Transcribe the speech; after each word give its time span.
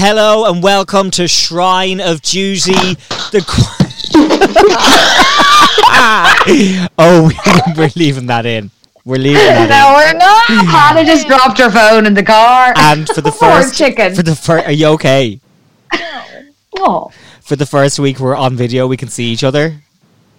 Hello 0.00 0.44
and 0.48 0.62
welcome 0.62 1.10
to 1.10 1.26
Shrine 1.26 2.00
of 2.00 2.22
Duty. 2.22 2.94
The 3.32 3.42
qu- 3.44 4.14
oh, 6.98 7.32
we're 7.76 7.90
leaving 7.96 8.26
that 8.26 8.46
in. 8.46 8.70
We're 9.04 9.18
leaving 9.18 9.42
that 9.42 9.68
No, 9.68 9.88
in. 9.98 10.04
we're 10.06 10.12
not. 10.16 10.46
Hannah 10.68 11.04
just 11.04 11.26
dropped 11.26 11.58
her 11.58 11.68
phone 11.68 12.06
in 12.06 12.14
the 12.14 12.22
car. 12.22 12.72
And 12.76 13.08
for 13.08 13.22
the 13.22 13.32
first 13.40 13.76
chicken. 13.76 14.14
for 14.14 14.22
the 14.22 14.36
first, 14.36 14.66
are 14.66 14.72
you 14.72 14.86
okay? 14.90 15.40
oh. 16.76 17.10
For 17.40 17.56
the 17.56 17.66
first 17.66 17.98
week 17.98 18.20
we're 18.20 18.36
on 18.36 18.54
video, 18.54 18.86
we 18.86 18.96
can 18.96 19.08
see 19.08 19.24
each 19.24 19.42
other. 19.42 19.82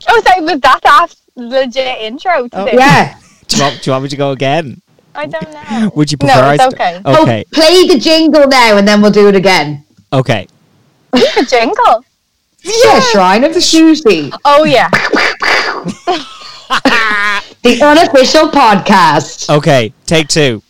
Oh, 0.08 0.22
so 0.26 0.42
was 0.42 0.62
that 0.62 0.80
that 0.84 1.08
legit 1.36 1.98
intro 2.00 2.48
to 2.48 2.62
oh, 2.62 2.64
this? 2.64 2.76
Yeah. 2.76 3.20
Do 3.50 3.58
you, 3.58 3.64
want, 3.64 3.82
do 3.82 3.90
you 3.90 3.92
want 3.92 4.04
me 4.04 4.10
to 4.10 4.16
go 4.16 4.32
again? 4.32 4.82
I 5.16 5.26
don't 5.26 5.52
know. 5.72 5.92
Would 5.96 6.12
you 6.12 6.18
prefer? 6.18 6.36
No, 6.36 6.42
I 6.42 6.54
it's 6.56 6.64
st- 6.64 6.74
okay. 6.76 7.02
Okay. 7.06 7.44
Oh, 7.46 7.54
play 7.54 7.88
the 7.88 7.98
jingle 8.00 8.48
now 8.48 8.78
and 8.78 8.88
then 8.88 9.02
we'll 9.02 9.12
do 9.12 9.28
it 9.28 9.36
again. 9.36 9.84
Okay. 10.14 10.48
The 11.12 11.46
jingle. 11.50 12.04
Yeah, 12.62 13.00
Shrine 13.00 13.44
of 13.44 13.54
the 13.54 13.62
Duty. 13.62 14.32
Oh 14.46 14.64
yeah. 14.66 14.90
The 17.62 17.82
unofficial 17.82 18.50
podcast. 18.50 19.50
Okay. 19.54 19.92
Take 20.06 20.28
two. 20.30 20.62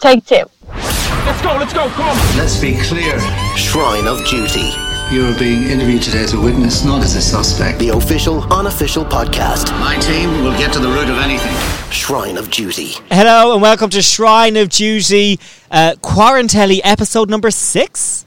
Take 0.00 0.24
two. 0.24 0.44
Let's 0.68 1.42
go. 1.42 1.56
Let's 1.58 1.72
go. 1.72 1.88
Come 1.88 2.08
on. 2.08 2.16
Let's 2.38 2.58
be 2.60 2.74
clear. 2.80 3.18
Shrine 3.56 4.06
of 4.06 4.24
Duty, 4.26 4.70
You're 5.12 5.38
being 5.38 5.64
interviewed 5.64 6.02
today 6.02 6.22
as 6.24 6.32
a 6.32 6.40
witness, 6.40 6.84
not 6.84 7.02
as 7.04 7.14
a 7.14 7.20
suspect. 7.22 7.78
the 7.78 7.90
official 7.90 8.42
unofficial 8.52 9.04
podcast. 9.04 9.70
My 9.78 9.96
team 9.98 10.42
will 10.42 10.56
get 10.58 10.72
to 10.72 10.80
the 10.80 10.88
root 10.88 11.08
of 11.08 11.18
anything. 11.18 11.54
Shrine 11.92 12.36
of 12.36 12.50
Duty. 12.50 12.92
Hello 13.10 13.52
and 13.52 13.62
welcome 13.62 13.90
to 13.90 14.02
Shrine 14.02 14.56
of 14.56 14.70
Duty, 14.70 15.38
uh, 15.70 15.94
Quarantelli 16.00 16.80
episode 16.82 17.30
number 17.30 17.50
six. 17.52 18.24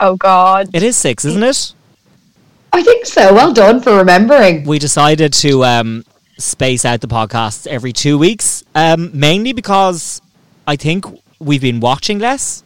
Oh 0.00 0.16
God. 0.16 0.70
It 0.72 0.82
is 0.82 0.96
six, 0.96 1.24
isn't 1.26 1.42
it? 1.42 1.74
I 2.72 2.82
think 2.82 3.04
so. 3.04 3.34
Well 3.34 3.52
done 3.52 3.80
for 3.82 3.96
remembering. 3.98 4.64
we 4.64 4.78
decided 4.78 5.32
to 5.34 5.64
um, 5.64 6.04
space 6.38 6.84
out 6.86 7.00
the 7.02 7.08
podcasts 7.08 7.66
every 7.66 7.92
two 7.92 8.16
weeks, 8.16 8.62
um, 8.74 9.10
mainly 9.12 9.52
because 9.52 10.22
I 10.66 10.76
think 10.76 11.04
we've 11.38 11.60
been 11.62 11.80
watching 11.80 12.18
less, 12.18 12.62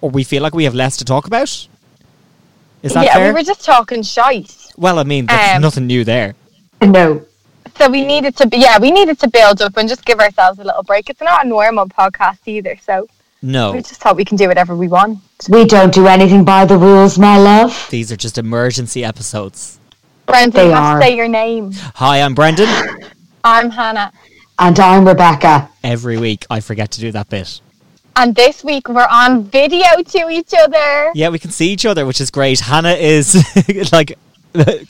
or 0.00 0.08
we 0.08 0.24
feel 0.24 0.42
like 0.42 0.54
we 0.54 0.64
have 0.64 0.74
less 0.74 0.96
to 0.98 1.04
talk 1.04 1.26
about. 1.26 1.68
Is 2.82 2.94
that 2.94 3.04
yeah, 3.04 3.14
fair? 3.14 3.28
we 3.28 3.32
were 3.34 3.42
just 3.44 3.64
talking 3.64 4.02
shite. 4.02 4.54
well, 4.76 4.98
I 4.98 5.04
mean, 5.04 5.26
that's 5.26 5.56
Um, 5.56 5.62
nothing 5.62 5.86
new 5.86 6.04
there. 6.04 6.34
No. 6.80 7.24
So 7.78 7.88
we 7.88 8.04
needed 8.04 8.36
to 8.36 8.46
be 8.46 8.58
yeah, 8.58 8.78
we 8.78 8.90
needed 8.90 9.18
to 9.20 9.28
build 9.28 9.62
up 9.62 9.76
and 9.76 9.88
just 9.88 10.04
give 10.04 10.18
ourselves 10.20 10.58
a 10.58 10.64
little 10.64 10.82
break. 10.82 11.08
It's 11.08 11.20
not 11.20 11.44
a 11.46 11.48
normal 11.48 11.86
podcast 11.86 12.38
either, 12.46 12.76
so 12.84 13.08
No, 13.40 13.72
we 13.72 13.78
just 13.78 14.00
thought 14.00 14.16
we 14.16 14.24
can 14.24 14.36
do 14.36 14.46
whatever 14.48 14.76
we 14.76 14.88
want. 14.88 15.18
We 15.48 15.64
don't 15.64 15.92
do 15.94 16.06
anything 16.06 16.44
by 16.44 16.64
the 16.66 16.76
rules, 16.76 17.18
my 17.18 17.38
love. 17.38 17.86
these 17.90 18.12
are 18.12 18.16
just 18.16 18.36
emergency 18.38 19.04
episodes. 19.04 19.78
Brendan, 20.26 20.52
They 20.52 20.66
you 20.68 20.72
have 20.74 20.84
are. 20.84 21.00
to 21.00 21.06
say 21.06 21.16
your 21.16 21.28
name. 21.28 21.72
Hi, 21.96 22.20
I'm 22.22 22.34
Brendan. 22.34 22.68
I'm 23.44 23.70
Hannah. 23.70 24.12
And 24.58 24.78
I'm 24.78 25.06
Rebecca. 25.08 25.68
Every 25.82 26.18
week, 26.18 26.46
I 26.50 26.60
forget 26.60 26.90
to 26.92 27.00
do 27.00 27.10
that 27.12 27.28
bit. 27.28 27.60
And 28.16 28.34
this 28.34 28.62
week 28.62 28.88
we're 28.88 29.06
on 29.10 29.44
video 29.44 29.86
to 30.04 30.28
each 30.28 30.52
other. 30.58 31.10
Yeah, 31.14 31.30
we 31.30 31.38
can 31.38 31.50
see 31.50 31.70
each 31.72 31.86
other, 31.86 32.04
which 32.04 32.20
is 32.20 32.30
great. 32.30 32.60
Hannah 32.60 32.92
is 32.92 33.42
like 33.92 34.18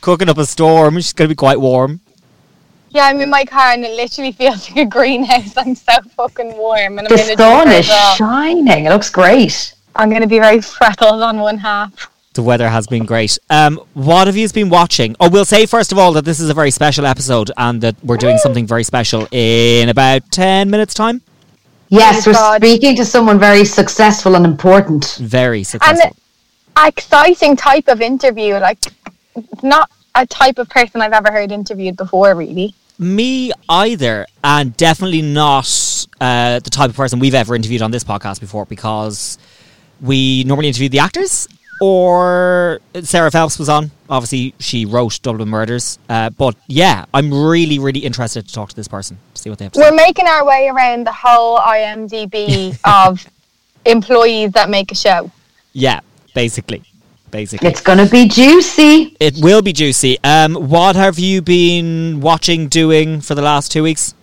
cooking 0.01 0.29
up 0.29 0.39
a 0.39 0.47
storm. 0.47 0.97
She's 0.97 1.13
going 1.13 1.29
to 1.29 1.33
be 1.33 1.37
quite 1.37 1.61
warm. 1.61 2.01
Yeah, 2.91 3.05
I'm 3.07 3.21
in 3.21 3.31
my 3.31 3.45
car 3.45 3.73
and 3.73 3.85
it 3.85 3.97
literally 3.97 4.33
feels 4.33 4.69
like 4.71 4.79
a 4.79 4.85
greenhouse. 4.87 5.57
I'm 5.57 5.75
so 5.75 5.93
fucking 6.17 6.57
warm 6.57 6.99
and 6.99 7.09
I'm 7.09 7.17
The 7.17 7.25
in 7.25 7.31
a 7.31 7.37
sun 7.37 7.69
is 7.71 7.89
well. 7.89 8.15
shining. 8.17 8.87
It 8.87 8.91
looks 8.91 9.09
great. 9.11 9.75
I'm 9.95 10.11
going 10.11 10.23
to 10.23 10.29
be 10.29 10.39
very 10.39 10.61
freckled 10.61 11.23
on 11.23 11.39
one 11.39 11.59
half. 11.59 12.11
The 12.35 12.43
weather 12.43 12.69
has 12.71 12.87
been 12.87 13.05
great. 13.05 13.39
Um, 13.51 13.79
what 13.93 14.27
have 14.27 14.37
you 14.37 14.49
been 14.49 14.71
watching? 14.71 15.15
Oh, 15.21 15.29
we'll 15.29 15.45
say 15.45 15.67
first 15.67 15.93
of 15.93 15.99
all 15.99 16.13
that 16.15 16.25
this 16.25 16.41
is 16.41 16.49
a 16.49 16.55
very 16.55 16.71
special 16.71 17.05
episode 17.07 17.51
and 17.59 17.81
that 17.83 17.95
we're 18.03 18.17
doing 18.17 18.39
something 18.39 18.67
very 18.67 18.85
special 18.85 19.29
in 19.31 19.91
about 19.91 20.23
10 20.31 20.71
minutes' 20.71 20.95
time. 20.95 21.21
Yes, 21.93 22.27
we're 22.27 22.33
God. 22.33 22.63
speaking 22.63 22.97
to 22.97 23.05
someone 23.05 23.39
very 23.39 23.67
successful 23.67 24.35
and 24.35 24.47
important. 24.47 25.19
Very 25.21 25.63
successful. 25.63 26.17
an 26.77 26.89
exciting 26.89 27.55
type 27.55 27.87
of 27.89 28.01
interview, 28.01 28.55
like 28.55 28.79
not 29.63 29.91
a 30.15 30.27
type 30.27 30.59
of 30.59 30.71
person 30.71 31.03
I've 31.03 31.13
ever 31.13 31.31
heard 31.31 31.53
interviewed 31.53 31.99
before, 31.99 32.35
really. 32.35 32.75
Me 32.99 33.53
either, 33.69 34.27
and 34.43 34.75
definitely 34.79 35.21
not 35.21 36.07
uh, 36.19 36.61
the 36.61 36.71
type 36.71 36.89
of 36.89 36.97
person 36.97 37.19
we've 37.19 37.35
ever 37.35 37.55
interviewed 37.55 37.83
on 37.83 37.91
this 37.91 38.05
podcast 38.05 38.41
before 38.41 38.65
because 38.65 39.37
we 40.01 40.45
normally 40.45 40.69
interview 40.69 40.89
the 40.89 40.99
actors. 40.99 41.47
Or 41.83 42.79
Sarah 43.03 43.33
Phelps 43.33 43.59
was 43.59 43.69
on. 43.69 43.91
Obviously, 44.09 44.55
she 44.61 44.85
wrote 44.85 45.19
Dublin 45.21 45.49
Murders. 45.49 45.99
Uh, 46.09 46.31
but 46.31 46.55
yeah, 46.69 47.07
I'm 47.13 47.35
really, 47.35 47.81
really 47.81 47.99
interested 47.99 48.47
to 48.47 48.55
talk 48.55 48.69
to 48.69 48.77
this 48.77 48.87
person 48.87 49.19
to 49.35 49.43
see 49.43 49.51
what 49.51 49.59
they 49.59 49.65
have 49.65 49.73
to 49.73 49.81
say. 49.81 49.91
We're 49.91 49.97
making 49.97 50.29
our 50.29 50.45
way 50.45 50.69
around 50.69 51.09
the 51.09 51.13
whole 51.13 51.59
IMDb 51.59 52.79
of 52.85 53.27
employees 53.85 54.53
that 54.53 54.71
make 54.71 54.93
a 54.93 54.95
show. 54.95 55.33
Yeah, 55.73 55.99
basically, 56.35 56.85
basically. 57.33 57.71
It's 57.71 57.81
going 57.81 57.99
to 57.99 58.09
be 58.09 58.29
juicy. 58.29 59.17
It 59.19 59.39
will 59.43 59.61
be 59.61 59.73
juicy. 59.73 60.19
Um, 60.23 60.55
what 60.55 60.95
have 60.95 61.19
you 61.19 61.43
been 61.43 62.21
watching, 62.21 62.69
doing 62.69 63.21
for 63.21 63.35
the 63.35 63.43
last 63.43 63.73
two 63.73 63.83
weeks? 63.83 64.15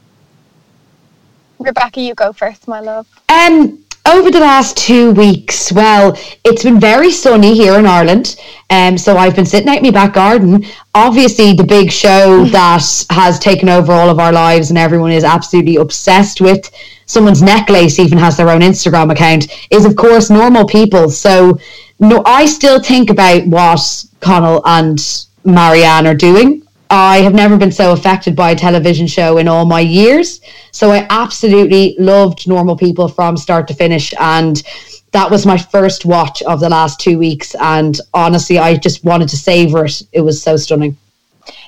Rebecca, 1.59 1.99
you 1.99 2.15
go 2.15 2.31
first, 2.31 2.69
my 2.69 2.79
love. 2.79 3.05
Um, 3.27 3.83
over 4.09 4.31
the 4.31 4.39
last 4.39 4.75
two 4.75 5.11
weeks, 5.11 5.71
well, 5.71 6.17
it's 6.43 6.63
been 6.63 6.79
very 6.79 7.11
sunny 7.11 7.53
here 7.53 7.77
in 7.77 7.85
Ireland. 7.85 8.35
Um, 8.69 8.97
so 8.97 9.17
I've 9.17 9.35
been 9.35 9.45
sitting 9.45 9.69
out 9.69 9.77
in 9.77 9.83
my 9.83 9.91
back 9.91 10.13
garden. 10.13 10.65
Obviously, 10.95 11.53
the 11.53 11.63
big 11.63 11.91
show 11.91 12.45
that 12.45 13.05
has 13.11 13.39
taken 13.39 13.69
over 13.69 13.91
all 13.91 14.09
of 14.09 14.19
our 14.19 14.31
lives 14.31 14.69
and 14.69 14.79
everyone 14.79 15.11
is 15.11 15.23
absolutely 15.23 15.75
obsessed 15.75 16.41
with. 16.41 16.69
Someone's 17.05 17.41
necklace 17.41 17.99
even 17.99 18.17
has 18.17 18.37
their 18.37 18.49
own 18.49 18.61
Instagram 18.61 19.11
account. 19.11 19.47
Is 19.69 19.85
of 19.85 19.95
course 19.95 20.29
normal 20.29 20.65
people. 20.65 21.09
So, 21.09 21.59
no, 21.99 22.23
I 22.25 22.45
still 22.45 22.81
think 22.81 23.09
about 23.09 23.45
what 23.47 24.05
Connell 24.21 24.61
and 24.65 24.99
Marianne 25.43 26.07
are 26.07 26.15
doing. 26.15 26.63
I 26.89 27.17
have 27.21 27.33
never 27.33 27.55
been 27.55 27.71
so 27.71 27.91
affected 27.91 28.35
by 28.35 28.51
a 28.51 28.55
television 28.55 29.05
show 29.05 29.37
in 29.37 29.47
all 29.47 29.65
my 29.65 29.79
years. 29.79 30.41
So 30.71 30.91
I 30.91 31.05
absolutely 31.09 31.95
loved 31.99 32.47
Normal 32.47 32.75
People 32.75 33.07
from 33.07 33.37
start 33.37 33.67
to 33.67 33.75
finish. 33.75 34.13
And 34.19 34.63
that 35.11 35.29
was 35.29 35.45
my 35.45 35.57
first 35.57 36.05
watch 36.05 36.41
of 36.43 36.59
the 36.59 36.69
last 36.69 36.99
two 36.99 37.19
weeks. 37.19 37.55
And 37.55 37.99
honestly, 38.13 38.57
I 38.57 38.75
just 38.75 39.03
wanted 39.03 39.29
to 39.29 39.37
savor 39.37 39.85
it. 39.85 40.01
It 40.13 40.21
was 40.21 40.41
so 40.41 40.57
stunning. 40.57 40.97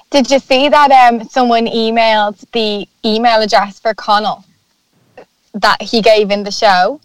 Did 0.09 0.29
you 0.29 0.39
see 0.39 0.69
that 0.69 0.91
um, 0.91 1.27
someone 1.29 1.67
emailed 1.67 2.44
the 2.51 2.88
email 3.06 3.41
address 3.41 3.79
for 3.79 3.94
Connell 3.94 4.44
that 5.53 5.81
he 5.81 6.01
gave 6.01 6.31
in 6.31 6.44
the 6.44 6.51
show? 6.51 7.00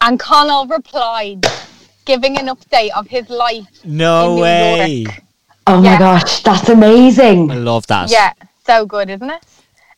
And 0.00 0.18
Connell 0.18 0.66
replied, 0.66 1.44
giving 2.04 2.38
an 2.38 2.46
update 2.46 2.90
of 2.96 3.06
his 3.06 3.28
life. 3.28 3.66
No 3.84 4.30
In 4.30 4.36
New 4.36 4.42
way. 4.42 4.92
York. 4.92 5.22
Oh 5.68 5.82
Yeah. 5.82 5.92
my 5.92 5.98
gosh, 5.98 6.42
that's 6.42 6.68
amazing. 6.70 7.50
I 7.50 7.56
love 7.56 7.86
that. 7.88 8.10
Yeah, 8.10 8.32
so 8.64 8.86
good, 8.86 9.10
isn't 9.10 9.28
it? 9.30 9.42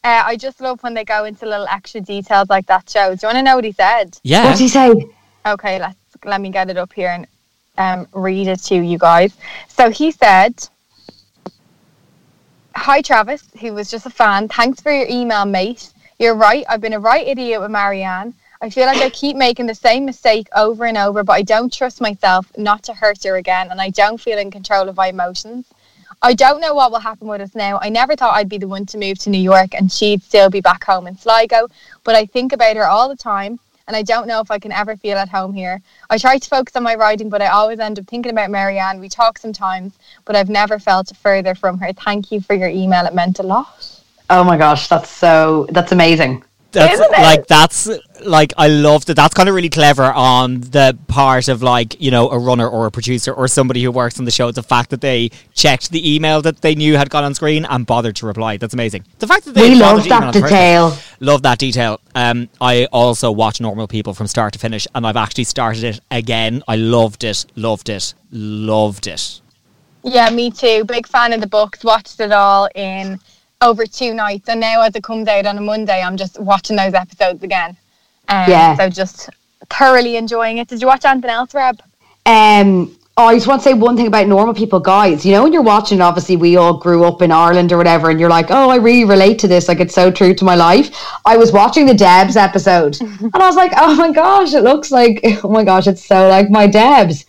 Uh, 0.02 0.22
I 0.24 0.36
just 0.36 0.60
love 0.60 0.82
when 0.82 0.94
they 0.94 1.04
go 1.04 1.24
into 1.24 1.46
little 1.46 1.66
extra 1.68 2.00
details 2.00 2.48
like 2.48 2.66
that 2.66 2.88
shows. 2.90 3.20
Do 3.20 3.26
you 3.26 3.28
want 3.28 3.38
to 3.38 3.42
know 3.42 3.54
what 3.54 3.64
he 3.64 3.72
said? 3.72 4.18
Yeah. 4.24 4.44
What 4.44 4.52
did 4.52 4.60
he 4.62 4.68
say? 4.68 4.92
Okay, 5.46 5.78
let's 5.78 5.96
let 6.24 6.40
me 6.40 6.50
get 6.50 6.70
it 6.70 6.76
up 6.76 6.92
here 6.92 7.10
and 7.10 7.26
um, 7.78 8.08
read 8.12 8.48
it 8.48 8.60
to 8.64 8.74
you 8.74 8.98
guys. 8.98 9.32
So 9.68 9.90
he 9.90 10.10
said, 10.10 10.54
"Hi 12.74 13.00
Travis, 13.02 13.44
who 13.60 13.72
was 13.72 13.90
just 13.90 14.06
a 14.06 14.10
fan. 14.10 14.48
Thanks 14.48 14.80
for 14.80 14.90
your 14.92 15.06
email, 15.08 15.44
mate. 15.44 15.92
You're 16.18 16.34
right. 16.34 16.64
I've 16.68 16.80
been 16.80 16.94
a 16.94 17.00
right 17.00 17.26
idiot 17.26 17.60
with 17.60 17.70
Marianne. 17.70 18.34
I 18.62 18.70
feel 18.70 18.86
like 18.86 18.98
I 18.98 19.10
keep 19.10 19.36
making 19.36 19.66
the 19.66 19.74
same 19.74 20.04
mistake 20.04 20.48
over 20.54 20.84
and 20.84 20.98
over, 20.98 21.24
but 21.24 21.32
I 21.32 21.42
don't 21.42 21.72
trust 21.72 22.00
myself 22.00 22.46
not 22.58 22.82
to 22.84 22.94
hurt 22.94 23.24
her 23.24 23.36
again, 23.36 23.70
and 23.70 23.80
I 23.80 23.90
don't 23.90 24.20
feel 24.20 24.38
in 24.38 24.50
control 24.50 24.88
of 24.88 24.96
my 24.96 25.08
emotions." 25.08 25.66
I 26.22 26.34
don't 26.34 26.60
know 26.60 26.74
what 26.74 26.92
will 26.92 27.00
happen 27.00 27.28
with 27.28 27.40
us 27.40 27.54
now. 27.54 27.78
I 27.80 27.88
never 27.88 28.14
thought 28.14 28.34
I'd 28.34 28.48
be 28.48 28.58
the 28.58 28.68
one 28.68 28.84
to 28.86 28.98
move 28.98 29.18
to 29.20 29.30
New 29.30 29.40
York 29.40 29.74
and 29.74 29.90
she'd 29.90 30.22
still 30.22 30.50
be 30.50 30.60
back 30.60 30.84
home 30.84 31.06
in 31.06 31.16
Sligo, 31.16 31.68
but 32.04 32.14
I 32.14 32.26
think 32.26 32.52
about 32.52 32.76
her 32.76 32.86
all 32.86 33.08
the 33.08 33.16
time 33.16 33.58
and 33.88 33.96
I 33.96 34.02
don't 34.02 34.28
know 34.28 34.40
if 34.40 34.50
I 34.50 34.58
can 34.58 34.70
ever 34.70 34.96
feel 34.96 35.16
at 35.16 35.30
home 35.30 35.54
here. 35.54 35.80
I 36.10 36.18
try 36.18 36.36
to 36.36 36.48
focus 36.48 36.76
on 36.76 36.82
my 36.82 36.94
writing, 36.94 37.30
but 37.30 37.40
I 37.40 37.46
always 37.46 37.80
end 37.80 37.98
up 37.98 38.06
thinking 38.06 38.30
about 38.30 38.50
Marianne. 38.50 39.00
We 39.00 39.08
talk 39.08 39.38
sometimes, 39.38 39.94
but 40.26 40.36
I've 40.36 40.50
never 40.50 40.78
felt 40.78 41.10
further 41.16 41.54
from 41.54 41.78
her. 41.78 41.92
Thank 41.92 42.30
you 42.30 42.40
for 42.40 42.54
your 42.54 42.68
email. 42.68 43.06
It 43.06 43.14
meant 43.14 43.38
a 43.38 43.42
lot. 43.42 44.00
Oh 44.28 44.44
my 44.44 44.56
gosh, 44.56 44.88
that's 44.88 45.10
so 45.10 45.66
that's 45.70 45.90
amazing. 45.90 46.44
That's 46.72 47.00
like 47.00 47.46
that's 47.46 47.88
like 48.24 48.52
I 48.56 48.68
love 48.68 49.06
that. 49.06 49.14
That's 49.14 49.34
kind 49.34 49.48
of 49.48 49.54
really 49.54 49.68
clever 49.68 50.04
on 50.04 50.60
the 50.60 50.96
part 51.08 51.48
of 51.48 51.62
like 51.62 52.00
you 52.00 52.10
know 52.10 52.30
a 52.30 52.38
runner 52.38 52.68
or 52.68 52.86
a 52.86 52.90
producer 52.90 53.32
or 53.32 53.48
somebody 53.48 53.82
who 53.82 53.90
works 53.90 54.18
on 54.18 54.24
the 54.24 54.30
show. 54.30 54.50
The 54.50 54.62
fact 54.62 54.90
that 54.90 55.00
they 55.00 55.30
checked 55.54 55.90
the 55.90 56.14
email 56.14 56.42
that 56.42 56.60
they 56.60 56.74
knew 56.74 56.96
had 56.96 57.10
gone 57.10 57.24
on 57.24 57.34
screen 57.34 57.64
and 57.64 57.86
bothered 57.86 58.16
to 58.16 58.26
reply. 58.26 58.56
That's 58.56 58.74
amazing. 58.74 59.04
The 59.18 59.26
fact 59.26 59.44
that 59.46 59.54
they 59.54 59.70
We 59.70 59.76
love 59.76 60.04
that 60.08 60.22
in 60.22 60.26
the 60.28 60.40
first 60.40 60.52
detail. 60.52 60.96
Love 61.20 61.42
that 61.42 61.58
detail. 61.58 62.00
Um, 62.14 62.48
I 62.60 62.86
also 62.86 63.30
watch 63.30 63.60
Normal 63.60 63.88
People 63.88 64.14
from 64.14 64.26
start 64.26 64.52
to 64.52 64.58
finish, 64.58 64.86
and 64.94 65.06
I've 65.06 65.16
actually 65.16 65.44
started 65.44 65.84
it 65.84 66.00
again. 66.10 66.62
I 66.68 66.76
loved 66.76 67.24
it. 67.24 67.46
Loved 67.56 67.88
it. 67.88 68.14
Loved 68.30 69.06
it. 69.06 69.40
Yeah, 70.02 70.30
me 70.30 70.50
too. 70.50 70.84
Big 70.84 71.06
fan 71.06 71.32
of 71.32 71.40
the 71.40 71.46
books. 71.46 71.84
Watched 71.84 72.20
it 72.20 72.32
all 72.32 72.68
in 72.74 73.20
over 73.62 73.86
two 73.86 74.14
nights, 74.14 74.48
and 74.48 74.60
now 74.60 74.82
as 74.82 74.94
it 74.94 75.02
comes 75.02 75.28
out 75.28 75.46
on 75.46 75.58
a 75.58 75.60
Monday, 75.60 76.02
I'm 76.02 76.16
just 76.16 76.40
watching 76.40 76.76
those 76.76 76.94
episodes 76.94 77.42
again. 77.42 77.76
Um, 78.28 78.48
Yeah. 78.48 78.76
So 78.76 78.88
just 78.88 79.30
thoroughly 79.68 80.16
enjoying 80.16 80.58
it. 80.58 80.68
Did 80.68 80.80
you 80.80 80.86
watch 80.86 81.04
anything 81.04 81.30
else, 81.30 81.54
Reb? 81.54 81.80
Um, 82.26 82.96
oh, 83.16 83.26
I 83.26 83.34
just 83.34 83.46
want 83.46 83.62
to 83.62 83.68
say 83.68 83.74
one 83.74 83.96
thing 83.96 84.06
about 84.06 84.26
normal 84.26 84.54
people, 84.54 84.80
guys. 84.80 85.24
You 85.26 85.32
know, 85.32 85.42
when 85.42 85.52
you're 85.52 85.62
watching, 85.62 86.00
obviously, 86.00 86.36
we 86.36 86.56
all 86.56 86.78
grew 86.78 87.04
up 87.04 87.22
in 87.22 87.30
Ireland 87.30 87.72
or 87.72 87.76
whatever, 87.76 88.10
and 88.10 88.18
you're 88.18 88.30
like, 88.30 88.50
oh, 88.50 88.70
I 88.70 88.76
really 88.76 89.04
relate 89.04 89.38
to 89.40 89.48
this. 89.48 89.68
Like, 89.68 89.80
it's 89.80 89.94
so 89.94 90.10
true 90.10 90.34
to 90.34 90.44
my 90.44 90.54
life. 90.54 90.90
I 91.26 91.36
was 91.36 91.52
watching 91.52 91.86
the 91.86 91.94
Debs 91.94 92.36
episode, 92.36 93.00
and 93.00 93.34
I 93.34 93.46
was 93.46 93.56
like, 93.56 93.72
oh 93.76 93.94
my 93.96 94.12
gosh, 94.12 94.54
it 94.54 94.62
looks 94.62 94.90
like, 94.90 95.20
oh 95.44 95.48
my 95.48 95.64
gosh, 95.64 95.86
it's 95.86 96.04
so 96.04 96.28
like 96.28 96.50
my 96.50 96.66
Debs. 96.66 97.26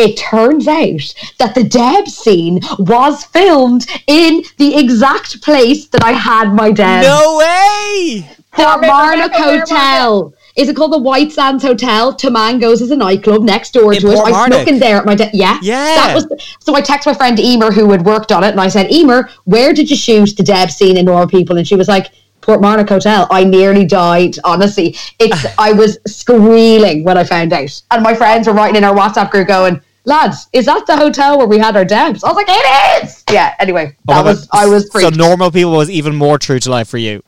It 0.00 0.16
turns 0.16 0.66
out 0.66 1.14
that 1.38 1.54
the 1.54 1.62
Deb 1.62 2.08
scene 2.08 2.60
was 2.78 3.24
filmed 3.24 3.86
in 4.06 4.42
the 4.56 4.76
exact 4.78 5.42
place 5.42 5.88
that 5.88 6.02
I 6.02 6.12
had 6.12 6.54
my 6.54 6.70
Deb. 6.72 7.02
No 7.02 7.36
way. 7.36 8.26
Port 8.52 8.76
Rebecca, 8.76 8.92
Marnock 8.92 9.30
where 9.32 9.60
was 9.60 9.70
it? 9.70 9.74
Hotel. 9.74 10.34
Is 10.56 10.68
it 10.68 10.76
called 10.76 10.92
the 10.92 10.98
White 10.98 11.32
Sands 11.32 11.62
Hotel? 11.62 12.14
Tamango's 12.14 12.80
is 12.80 12.90
a 12.90 12.96
nightclub 12.96 13.42
next 13.42 13.72
door 13.72 13.92
In 13.92 14.00
to 14.00 14.08
it. 14.10 14.14
Port 14.16 14.28
I 14.28 14.46
snuck 14.46 14.60
Marnock? 14.62 14.68
in 14.68 14.78
there 14.78 14.96
at 14.96 15.04
my 15.06 15.14
de- 15.14 15.30
yeah. 15.34 15.58
Yeah. 15.62 15.84
That 15.94 16.14
was 16.14 16.26
so 16.60 16.74
I 16.74 16.80
text 16.80 17.06
my 17.06 17.14
friend 17.14 17.38
Emer 17.38 17.70
who 17.70 17.90
had 17.92 18.04
worked 18.04 18.32
on 18.32 18.42
it 18.42 18.48
and 18.48 18.60
I 18.60 18.68
said, 18.68 18.90
Emer, 18.90 19.28
where 19.44 19.72
did 19.72 19.90
you 19.90 19.96
shoot 19.96 20.36
the 20.36 20.42
Deb 20.42 20.70
scene 20.70 20.96
in 20.96 21.04
Normal 21.04 21.28
People? 21.28 21.56
And 21.58 21.68
she 21.68 21.76
was 21.76 21.88
like, 21.88 22.10
Portmarnock 22.40 22.88
Hotel. 22.88 23.26
I 23.30 23.44
nearly 23.44 23.84
died, 23.84 24.36
honestly. 24.44 24.96
It's 25.18 25.44
I 25.58 25.72
was 25.72 25.98
squealing 26.06 27.04
when 27.04 27.16
I 27.18 27.24
found 27.24 27.52
out. 27.52 27.82
And 27.90 28.02
my 28.02 28.14
friends 28.14 28.46
were 28.46 28.54
writing 28.54 28.76
in 28.76 28.84
our 28.84 28.94
WhatsApp 28.96 29.30
group 29.30 29.46
going, 29.48 29.80
Lads, 30.04 30.48
is 30.52 30.66
that 30.66 30.86
the 30.86 30.96
hotel 30.96 31.38
where 31.38 31.46
we 31.46 31.58
had 31.58 31.76
our 31.76 31.84
Debs? 31.84 32.24
I 32.24 32.28
was 32.28 32.36
like, 32.36 32.46
It 32.48 33.04
is. 33.04 33.24
Yeah, 33.30 33.54
anyway. 33.58 33.96
Oh 34.08 34.14
That 34.14 34.24
was 34.24 34.46
God. 34.46 34.58
I 34.58 34.66
was 34.66 34.90
so 34.92 35.10
normal 35.10 35.50
people 35.50 35.72
was 35.72 35.90
even 35.90 36.16
more 36.16 36.38
true 36.38 36.58
to 36.58 36.70
life 36.70 36.88
for 36.88 36.98
you. 36.98 37.22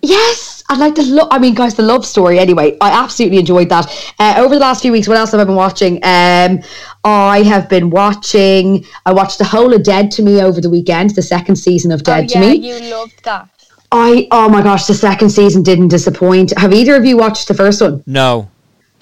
Yes, 0.00 0.62
I 0.68 0.76
like 0.76 0.94
the 0.94 1.02
love. 1.02 1.28
I 1.30 1.38
mean, 1.38 1.54
guys, 1.54 1.74
the 1.74 1.82
love 1.82 2.04
story. 2.04 2.38
Anyway, 2.38 2.76
I 2.80 2.90
absolutely 2.90 3.38
enjoyed 3.38 3.70
that. 3.70 3.86
Uh, 4.18 4.34
over 4.36 4.54
the 4.54 4.60
last 4.60 4.82
few 4.82 4.92
weeks, 4.92 5.08
what 5.08 5.16
else 5.16 5.32
have 5.32 5.40
I 5.40 5.44
been 5.44 5.54
watching? 5.54 5.96
Um, 6.02 6.60
I 7.04 7.42
have 7.42 7.70
been 7.70 7.88
watching. 7.88 8.84
I 9.06 9.12
watched 9.12 9.38
the 9.38 9.44
whole 9.44 9.72
of 9.72 9.82
Dead 9.82 10.10
to 10.12 10.22
Me 10.22 10.42
over 10.42 10.60
the 10.60 10.68
weekend, 10.68 11.14
the 11.14 11.22
second 11.22 11.56
season 11.56 11.90
of 11.90 12.02
Dead 12.02 12.24
oh, 12.24 12.26
to 12.26 12.38
yeah, 12.38 12.50
Me. 12.50 12.54
you 12.56 12.90
loved 12.90 13.24
that. 13.24 13.48
I 13.92 14.26
oh 14.30 14.48
my 14.48 14.60
gosh, 14.60 14.86
the 14.86 14.94
second 14.94 15.30
season 15.30 15.62
didn't 15.62 15.88
disappoint. 15.88 16.52
Have 16.58 16.74
either 16.74 16.96
of 16.96 17.04
you 17.04 17.16
watched 17.16 17.48
the 17.48 17.54
first 17.54 17.80
one? 17.80 18.02
No. 18.06 18.50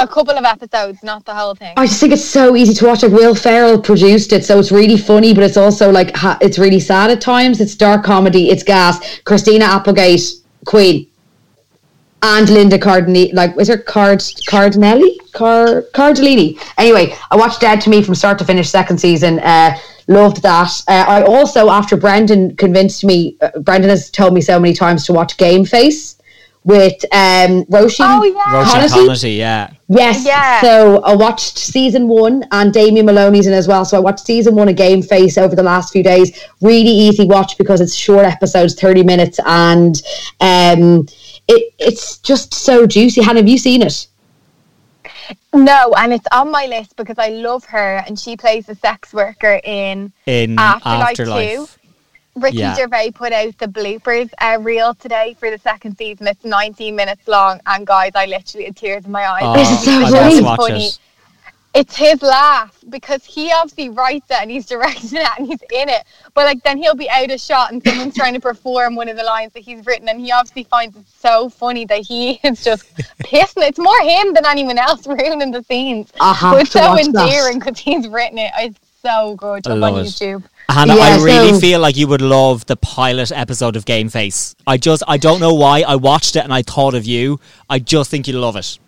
A 0.02 0.08
couple 0.08 0.36
of 0.36 0.44
episodes, 0.44 1.00
not 1.04 1.24
the 1.24 1.32
whole 1.32 1.54
thing. 1.54 1.74
I 1.76 1.86
just 1.86 2.00
think 2.00 2.12
it's 2.12 2.24
so 2.24 2.56
easy 2.56 2.74
to 2.74 2.86
watch. 2.86 3.04
Like 3.04 3.12
Will 3.12 3.36
Ferrell 3.36 3.80
produced 3.80 4.32
it, 4.32 4.44
so 4.44 4.58
it's 4.58 4.72
really 4.72 4.96
funny, 4.96 5.32
but 5.32 5.44
it's 5.44 5.56
also 5.56 5.92
like 5.92 6.16
ha- 6.16 6.36
it's 6.40 6.58
really 6.58 6.80
sad 6.80 7.10
at 7.10 7.20
times. 7.20 7.60
It's 7.60 7.76
dark 7.76 8.02
comedy. 8.02 8.50
It's 8.50 8.64
gas. 8.64 9.20
Christina 9.20 9.64
Applegate, 9.64 10.22
Queen, 10.64 11.06
and 12.22 12.50
Linda 12.50 12.80
Cardini. 12.80 13.32
Like, 13.32 13.56
is 13.60 13.68
her 13.68 13.78
Card 13.78 14.18
Cardinelli? 14.50 15.18
Car 15.30 15.82
Cardellini. 15.94 16.60
Anyway, 16.78 17.14
I 17.30 17.36
watched 17.36 17.60
Dead 17.60 17.80
to 17.82 17.90
Me 17.90 18.02
from 18.02 18.16
start 18.16 18.40
to 18.40 18.44
finish. 18.44 18.68
Second 18.68 18.98
season. 18.98 19.38
Uh, 19.38 19.78
loved 20.08 20.42
that. 20.42 20.82
Uh, 20.88 21.04
I 21.06 21.22
also, 21.22 21.70
after 21.70 21.96
Brendan 21.96 22.56
convinced 22.56 23.04
me, 23.04 23.36
uh, 23.40 23.56
Brendan 23.60 23.90
has 23.90 24.10
told 24.10 24.34
me 24.34 24.40
so 24.40 24.58
many 24.58 24.74
times 24.74 25.06
to 25.06 25.12
watch 25.12 25.36
Game 25.36 25.64
Face 25.64 26.16
with 26.64 27.04
um, 27.12 27.64
Roisin. 27.64 28.06
Oh, 28.06 28.24
yeah. 28.24 28.42
Roisin 28.44 28.88
Connolly? 28.88 29.06
Connolly, 29.06 29.38
yeah. 29.38 29.70
Yes. 29.88 30.24
Yeah. 30.24 30.60
So 30.60 31.02
I 31.02 31.14
watched 31.14 31.58
season 31.58 32.08
one 32.08 32.44
and 32.52 32.72
Damien 32.72 33.06
Molony's 33.06 33.46
in 33.46 33.52
as 33.52 33.68
well. 33.68 33.84
So 33.84 33.96
I 33.96 34.00
watched 34.00 34.20
season 34.20 34.54
one 34.54 34.68
of 34.68 34.76
Game 34.76 35.02
Face 35.02 35.36
over 35.36 35.54
the 35.56 35.62
last 35.62 35.92
few 35.92 36.02
days. 36.02 36.38
Really 36.60 36.90
easy 36.90 37.26
watch 37.26 37.58
because 37.58 37.80
it's 37.80 37.94
short 37.94 38.24
episodes, 38.24 38.74
30 38.80 39.02
minutes, 39.02 39.38
and 39.44 40.00
um 40.40 41.06
it 41.48 41.74
it's 41.78 42.18
just 42.18 42.54
so 42.54 42.86
juicy. 42.86 43.22
Hannah, 43.22 43.40
have 43.40 43.48
you 43.48 43.58
seen 43.58 43.82
it? 43.82 44.06
No, 45.54 45.92
and 45.98 46.12
it's 46.12 46.26
on 46.32 46.50
my 46.50 46.66
list 46.66 46.96
because 46.96 47.18
I 47.18 47.28
love 47.28 47.64
her 47.66 48.02
and 48.06 48.18
she 48.18 48.36
plays 48.36 48.68
a 48.68 48.74
sex 48.74 49.12
worker 49.12 49.60
in 49.64 50.12
In 50.26 50.58
Afterlife, 50.58 51.20
Afterlife. 51.20 51.78
2. 51.81 51.81
Ricky 52.34 52.58
Yeah. 52.58 52.74
Gervais 52.74 53.10
put 53.12 53.32
out 53.32 53.56
the 53.58 53.66
bloopers 53.66 54.30
uh, 54.40 54.58
reel 54.60 54.94
today 54.94 55.36
for 55.38 55.50
the 55.50 55.58
second 55.58 55.96
season. 55.98 56.26
It's 56.26 56.44
19 56.44 56.96
minutes 56.96 57.28
long, 57.28 57.60
and 57.66 57.86
guys, 57.86 58.12
I 58.14 58.26
literally 58.26 58.66
had 58.66 58.76
tears 58.76 59.04
in 59.04 59.12
my 59.12 59.26
eyes. 59.28 59.42
Oh, 59.44 59.54
This 59.54 59.70
is 59.70 59.84
so 59.84 60.00
funny. 60.10 60.38
It's 60.38 60.56
funny. 60.56 60.86
it. 60.86 60.98
It's 61.74 61.96
his 61.96 62.20
laugh 62.20 62.76
because 62.90 63.24
he 63.24 63.50
obviously 63.50 63.88
writes 63.88 64.26
it 64.30 64.36
and 64.42 64.50
he's 64.50 64.66
directing 64.66 65.18
it 65.18 65.26
and 65.38 65.46
he's 65.46 65.62
in 65.72 65.88
it. 65.88 66.04
But 66.34 66.44
like 66.44 66.62
then 66.64 66.76
he'll 66.76 66.94
be 66.94 67.08
out 67.08 67.30
of 67.30 67.40
shot 67.40 67.72
and 67.72 67.82
someone's 67.82 68.14
trying 68.14 68.34
to 68.34 68.40
perform 68.40 68.94
one 68.94 69.08
of 69.08 69.16
the 69.16 69.22
lines 69.22 69.54
that 69.54 69.60
he's 69.60 69.86
written 69.86 70.06
and 70.10 70.20
he 70.20 70.30
obviously 70.32 70.64
finds 70.64 70.96
it 70.98 71.04
so 71.18 71.48
funny 71.48 71.86
that 71.86 72.00
he 72.00 72.32
is 72.44 72.62
just 72.62 72.94
pissing. 73.20 73.66
It's 73.66 73.78
more 73.78 73.98
him 74.02 74.34
than 74.34 74.44
anyone 74.44 74.76
else 74.76 75.06
ruining 75.06 75.50
the 75.50 75.62
scenes. 75.62 76.12
I 76.20 76.34
have 76.34 76.52
But 76.52 76.60
it's 76.60 76.72
to 76.72 76.78
so 76.78 76.98
endearing 76.98 77.58
because 77.58 77.78
he's 77.78 78.06
written 78.06 78.36
it. 78.36 78.52
It's 78.58 78.81
so 79.04 79.34
good 79.36 79.66
I 79.66 79.72
up 79.72 79.78
love 79.78 79.94
on 79.94 80.00
it. 80.00 80.06
YouTube. 80.08 80.44
Hannah, 80.68 80.94
Yeah, 80.96 81.02
I 81.02 81.22
really 81.22 81.52
so- 81.54 81.60
feel 81.60 81.80
like 81.80 81.96
you 81.96 82.06
would 82.06 82.20
love 82.22 82.66
the 82.66 82.76
pilot 82.76 83.32
episode 83.32 83.76
of 83.76 83.84
Game 83.84 84.08
Face. 84.08 84.54
I 84.66 84.76
just, 84.76 85.02
I 85.08 85.16
don't 85.16 85.40
know 85.40 85.54
why. 85.54 85.82
I 85.82 85.96
watched 85.96 86.36
it 86.36 86.44
and 86.44 86.52
I 86.52 86.62
thought 86.62 86.94
of 86.94 87.04
you. 87.04 87.40
I 87.68 87.78
just 87.78 88.10
think 88.10 88.28
you'd 88.28 88.36
love 88.36 88.56
it. 88.56 88.78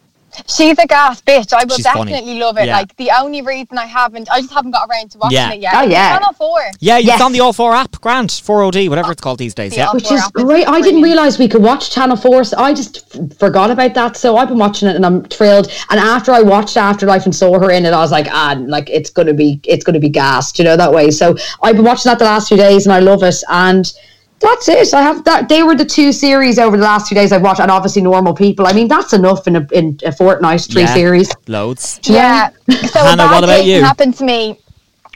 She's 0.48 0.78
a 0.78 0.86
gas 0.86 1.20
bitch. 1.22 1.52
I 1.52 1.64
will 1.64 1.76
She's 1.76 1.86
funny. 1.86 2.12
definitely 2.12 2.38
love 2.38 2.58
it. 2.58 2.66
Yeah. 2.66 2.76
Like 2.78 2.96
the 2.96 3.10
only 3.18 3.42
reason 3.42 3.78
I 3.78 3.86
haven't, 3.86 4.28
I 4.30 4.40
just 4.40 4.52
haven't 4.52 4.72
got 4.72 4.88
around 4.88 5.10
to 5.12 5.18
watching 5.18 5.36
Yeah. 5.36 5.52
it 5.52 5.60
yet. 5.60 5.72
Oh, 5.76 5.82
It's 5.82 5.92
yeah. 5.92 6.18
Channel 6.18 6.32
Four. 6.34 6.60
Yeah, 6.80 6.98
it's 6.98 7.06
Yes. 7.06 7.20
on 7.20 7.32
the 7.32 7.40
All 7.40 7.52
4 7.52 7.74
app. 7.74 8.00
Grant, 8.00 8.30
4OD, 8.30 8.88
whatever 8.88 9.12
it's 9.12 9.20
called 9.20 9.38
these 9.38 9.54
days. 9.54 9.72
The 9.72 9.78
Yeah. 9.78 9.92
Which 9.92 10.10
is 10.10 10.20
app 10.20 10.32
is 10.36 10.44
great. 10.44 10.66
I 10.68 10.80
didn't 10.80 11.02
realize 11.02 11.38
we 11.38 11.48
could 11.48 11.62
watch 11.62 11.90
Channel 11.90 12.16
4. 12.16 12.44
So 12.44 12.58
I 12.58 12.74
just 12.74 13.04
f- 13.14 13.38
forgot 13.38 13.70
about 13.70 13.94
that. 13.94 14.16
So 14.16 14.36
I've 14.36 14.48
been 14.48 14.58
watching 14.58 14.88
it 14.88 14.96
and 14.96 15.04
I'm 15.06 15.22
thrilled. 15.24 15.70
And 15.90 16.00
after 16.00 16.32
I 16.32 16.42
watched 16.42 16.76
Afterlife 16.76 17.24
and 17.24 17.34
saw 17.34 17.58
her 17.58 17.70
in 17.70 17.86
it, 17.86 17.92
I 17.92 17.98
was 17.98 18.10
like, 18.12 18.28
ah, 18.30 18.56
like 18.66 18.90
it's 18.90 19.10
gonna 19.10 19.34
be 19.34 19.60
it's 19.64 19.84
gonna 19.84 20.00
be 20.00 20.08
gassed, 20.08 20.58
you 20.58 20.64
know, 20.64 20.76
that 20.76 20.92
way. 20.92 21.10
So 21.10 21.36
I've 21.62 21.76
been 21.76 21.84
watching 21.84 22.10
that 22.10 22.18
the 22.18 22.24
last 22.24 22.48
few 22.48 22.56
days 22.56 22.86
and 22.86 22.92
I 22.92 22.98
love 23.00 23.22
it. 23.22 23.36
And 23.48 23.90
that's 24.40 24.68
it. 24.68 24.92
I 24.92 25.02
have 25.02 25.24
that. 25.24 25.48
They 25.48 25.62
were 25.62 25.74
the 25.74 25.84
two 25.84 26.12
series 26.12 26.58
over 26.58 26.76
the 26.76 26.82
last 26.82 27.08
few 27.08 27.14
days 27.14 27.32
I've 27.32 27.42
watched, 27.42 27.60
and 27.60 27.70
obviously 27.70 28.02
Normal 28.02 28.34
People. 28.34 28.66
I 28.66 28.72
mean, 28.72 28.88
that's 28.88 29.12
enough 29.12 29.46
in 29.46 29.56
a 29.56 29.66
in 29.72 29.98
a 30.04 30.12
fortnight, 30.12 30.62
three 30.62 30.82
Yeah. 30.82 30.94
series. 30.94 31.30
Loads. 31.48 32.00
Yeah. 32.04 32.50
So 32.94 33.00
Hannah, 33.02 33.24
a 33.24 33.26
bad 33.26 33.30
what 33.34 33.44
about 33.44 33.56
thing 33.60 33.68
you? 33.68 33.82
happened 33.82 34.14
to 34.16 34.24
me. 34.24 34.58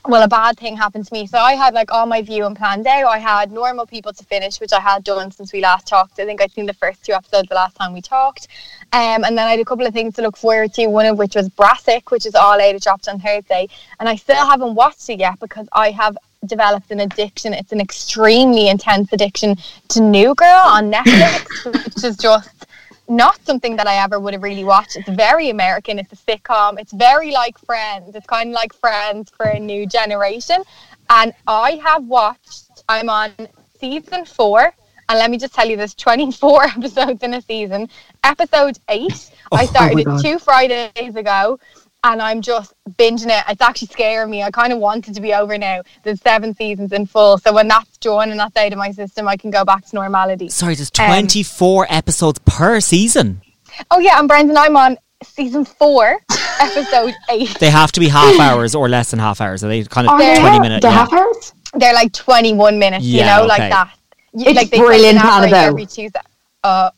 Well, 0.07 0.23
a 0.23 0.29
bad 0.29 0.57
thing 0.59 0.75
happened 0.77 1.07
to 1.07 1.13
me. 1.13 1.27
So 1.27 1.37
I 1.39 1.53
had 1.55 1.75
like 1.75 1.93
all 1.93 2.07
my 2.07 2.23
view 2.23 2.47
and 2.47 2.57
planned 2.57 2.87
out. 2.87 3.05
I 3.07 3.19
had 3.19 3.53
normal 3.53 3.85
people 3.87 4.13
to 4.15 4.25
finish, 4.25 4.59
which 4.59 4.73
I 4.73 4.81
had 4.81 5.05
done 5.05 5.31
since 5.31 5.53
we 5.53 5.61
last 5.61 5.87
talked. 5.87 6.19
I 6.19 6.25
think 6.25 6.41
I'd 6.41 6.51
seen 6.53 6.65
the 6.65 6.73
first 6.73 7.05
two 7.05 7.13
episodes 7.13 7.49
the 7.49 7.55
last 7.57 7.77
time 7.77 7.93
we 7.93 8.01
talked. 8.01 8.49
Um, 8.93 9.25
and 9.25 9.37
then 9.37 9.41
I 9.47 9.51
had 9.51 9.61
a 9.61 9.65
couple 9.67 9.87
of 9.87 9.93
things 9.93 10.15
to 10.15 10.23
look 10.23 10.37
forward 10.39 10.73
to. 10.75 10.87
One 10.87 11.05
of 11.05 11.19
which 11.19 11.35
was 11.35 11.51
Brassic, 11.51 12.11
which 12.11 12.25
is 12.25 12.35
all 12.35 12.55
out. 12.55 12.61
It 12.75 12.83
drops 12.83 13.07
on 13.07 13.21
Thursday, 13.21 13.69
and 14.01 14.09
I 14.09 14.17
still 14.17 14.47
haven't 14.47 14.75
watched 14.77 15.11
it 15.11 15.19
yet 15.21 15.39
because 15.41 15.69
I 15.75 15.91
have 15.91 16.17
developed 16.47 16.91
an 16.91 17.01
addiction. 17.01 17.53
It's 17.53 17.73
an 17.73 17.81
extremely 17.81 18.69
intense 18.69 19.13
addiction 19.13 19.57
to 19.89 20.01
New 20.01 20.35
Girl 20.35 20.63
on 20.65 20.91
Netflix, 20.93 21.85
which 21.85 22.05
is 22.05 22.17
just 22.17 22.67
not 23.09 23.43
something 23.45 23.77
that 23.77 23.87
I 23.87 23.97
ever 24.03 24.21
would 24.21 24.35
have 24.35 24.43
really 24.43 24.65
watched. 24.65 24.97
It's 24.97 25.09
very 25.09 25.51
American. 25.51 25.99
It's 25.99 26.13
a 26.13 26.17
sitcom. 26.17 26.79
It's 26.79 26.93
very 26.93 27.31
like 27.31 27.59
Friends. 27.59 28.15
It's 28.15 28.27
kind 28.27 28.51
of 28.51 28.55
like 28.55 28.73
Friends 28.73 29.31
for 29.31 29.47
a 29.47 29.59
new 29.59 29.87
generation. 29.87 30.63
And 31.11 31.33
I 31.47 31.81
have 31.85 32.05
watched. 32.05 32.83
I'm 32.89 33.09
on 33.09 33.33
season 33.81 34.25
four. 34.25 34.73
And 35.11 35.19
let 35.19 35.31
me 35.31 35.39
just 35.39 35.55
tell 35.55 35.67
you, 35.67 35.77
there's 35.77 35.95
24 35.95 36.65
episodes 36.77 37.23
in 37.23 37.33
a 37.33 37.41
season. 37.41 37.89
Episode 38.25 38.79
eight, 38.91 39.31
oh 39.51 39.57
I 39.57 39.65
started 39.65 40.07
it 40.07 40.21
two 40.21 40.39
Fridays 40.39 41.17
ago, 41.17 41.59
and 42.05 42.23
I'm 42.23 42.41
just 42.43 42.73
binging 42.91 43.27
it. 43.37 43.45
It's 43.49 43.61
actually 43.61 43.89
scaring 43.89 44.31
me. 44.31 44.43
I 44.43 44.51
kind 44.51 44.73
of 44.73 44.79
want 44.79 45.09
it 45.09 45.15
to 45.15 45.21
be 45.21 45.35
over 45.35 45.59
now. 45.59 45.83
There's 46.05 46.21
seven 46.21 46.55
seasons 46.55 46.93
in 46.93 47.07
full, 47.07 47.39
so 47.39 47.53
when 47.53 47.69
that's 47.69 47.97
done 47.99 48.31
and 48.31 48.39
that's 48.39 48.57
out 48.57 48.73
of 48.73 48.79
my 48.79 48.91
system, 48.93 49.27
I 49.29 49.37
can 49.37 49.51
go 49.51 49.65
back 49.65 49.85
to 49.87 49.95
normality. 49.97 50.49
Sorry, 50.49 50.75
there's 50.75 50.91
Um, 50.99 51.07
24 51.09 51.87
episodes 51.91 52.39
per 52.47 52.81
season. 52.81 53.43
Oh 53.91 53.99
yeah, 53.99 54.19
and 54.19 54.29
Brendan, 54.29 54.57
I'm 54.57 54.77
on 54.77 54.97
season 55.23 55.65
four, 55.65 56.19
episode 56.61 57.15
eight. 57.31 57.57
They 57.61 57.71
have 57.71 57.93
to 57.93 58.01
be 58.01 58.09
half 58.09 58.39
hours 58.41 58.75
or 58.75 58.89
less 58.89 59.11
than 59.11 59.19
half 59.21 59.41
hours. 59.41 59.65
Are 59.65 59.69
they 59.69 59.85
kind 59.85 60.07
of 60.07 60.13
Are 60.15 60.19
they 60.19 60.39
20 60.39 60.57
ha- 60.57 60.63
minute? 60.63 60.83
The 60.83 60.89
yeah. 60.89 60.93
half 60.95 61.13
hours? 61.13 61.53
They're 61.75 61.95
like 61.95 62.13
21 62.13 62.79
minutes, 62.79 63.05
you 63.05 63.19
Yeah, 63.19 63.37
know, 63.37 63.39
okay. 63.43 63.49
like 63.49 63.71
that. 63.73 63.91
It's 64.35 64.57
like 64.57 64.71
they 64.71 64.79
brilliant, 64.79 65.17
take 65.19 65.25
an 65.25 65.31
Hannah, 65.31 65.37
average 65.47 65.51
though. 65.51 65.59
every 65.59 65.87
Tuesday. 65.87 66.21
Uh, 66.65 66.91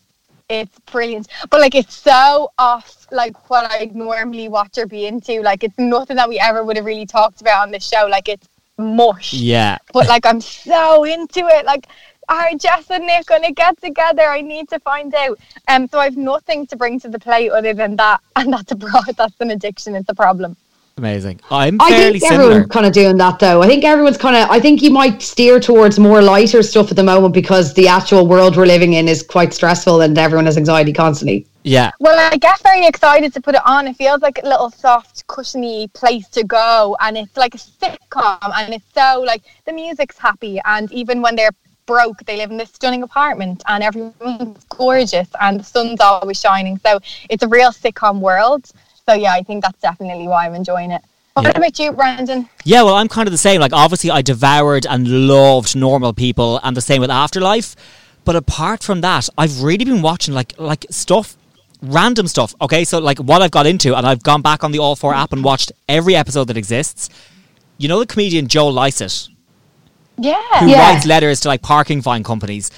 it's 0.49 0.79
brilliant, 0.91 1.29
but 1.49 1.61
like 1.61 1.75
it's 1.75 1.95
so 1.95 2.51
off 2.59 3.00
like 3.13 3.51
what 3.51 3.67
I 3.71 3.91
normally 3.95 4.49
watch 4.49 4.79
or 4.79 4.87
be 4.87 5.07
into. 5.07 5.41
Like 5.43 5.65
it's 5.65 5.79
nothing 5.79 6.17
that 6.17 6.29
we 6.29 6.39
ever 6.39 6.65
would 6.65 6.77
have 6.77 6.87
really 6.87 7.07
talked 7.07 7.41
about 7.41 7.63
on 7.63 7.71
the 7.71 7.81
show. 7.81 8.07
Like 8.09 8.29
it's 8.29 8.49
mush. 8.79 9.33
Yeah. 9.33 9.79
but 9.93 10.09
like 10.09 10.27
I'm 10.27 10.41
so 10.41 11.05
into 11.05 11.41
it. 11.41 11.65
Like, 11.65 11.87
are 12.29 12.51
Jess 12.57 12.91
and 12.91 13.07
Nick 13.07 13.27
gonna 13.27 13.53
get 13.53 13.81
together? 13.81 14.23
I 14.23 14.41
need 14.41 14.69
to 14.71 14.79
find 14.81 15.13
out. 15.15 15.39
Um, 15.69 15.89
so 15.89 15.99
I've 15.99 16.17
nothing 16.17 16.67
to 16.69 16.77
bring 16.77 17.01
to 17.01 17.09
the 17.09 17.19
plate 17.19 17.51
other 17.51 17.75
than 17.75 17.97
that, 17.97 18.21
and 18.37 18.53
that's 18.53 18.73
a 18.73 18.77
pro- 18.77 19.01
that's 19.17 19.35
an 19.41 19.51
addiction. 19.51 19.95
It's 19.95 20.09
a 20.09 20.15
problem. 20.15 20.57
Amazing. 20.97 21.41
I'm 21.51 21.81
I 21.81 21.89
fairly 21.89 22.19
think 22.19 22.31
similar. 22.31 22.51
everyone's 22.51 22.73
kind 22.73 22.85
of 22.85 22.93
doing 22.93 23.17
that 23.17 23.39
though. 23.39 23.63
I 23.63 23.67
think 23.67 23.85
everyone's 23.85 24.19
kind 24.19 24.37
of. 24.37 24.51
I 24.51 24.61
think 24.61 24.83
you 24.83 24.91
might 24.91 25.23
steer 25.23 25.59
towards 25.59 25.99
more 25.99 26.21
lighter 26.21 26.63
stuff 26.63 26.91
at 26.91 26.97
the 26.97 27.03
moment 27.03 27.33
because 27.33 27.73
the 27.75 27.89
actual 27.89 28.27
world 28.27 28.57
we're 28.57 28.67
living 28.67 28.93
in 28.93 29.09
is 29.09 29.23
quite 29.23 29.55
stressful 29.55 30.03
and 30.03 30.17
everyone 30.19 30.45
has 30.47 30.57
anxiety 30.59 30.93
constantly. 30.93 31.47
Yeah. 31.63 31.91
Well, 32.01 32.19
I 32.19 32.37
get 32.37 32.61
very 32.63 32.87
excited 32.87 33.33
to 33.35 33.41
put 33.41 33.55
it 33.55 33.61
on. 33.67 33.87
It 33.87 33.97
feels 33.97 34.23
like 34.23 34.41
a 34.43 34.49
little 34.49 34.71
soft, 34.71 35.27
cushiony 35.27 35.89
place 35.89 36.27
to 36.29 36.45
go, 36.45 36.97
and 37.01 37.19
it's 37.19 37.37
like 37.37 37.55
a 37.55 37.59
sitcom, 37.59 38.39
and 38.57 38.73
it's 38.75 38.85
so 38.95 39.23
like 39.27 39.43
the 39.67 39.73
music's 39.73 40.19
happy, 40.19 40.61
and 40.65 40.91
even 40.93 41.21
when 41.21 41.37
they're 41.37 41.51
broke, 41.87 42.25
they 42.25 42.37
live 42.37 42.51
in 42.51 42.57
this 42.57 42.71
stunning 42.71 43.03
apartment, 43.03 43.63
and 43.67 43.83
everyone's 43.83 44.65
gorgeous, 44.69 45.29
and 45.41 45.61
the 45.61 45.65
sun's 45.65 46.01
always 46.01 46.41
shining. 46.41 46.79
So 46.79 47.01
it's 47.29 47.43
a 47.43 47.49
real 47.49 47.73
sitcom 47.73 48.21
world. 48.21 48.71
So 49.07 49.15
yeah, 49.15 49.33
I 49.33 49.43
think 49.43 49.63
that's 49.63 49.81
definitely 49.81 50.29
why 50.29 50.47
I'm 50.47 50.55
enjoying 50.55 50.93
it. 50.93 51.03
What 51.35 51.45
Yeah. 51.47 51.59
about 51.59 51.79
you, 51.79 51.93
Brandon? 51.93 52.49
Yeah, 52.65 52.83
well, 52.83 52.95
I'm 52.95 53.09
kind 53.09 53.27
of 53.29 53.33
the 53.33 53.39
same. 53.39 53.61
Like, 53.61 53.73
obviously, 53.73 54.11
I 54.11 54.23
devoured 54.23 54.87
and 54.87 55.29
loved 55.29 55.77
Normal 55.77 56.13
People, 56.13 56.59
and 56.63 56.77
the 56.77 56.81
same 56.81 57.01
with 57.01 57.11
Afterlife. 57.11 57.77
But 58.25 58.37
apart 58.37 58.83
from 58.83 59.01
that, 59.01 59.29
I've 59.39 59.63
really 59.63 59.85
been 59.85 60.03
watching 60.03 60.35
like 60.35 60.53
like 60.59 60.85
stuff, 60.91 61.37
random 61.83 62.27
stuff. 62.27 62.55
Okay, 62.61 62.85
so 62.85 62.99
like 62.99 63.19
what 63.19 63.43
I've 63.43 63.51
got 63.51 63.67
into, 63.67 63.97
and 63.97 64.07
I've 64.07 64.23
gone 64.23 64.43
back 64.43 64.65
on 64.65 64.73
the 64.73 64.79
All 64.79 64.97
Four 64.97 65.15
app 65.15 65.33
and 65.33 65.43
watched 65.45 65.73
every 65.89 66.15
episode 66.17 66.45
that 66.49 66.57
exists. 66.57 67.09
You 67.79 67.89
know 67.89 67.99
the 67.99 68.07
comedian 68.07 68.47
Joe 68.49 68.69
Lycett, 68.69 69.29
Yeah. 70.19 70.35
who 70.61 70.69
Yeah. 70.69 70.93
writes 70.93 71.07
letters 71.07 71.41
to 71.41 71.49
like 71.49 71.63
parking 71.63 72.03
fine 72.03 72.23
companies. 72.23 72.71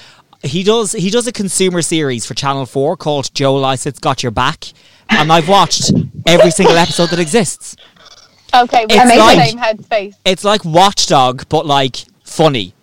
He 0.42 0.62
does 0.62 0.92
he 0.92 1.10
does 1.10 1.26
a 1.26 1.32
consumer 1.32 1.82
series 1.82 2.26
for 2.26 2.34
Channel 2.34 2.66
Four 2.66 2.96
called 2.96 3.32
Joe 3.34 3.54
Lycett's 3.54 3.98
Got 3.98 4.22
Your 4.22 4.32
Back, 4.32 4.72
and 5.08 5.32
I've 5.32 5.48
watched 5.48 5.92
every 6.26 6.50
single 6.50 6.76
episode 6.76 7.10
that 7.10 7.18
exists. 7.18 7.76
Okay, 8.54 8.84
It's 8.88 8.94
in 9.02 9.08
the 9.08 9.16
like- 9.16 9.48
same 9.50 9.58
headspace. 9.58 10.14
it's 10.24 10.44
like 10.44 10.64
Watchdog, 10.64 11.48
but 11.48 11.64
like 11.66 12.04
funny. 12.24 12.74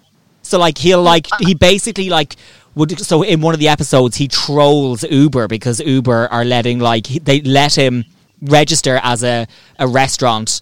So 0.41 0.57
like 0.57 0.77
he'll 0.79 1.01
like 1.03 1.27
he 1.41 1.53
basically 1.53 2.09
like 2.09 2.35
would 2.75 2.99
so 2.99 3.23
in 3.23 3.41
one 3.41 3.53
of 3.53 3.59
the 3.59 3.67
episodes 3.67 4.17
he 4.17 4.27
trolls 4.27 5.03
Uber 5.03 5.47
because 5.47 5.79
Uber 5.79 6.27
are 6.31 6.45
letting 6.45 6.79
like 6.79 7.07
they 7.07 7.41
let 7.41 7.75
him 7.75 8.05
register 8.41 8.99
as 9.03 9.23
a 9.23 9.47
a 9.79 9.88
restaurant 9.88 10.61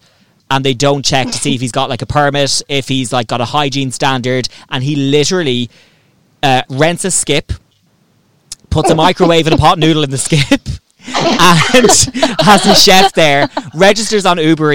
and 0.50 0.64
they 0.64 0.74
don't 0.74 1.04
check 1.04 1.26
to 1.26 1.34
see 1.34 1.54
if 1.54 1.60
he's 1.60 1.72
got 1.72 1.90
like 1.90 2.02
a 2.02 2.06
permit, 2.06 2.62
if 2.68 2.88
he's 2.88 3.12
like 3.12 3.26
got 3.26 3.40
a 3.40 3.44
hygiene 3.44 3.90
standard, 3.90 4.48
and 4.70 4.82
he 4.82 4.96
literally 4.96 5.68
uh, 6.42 6.62
rents 6.70 7.04
a 7.04 7.10
skip, 7.10 7.52
puts 8.70 8.90
a 8.90 8.94
microwave 8.94 9.46
and 9.46 9.54
a 9.54 9.58
pot 9.58 9.78
noodle 9.78 10.02
in 10.04 10.10
the 10.10 10.18
skip, 10.18 10.40
and 11.06 11.86
has 12.40 12.66
a 12.66 12.74
chef 12.74 13.12
there, 13.12 13.48
registers 13.74 14.24
on 14.24 14.38
Uber 14.38 14.74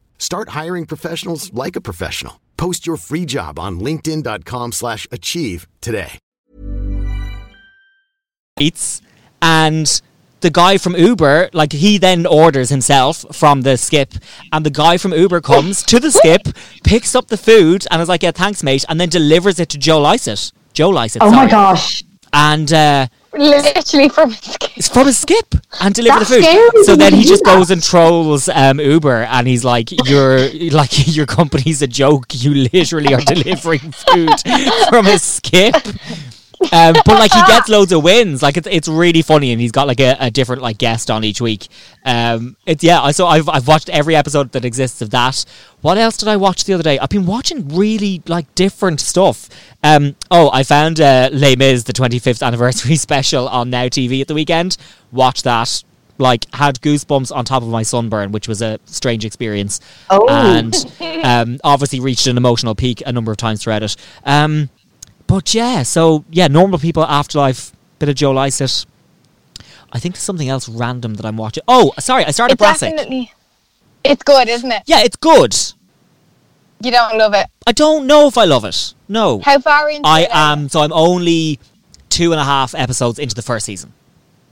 Start 0.21 0.49
hiring 0.49 0.85
professionals 0.85 1.51
like 1.51 1.75
a 1.75 1.81
professional. 1.81 2.39
Post 2.55 2.85
your 2.85 2.95
free 2.95 3.25
job 3.25 3.57
on 3.57 3.79
linkedin.com 3.79 4.71
slash 4.71 5.07
achieve 5.11 5.67
today. 5.81 6.19
eats 8.59 9.01
and 9.41 10.01
the 10.41 10.51
guy 10.51 10.77
from 10.77 10.95
Uber, 10.95 11.49
like 11.53 11.71
he 11.73 11.97
then 11.97 12.27
orders 12.27 12.69
himself 12.69 13.25
from 13.35 13.63
the 13.63 13.77
skip, 13.77 14.13
and 14.53 14.63
the 14.63 14.69
guy 14.69 14.97
from 14.97 15.11
Uber 15.13 15.41
comes 15.41 15.81
to 15.83 15.99
the 15.99 16.11
skip, 16.11 16.47
picks 16.83 17.15
up 17.15 17.27
the 17.27 17.37
food, 17.37 17.87
and 17.89 17.99
is 18.01 18.09
like, 18.09 18.21
"Yeah, 18.21 18.31
thanks, 18.31 18.61
mate," 18.61 18.85
and 18.87 19.01
then 19.01 19.09
delivers 19.09 19.59
it 19.59 19.69
to 19.69 19.79
Joe 19.79 19.99
Lycett. 20.01 20.51
Joe 20.73 20.89
Lycett. 20.89 21.23
Oh 21.23 21.31
my 21.31 21.47
gosh. 21.49 22.03
And 22.33 22.71
uh, 22.71 23.07
Literally 23.33 24.09
from 24.09 24.31
a 24.31 24.35
skip. 24.35 24.77
it's 24.77 24.89
from 24.89 25.07
a 25.07 25.13
skip 25.13 25.55
and 25.79 25.95
deliver 25.95 26.19
That's 26.19 26.29
the 26.31 26.41
food. 26.73 26.85
So 26.85 26.95
then 26.95 27.13
he 27.13 27.23
just 27.23 27.45
goes 27.45 27.71
and 27.71 27.81
trolls 27.81 28.49
um, 28.49 28.79
Uber, 28.79 29.23
and 29.23 29.47
he's 29.47 29.63
like, 29.63 29.89
"Your 30.09 30.49
like 30.71 31.07
your 31.15 31.25
company's 31.25 31.81
a 31.81 31.87
joke. 31.87 32.25
You 32.29 32.67
literally 32.73 33.13
are 33.13 33.21
delivering 33.25 33.91
food 33.91 34.33
from 34.89 35.07
a 35.07 35.17
skip." 35.17 35.75
Um, 36.71 36.93
but 36.93 37.07
like 37.07 37.31
he 37.33 37.41
gets 37.47 37.69
loads 37.69 37.91
of 37.91 38.03
wins. 38.03 38.41
Like 38.43 38.55
it's 38.57 38.67
it's 38.69 38.87
really 38.87 39.21
funny, 39.21 39.51
and 39.51 39.59
he's 39.59 39.71
got 39.71 39.87
like 39.87 39.99
a, 39.99 40.15
a 40.19 40.29
different 40.31 40.61
like 40.61 40.77
guest 40.77 41.09
on 41.09 41.23
each 41.23 41.41
week. 41.41 41.67
Um, 42.05 42.55
it's 42.65 42.83
yeah. 42.83 43.01
I 43.01 43.11
so 43.11 43.25
I've 43.27 43.49
I've 43.49 43.67
watched 43.67 43.89
every 43.89 44.15
episode 44.15 44.51
that 44.51 44.63
exists 44.63 45.01
of 45.01 45.09
that. 45.09 45.43
What 45.81 45.97
else 45.97 46.17
did 46.17 46.27
I 46.27 46.37
watch 46.37 46.65
the 46.65 46.73
other 46.73 46.83
day? 46.83 46.99
I've 46.99 47.09
been 47.09 47.25
watching 47.25 47.67
really 47.69 48.21
like 48.27 48.53
different 48.53 48.99
stuff. 49.01 49.49
Um, 49.83 50.15
oh, 50.29 50.51
I 50.53 50.61
found 50.63 51.01
uh, 51.01 51.29
Les 51.33 51.55
Mis, 51.55 51.83
the 51.83 51.93
25th 51.93 52.45
anniversary 52.45 52.95
special 52.97 53.47
on 53.49 53.69
Now 53.71 53.85
TV 53.85 54.21
at 54.21 54.27
the 54.27 54.35
weekend. 54.35 54.77
Watch 55.11 55.41
that. 55.43 55.83
Like 56.17 56.45
had 56.53 56.79
goosebumps 56.81 57.35
on 57.35 57.45
top 57.45 57.63
of 57.63 57.69
my 57.69 57.81
sunburn, 57.81 58.31
which 58.31 58.47
was 58.47 58.61
a 58.61 58.79
strange 58.85 59.25
experience, 59.25 59.79
Oh. 60.11 60.27
and 60.29 60.75
um, 61.25 61.57
obviously 61.63 61.99
reached 61.99 62.27
an 62.27 62.37
emotional 62.37 62.75
peak 62.75 63.01
a 63.07 63.11
number 63.11 63.31
of 63.31 63.37
times 63.39 63.63
throughout 63.63 63.81
it. 63.81 63.95
Um, 64.23 64.69
but 65.31 65.53
yeah, 65.53 65.83
so 65.83 66.25
yeah, 66.29 66.47
normal 66.47 66.77
people, 66.77 67.05
afterlife, 67.05 67.71
bit 67.99 68.09
of 68.09 68.15
Joe 68.15 68.31
Lycett. 68.31 68.85
I 69.93 69.97
think 69.97 70.15
there's 70.15 70.23
something 70.23 70.49
else 70.49 70.67
random 70.67 71.13
that 71.15 71.25
I'm 71.25 71.37
watching. 71.37 71.63
Oh, 71.69 71.93
sorry, 71.99 72.25
I 72.25 72.31
started 72.31 72.55
It 72.55 72.57
Brassic. 72.57 72.89
definitely. 72.91 73.31
It's 74.03 74.23
good, 74.23 74.49
isn't 74.49 74.69
it? 74.71 74.83
Yeah, 74.87 74.99
it's 75.01 75.15
good. 75.15 75.55
You 76.83 76.91
don't 76.91 77.17
love 77.17 77.33
it. 77.33 77.47
I 77.65 77.71
don't 77.71 78.07
know 78.07 78.27
if 78.27 78.37
I 78.37 78.43
love 78.43 78.65
it. 78.65 78.93
No, 79.07 79.39
How 79.39 79.59
far 79.59 79.89
into 79.89 80.05
I 80.05 80.27
am. 80.31 80.67
So 80.67 80.81
I'm 80.81 80.91
only 80.91 81.59
two 82.09 82.33
and 82.33 82.41
a 82.41 82.43
half 82.43 82.75
episodes 82.75 83.17
into 83.17 83.33
the 83.35 83.41
first 83.41 83.65
season. 83.65 83.93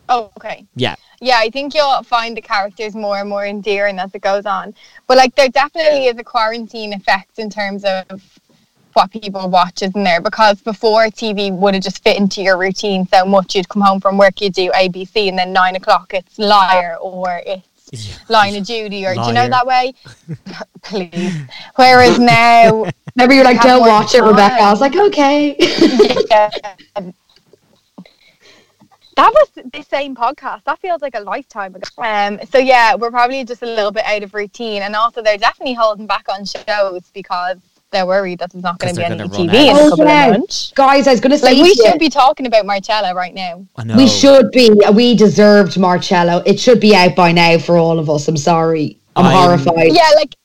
Oh, 0.07 0.31
okay. 0.37 0.65
Yeah, 0.75 0.95
Yeah, 1.19 1.39
I 1.39 1.49
think 1.49 1.75
you'll 1.75 2.03
find 2.03 2.37
the 2.37 2.41
characters 2.41 2.95
more 2.95 3.19
and 3.19 3.27
more 3.29 3.45
endearing 3.45 3.99
as 3.99 4.15
it 4.15 4.21
goes 4.21 4.45
on. 4.45 4.73
But 5.07 5.17
like, 5.17 5.35
there 5.35 5.49
definitely 5.49 6.05
is 6.07 6.17
a 6.17 6.23
quarantine 6.23 6.93
effect 6.93 7.37
in 7.37 7.49
terms 7.49 7.83
of 7.83 8.39
what 8.99 9.11
people 9.11 9.49
watch, 9.49 9.81
isn't 9.81 10.03
there? 10.03 10.19
Because 10.19 10.61
before 10.61 11.05
TV 11.05 11.55
would 11.57 11.73
have 11.73 11.83
just 11.83 12.03
fit 12.03 12.17
into 12.17 12.41
your 12.41 12.57
routine 12.57 13.07
so 13.07 13.25
much. 13.25 13.55
You'd 13.55 13.69
come 13.69 13.81
home 13.81 14.01
from 14.01 14.17
work, 14.17 14.41
you 14.41 14.49
do 14.49 14.69
ABC, 14.71 15.29
and 15.29 15.39
then 15.39 15.53
nine 15.53 15.77
o'clock 15.77 16.13
it's 16.13 16.37
Liar 16.37 16.97
or 17.01 17.41
it's 17.45 18.19
Line 18.29 18.57
of 18.57 18.65
Duty, 18.65 19.05
or 19.05 19.15
do 19.15 19.21
you 19.21 19.33
know 19.33 19.47
that 19.47 19.65
way? 19.65 19.93
Please. 20.81 21.33
Whereas 21.75 22.19
now, 22.19 22.85
Remember, 23.15 23.35
you're 23.35 23.45
like, 23.45 23.61
don't 23.61 23.79
more 23.79 23.87
watch 23.87 24.13
it, 24.15 24.21
Rebecca. 24.21 24.61
I 24.61 24.69
was 24.69 24.81
like, 24.81 24.95
okay. 24.95 25.55
yeah. 26.29 26.49
That 29.15 29.33
was 29.33 29.49
the 29.73 29.81
same 29.83 30.15
podcast. 30.15 30.65
That 30.65 30.79
feels 30.79 31.01
like 31.01 31.15
a 31.15 31.21
lifetime 31.21 31.75
ago. 31.75 31.87
Um, 31.97 32.39
so 32.49 32.57
yeah, 32.57 32.95
we're 32.95 33.11
probably 33.11 33.43
just 33.45 33.61
a 33.61 33.65
little 33.65 33.91
bit 33.91 34.05
out 34.05 34.23
of 34.23 34.33
routine, 34.33 34.81
and 34.81 34.95
also 34.95 35.21
they're 35.21 35.37
definitely 35.37 35.73
holding 35.73 36.05
back 36.05 36.27
on 36.29 36.45
shows 36.45 37.09
because 37.13 37.57
they're 37.91 38.05
worried 38.05 38.39
that 38.39 38.51
there's 38.51 38.63
not 38.63 38.79
going 38.79 38.93
to 38.93 39.01
be 39.01 39.07
they're 39.07 39.19
any 39.19 39.29
TV 39.29 39.47
run 39.47 39.55
in 39.55 39.69
out. 39.69 39.85
a 39.85 39.89
couple 39.89 40.05
yeah. 40.05 40.25
of 40.25 40.39
months. 40.39 40.71
Guys, 40.75 41.07
I 41.07 41.11
was 41.11 41.19
going 41.19 41.31
to 41.31 41.37
say 41.37 41.53
Like 41.53 41.63
we 41.63 41.73
should 41.73 41.99
be 41.99 42.09
talking 42.09 42.45
about 42.45 42.65
Marcella 42.65 43.13
right 43.13 43.33
now. 43.33 43.65
I 43.75 43.83
know. 43.83 43.95
we 43.97 44.07
should 44.07 44.51
be. 44.51 44.71
We 44.93 45.15
deserved 45.15 45.77
Marcella. 45.77 46.43
It 46.45 46.59
should 46.59 46.79
be 46.79 46.95
out 46.95 47.15
by 47.15 47.31
now 47.31 47.57
for 47.57 47.77
all 47.77 47.99
of 47.99 48.09
us. 48.09 48.27
I'm 48.27 48.37
sorry. 48.37 48.97
I'm, 49.15 49.25
I'm- 49.25 49.35
horrified. 49.35 49.93
Yeah, 49.93 50.09
like 50.15 50.35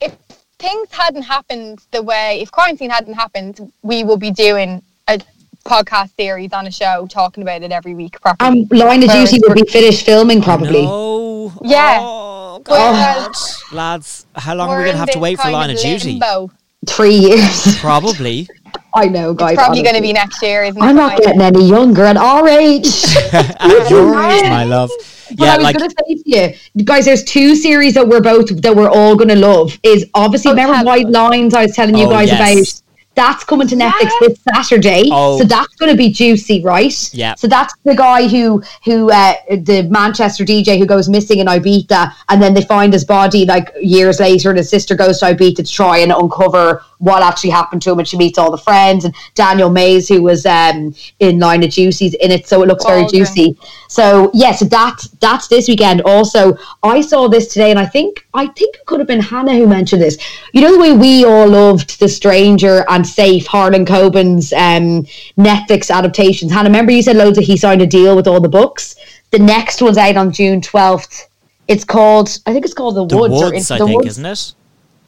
if 0.00 0.14
things 0.58 0.88
hadn't 0.92 1.22
happened 1.22 1.80
the 1.90 2.02
way, 2.02 2.40
if 2.40 2.50
quarantine 2.50 2.90
hadn't 2.90 3.14
happened, 3.14 3.72
we 3.82 4.04
will 4.04 4.18
be 4.18 4.30
doing 4.30 4.82
a 5.08 5.20
podcast 5.64 6.14
series 6.16 6.52
on 6.52 6.66
a 6.66 6.70
show 6.70 7.06
talking 7.08 7.42
about 7.42 7.62
it 7.62 7.72
every 7.72 7.94
week 7.94 8.20
properly. 8.20 8.62
Um, 8.62 8.78
Line 8.78 9.02
of 9.02 9.08
Whereas 9.08 9.30
Duty 9.30 9.42
will 9.46 9.54
be 9.54 9.70
finished 9.70 10.04
filming 10.04 10.42
probably. 10.42 10.82
No. 10.82 11.52
Yeah. 11.62 11.98
Oh, 12.00 12.43
Oh, 12.54 12.62
Whereas 12.66 13.26
God. 13.26 13.72
Uh, 13.72 13.76
Lads, 13.76 14.26
how 14.34 14.54
long 14.54 14.68
are 14.70 14.76
we're 14.76 14.78
we 14.78 14.84
going 14.84 14.94
to 14.94 14.98
have 15.00 15.10
to 15.10 15.18
wait 15.18 15.38
for 15.40 15.50
Line 15.50 15.70
of 15.70 15.78
Duty? 15.78 16.12
limbo. 16.18 16.50
Three 16.86 17.14
years. 17.14 17.78
Probably. 17.80 18.46
I 18.94 19.06
know, 19.06 19.32
guys. 19.34 19.52
It's 19.54 19.62
probably 19.62 19.82
going 19.82 19.96
to 19.96 20.02
be 20.02 20.12
next 20.12 20.42
year, 20.42 20.64
isn't 20.64 20.80
it? 20.80 20.84
I'm 20.84 20.94
not 20.96 21.18
getting 21.20 21.40
any 21.40 21.64
younger 21.66 22.04
at 22.04 22.16
our 22.16 22.46
age. 22.46 22.86
At 23.32 23.90
your 23.90 24.10
age, 24.22 24.42
my 24.44 24.64
love. 24.64 24.90
But 25.30 25.38
Yeah, 25.40 25.54
I 25.54 25.56
was 25.56 25.64
like 25.64 25.78
going 25.78 25.88
to 25.90 25.96
say 26.06 26.14
to 26.14 26.58
you, 26.74 26.84
guys, 26.84 27.06
there's 27.06 27.24
two 27.24 27.56
series 27.56 27.94
that 27.94 28.06
we're 28.06 28.20
both 28.20 28.60
that 28.62 28.76
we're 28.76 28.90
all 28.90 29.16
going 29.16 29.28
to 29.30 29.36
love. 29.36 29.76
Is 29.82 30.04
obviously 30.14 30.50
Oh, 30.50 30.54
remember 30.54 30.84
White. 30.84 31.08
Lines 31.08 31.54
I 31.54 31.62
was 31.62 31.74
telling 31.74 31.96
you 31.96 32.06
Oh, 32.06 32.10
guys 32.10 32.28
yes. 32.28 32.82
About. 33.16 33.24
That's 33.34 33.44
coming 33.44 33.66
to 33.68 33.76
Netflix 33.76 34.10
this 34.20 34.38
Saturday, 34.54 35.08
Oh. 35.10 35.38
so 35.38 35.44
that's 35.44 35.74
going 35.76 35.90
to 35.90 35.96
be 35.96 36.10
juicy, 36.10 36.62
right? 36.62 37.10
Yeah. 37.14 37.34
So 37.36 37.46
that's 37.46 37.74
the 37.84 37.94
guy 37.94 38.28
who 38.28 38.62
who 38.84 39.10
uh, 39.10 39.34
the 39.50 39.86
Manchester 39.90 40.44
DJ 40.44 40.78
who 40.78 40.86
goes 40.86 41.08
missing 41.08 41.38
in 41.38 41.46
Ibiza, 41.46 42.12
and 42.28 42.42
then 42.42 42.54
they 42.54 42.62
find 42.62 42.92
his 42.92 43.04
body 43.04 43.44
like 43.44 43.72
years 43.80 44.20
later, 44.20 44.50
and 44.50 44.58
his 44.58 44.68
sister 44.70 44.94
goes 44.94 45.18
to 45.20 45.26
Ibiza 45.26 45.56
to 45.56 45.64
try 45.64 45.98
and 45.98 46.12
uncover 46.12 46.82
what 46.98 47.22
actually 47.22 47.50
happened 47.50 47.82
to 47.82 47.92
him, 47.92 47.98
and 47.98 48.08
she 48.08 48.16
meets 48.16 48.38
all 48.38 48.50
the 48.50 48.58
friends 48.58 49.04
and 49.04 49.14
Daniel 49.34 49.68
Mays, 49.70 50.08
who 50.08 50.22
was 50.22 50.46
um, 50.46 50.94
in 51.20 51.38
Line 51.38 51.62
of 51.62 51.70
Juicy's 51.70 52.14
in 52.14 52.30
it, 52.30 52.46
so 52.48 52.62
it 52.62 52.66
looks 52.68 52.84
very 52.84 53.06
juicy. 53.06 53.56
So 53.88 54.30
yes, 54.34 54.58
so 54.60 54.64
that 54.66 54.96
that's 55.20 55.48
this 55.48 55.68
weekend. 55.68 56.00
Also, 56.02 56.56
I 56.82 57.00
saw 57.00 57.28
this 57.28 57.52
today, 57.52 57.70
and 57.70 57.78
I 57.78 57.86
think 57.86 58.26
I 58.34 58.46
think 58.46 58.74
it 58.76 58.86
could 58.86 58.98
have 59.00 59.06
been 59.06 59.20
Hannah 59.20 59.54
who 59.54 59.66
mentioned 59.66 60.02
this. 60.02 60.18
You 60.52 60.62
know 60.62 60.72
the 60.72 60.78
way 60.80 60.92
we 60.92 61.24
all 61.24 61.48
loved 61.48 62.00
The 62.00 62.08
Stranger 62.08 62.84
and 62.88 63.06
Safe, 63.06 63.46
Harlan 63.46 63.84
Coben's 63.86 64.52
um, 64.52 65.04
Netflix 65.38 65.90
adaptations. 65.94 66.50
Hannah, 66.52 66.68
remember 66.68 66.92
you 66.92 67.02
said 67.02 67.16
loads 67.16 67.38
of 67.38 67.44
he 67.44 67.56
signed 67.56 67.82
a 67.82 67.86
deal 67.86 68.16
with 68.16 68.26
all 68.26 68.40
the 68.40 68.48
books. 68.48 68.96
The 69.30 69.38
next 69.38 69.82
one's 69.82 69.98
out 69.98 70.16
on 70.16 70.32
June 70.32 70.60
twelfth. 70.60 71.28
It's 71.68 71.84
called 71.84 72.28
I 72.46 72.52
think 72.52 72.64
it's 72.64 72.74
called 72.74 72.96
The, 72.96 73.06
the 73.06 73.16
Woods. 73.16 73.34
or 73.34 73.44
woods, 73.46 73.56
it's 73.56 73.70
I 73.70 73.78
The 73.78 73.86
think, 73.86 73.96
Woods. 74.02 74.18
isn't 74.18 74.26
it? 74.26 74.54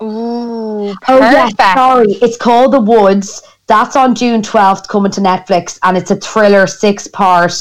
Ooh, 0.03 0.95
Oh 1.09 1.19
yes, 1.19 1.53
perfect. 1.55 1.79
sorry. 1.79 2.13
It's 2.23 2.37
called 2.37 2.73
The 2.73 2.81
Woods. 2.81 3.43
That's 3.67 3.97
on 3.97 4.15
June 4.15 4.43
twelfth, 4.43 4.87
coming 4.89 5.11
to 5.13 5.21
Netflix, 5.21 5.79
and 5.83 5.97
it's 5.97 6.11
a 6.11 6.17
thriller, 6.17 6.67
six 6.67 7.09
part. 7.09 7.53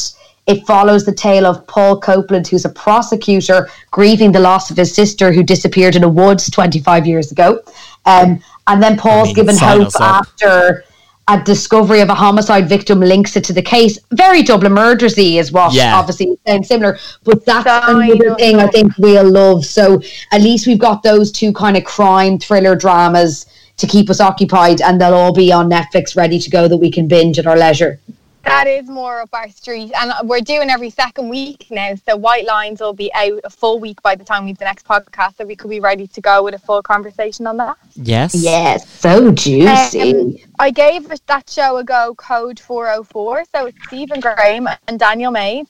It 0.47 0.65
follows 0.67 1.05
the 1.05 1.13
tale 1.13 1.45
of 1.45 1.65
Paul 1.67 1.99
Copeland, 1.99 2.47
who's 2.47 2.65
a 2.65 2.69
prosecutor 2.69 3.69
grieving 3.91 4.31
the 4.31 4.39
loss 4.39 4.69
of 4.69 4.77
his 4.77 4.93
sister 4.93 5.31
who 5.31 5.43
disappeared 5.43 5.95
in 5.95 6.03
a 6.03 6.09
woods 6.09 6.49
twenty 6.49 6.79
five 6.79 7.07
years 7.07 7.31
ago. 7.31 7.61
Um, 8.05 8.39
and 8.67 8.81
then 8.81 8.97
Paul's 8.97 9.29
mean, 9.29 9.35
given 9.35 9.55
sign 9.55 9.81
hope 9.81 9.91
after 9.99 10.83
a 11.27 11.41
discovery 11.41 12.01
of 12.01 12.09
a 12.09 12.13
homicide 12.13 12.69
victim 12.69 12.99
links 12.99 13.35
it 13.35 13.43
to 13.45 13.53
the 13.53 13.61
case. 13.61 13.97
Very 14.11 14.43
Dublin 14.43 14.73
murdersy 14.73 15.37
is 15.37 15.51
what 15.51 15.73
Yeah. 15.73 15.95
obviously 15.95 16.37
sounds 16.45 16.67
similar, 16.67 16.99
but 17.23 17.43
that's 17.45 17.65
Sign 17.65 18.11
another 18.11 18.31
us 18.31 18.37
thing 18.37 18.59
I 18.59 18.67
think 18.67 18.93
we'll 18.99 19.31
love. 19.31 19.65
So 19.65 19.99
at 20.31 20.41
least 20.41 20.67
we've 20.67 20.77
got 20.77 21.01
those 21.01 21.31
two 21.31 21.51
kind 21.51 21.77
of 21.77 21.83
crime 21.83 22.37
thriller 22.37 22.75
dramas 22.75 23.47
to 23.77 23.87
keep 23.87 24.09
us 24.11 24.21
occupied, 24.21 24.81
and 24.81 25.01
they'll 25.01 25.15
all 25.15 25.33
be 25.33 25.51
on 25.51 25.67
Netflix 25.67 26.15
ready 26.15 26.39
to 26.39 26.49
go 26.51 26.67
that 26.67 26.77
we 26.77 26.91
can 26.91 27.07
binge 27.07 27.39
at 27.39 27.47
our 27.47 27.57
leisure. 27.57 27.99
That 28.45 28.67
is 28.67 28.87
more 28.87 29.21
up 29.21 29.29
our 29.33 29.49
street, 29.49 29.91
and 29.99 30.29
we're 30.29 30.39
doing 30.39 30.69
every 30.69 30.91
second 30.91 31.29
week 31.29 31.65
now. 31.71 31.95
So 31.95 32.15
White 32.15 32.45
Lines 32.45 32.79
will 32.79 32.93
be 32.93 33.11
out 33.13 33.39
a 33.43 33.49
full 33.49 33.79
week 33.79 34.01
by 34.03 34.15
the 34.15 34.23
time 34.23 34.45
we've 34.45 34.57
the 34.57 34.65
next 34.65 34.87
podcast, 34.87 35.37
so 35.37 35.45
we 35.45 35.55
could 35.55 35.69
be 35.69 35.79
ready 35.79 36.05
to 36.07 36.21
go 36.21 36.43
with 36.43 36.53
a 36.53 36.59
full 36.59 36.83
conversation 36.83 37.47
on 37.47 37.57
that. 37.57 37.75
Yes. 37.95 38.35
Yes, 38.35 38.87
so 38.87 39.31
juicy. 39.31 40.15
Um, 40.15 40.35
I 40.59 40.69
gave 40.69 41.11
that 41.25 41.49
show 41.49 41.77
a 41.77 41.83
go, 41.83 42.13
Code 42.15 42.59
404. 42.59 43.45
So 43.53 43.65
it's 43.65 43.77
Stephen 43.87 44.19
Graham 44.19 44.67
and 44.87 44.99
Daniel 44.99 45.31
Mays. 45.31 45.65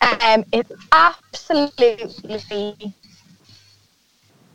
Um, 0.00 0.44
it's 0.52 0.72
absolutely 0.92 2.94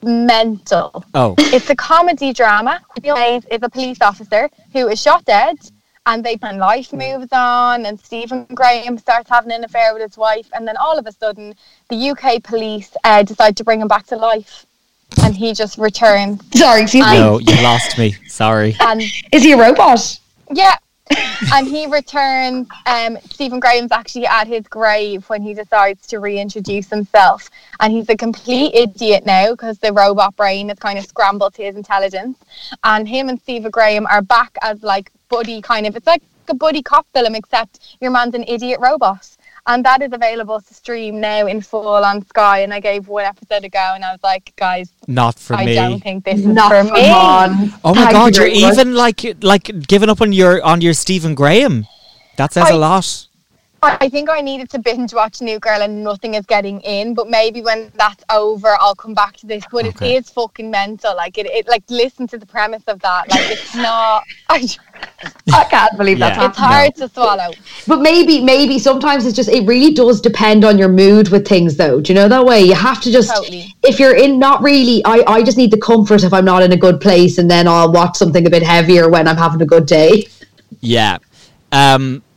mental. 0.02 1.06
Oh, 1.14 1.36
It's 1.38 1.70
a 1.70 1.76
comedy 1.76 2.34
drama. 2.34 2.82
Daniel 2.96 3.16
Mays 3.16 3.46
is 3.46 3.60
a 3.62 3.70
police 3.70 4.02
officer 4.02 4.50
who 4.74 4.90
is 4.90 5.02
shot 5.02 5.24
dead, 5.26 5.58
and 6.06 6.24
they 6.24 6.38
and 6.42 6.58
life 6.58 6.92
moves 6.92 7.30
on, 7.32 7.86
and 7.86 8.00
Stephen 8.00 8.46
Graham 8.54 8.98
starts 8.98 9.30
having 9.30 9.52
an 9.52 9.64
affair 9.64 9.94
with 9.94 10.02
his 10.02 10.18
wife, 10.18 10.50
and 10.54 10.68
then 10.68 10.76
all 10.78 10.98
of 10.98 11.08
a 11.08 11.12
sudden, 11.12 11.56
the 11.90 12.10
UK 12.10 12.44
police 12.44 12.96
uh, 13.04 13.24
decide 13.24 13.56
to 13.58 13.64
bring 13.64 13.80
him 13.82 13.88
back 13.88 14.06
to 14.08 14.18
life, 14.18 14.66
and 15.24 15.36
he 15.36 15.54
just 15.54 15.78
returns. 15.78 16.42
Sorry, 16.54 16.82
excuse 16.82 17.06
me. 17.06 17.20
no, 17.20 17.40
you 17.40 17.56
lost 17.62 17.98
me. 17.98 18.16
Sorry. 18.28 18.76
And 18.80 19.02
Is 19.32 19.44
he 19.44 19.54
a 19.54 19.58
robot? 19.58 20.20
Yeah. 20.52 20.76
and 21.54 21.68
he 21.68 21.86
returns. 21.86 22.68
Um, 22.86 23.18
Stephen 23.30 23.60
Graham's 23.60 23.92
actually 23.92 24.26
at 24.26 24.48
his 24.48 24.68
grave 24.68 25.30
when 25.30 25.42
he 25.42 25.54
decides 25.54 26.08
to 26.08 26.20
reintroduce 26.20 26.90
himself. 26.90 27.50
And 27.80 27.94
he's 27.94 28.10
a 28.10 28.16
complete 28.16 28.74
idiot 28.74 29.26
now 29.26 29.52
because 29.52 29.78
the 29.80 29.94
robot 29.94 30.36
brain 30.36 30.70
has 30.70 30.80
kind 30.80 30.98
of 30.98 31.06
scrambled 31.06 31.56
his 31.56 31.76
intelligence. 31.76 32.38
And 32.84 33.08
him 33.08 33.30
and 33.30 33.40
Stephen 33.42 33.70
Graham 33.70 34.08
are 34.08 34.22
back 34.22 34.58
as 34.62 34.82
like 34.82 35.12
buddy 35.36 35.62
kind 35.62 35.86
of, 35.88 35.96
it's 35.96 36.08
like 36.08 36.22
a 36.50 36.54
buddy 36.56 36.82
cop 36.82 37.06
film, 37.14 37.36
except 37.36 37.98
your 38.02 38.12
man's 38.12 38.36
an 38.36 38.44
idiot 38.48 38.80
robot. 38.80 39.28
And 39.66 39.86
that 39.86 40.02
is 40.02 40.12
available 40.12 40.60
to 40.60 40.74
stream 40.74 41.22
now 41.22 41.48
in 41.48 41.62
full 41.62 41.88
on 41.88 42.26
Sky. 42.26 42.60
And 42.64 42.74
I 42.74 42.82
gave 42.82 43.08
one 43.08 43.24
episode 43.24 43.64
a 43.64 43.70
go 43.70 43.92
and 43.96 44.04
I 44.04 44.12
was 44.12 44.20
like, 44.22 44.52
guys, 44.58 44.92
Not 45.08 45.40
for 45.40 45.54
I 45.56 45.66
me. 45.66 45.78
I 45.78 45.88
don't 45.90 46.02
think 46.04 46.26
this 46.26 46.40
is 46.42 46.46
Not 46.46 46.70
for 46.70 46.84
for 46.84 46.94
me. 46.94 47.10
Mon. 47.10 47.74
Oh 47.86 47.96
my 47.96 48.02
Thank 48.02 48.12
god, 48.12 48.36
you 48.36 48.42
you're 48.44 48.52
very 48.52 48.62
much. 48.62 48.74
even 48.74 48.94
like 48.96 49.22
like 49.42 49.88
giving 49.88 50.10
up 50.10 50.20
on 50.20 50.34
your 50.34 50.62
on 50.64 50.82
your 50.82 50.94
Stephen 50.94 51.34
Graham. 51.34 51.88
That 52.36 52.52
says 52.52 52.70
a 52.70 52.74
I- 52.74 52.78
lot. 52.78 53.28
I 53.84 53.98
I 54.02 54.10
think 54.10 54.30
I 54.30 54.42
needed 54.42 54.70
to 54.72 54.80
binge 54.80 55.14
watch 55.14 55.42
New 55.42 55.60
Girl 55.60 55.82
and 55.82 56.04
nothing 56.04 56.34
is 56.36 56.46
getting 56.46 56.82
in, 56.82 57.14
but 57.14 57.30
maybe 57.30 57.62
when 57.62 57.92
that's 57.96 58.24
over, 58.32 58.76
I'll 58.80 58.96
come 58.96 59.14
back 59.14 59.38
to 59.38 59.46
this. 59.48 59.64
But 59.72 59.86
Okay. 59.86 60.16
it 60.16 60.18
is 60.18 60.30
fucking 60.30 60.70
mental. 60.72 61.16
Like 61.16 61.38
it, 61.38 61.46
it, 61.48 61.68
like 61.68 61.84
listen 61.90 62.28
to 62.28 62.38
the 62.38 62.46
premise 62.46 62.84
of 62.88 63.00
that. 63.02 63.30
Like 63.30 63.52
it's 63.52 63.76
not. 63.76 64.24
I, 64.50 64.68
I 65.54 65.64
can't 65.66 65.98
believe 65.98 66.20
that's 66.20 66.38
Yeah. 66.38 66.48
It's 66.50 66.58
hard 66.58 66.96
to 66.96 67.10
swallow. 67.10 67.52
But 67.88 68.02
maybe, 68.02 68.42
maybe 68.42 68.80
sometimes 68.80 69.26
it's 69.26 69.36
just 69.36 69.50
it 69.50 69.66
really 69.68 69.94
does 69.94 70.22
depend 70.22 70.64
on 70.66 70.78
your 70.78 70.90
mood 70.90 71.30
with 71.30 71.48
things, 71.48 71.76
though. 71.78 72.00
Do 72.02 72.14
you 72.14 72.16
know 72.20 72.28
that 72.28 72.46
way? 72.46 72.62
You 72.62 72.76
have 72.76 73.02
to 73.02 73.12
just 73.12 73.34
Totally. 73.36 73.74
if 73.84 74.00
you're 74.00 74.16
in 74.16 74.40
not 74.40 74.62
really. 74.64 75.02
I 75.06 75.24
I 75.28 75.44
just 75.44 75.58
need 75.58 75.72
the 75.72 75.84
comfort 75.92 76.24
if 76.24 76.34
I'm 76.34 76.46
not 76.46 76.64
in 76.64 76.72
a 76.72 76.78
good 76.78 77.00
place, 77.02 77.38
and 77.38 77.50
then 77.50 77.68
I'll 77.68 77.92
watch 77.92 78.16
something 78.18 78.46
a 78.46 78.50
bit 78.50 78.64
heavier 78.64 79.10
when 79.10 79.28
I'm 79.28 79.38
having 79.38 79.62
a 79.62 79.66
good 79.66 79.86
day. 79.86 80.28
Yeah. 80.82 81.18
Um, 81.72 82.04
was 82.14 82.33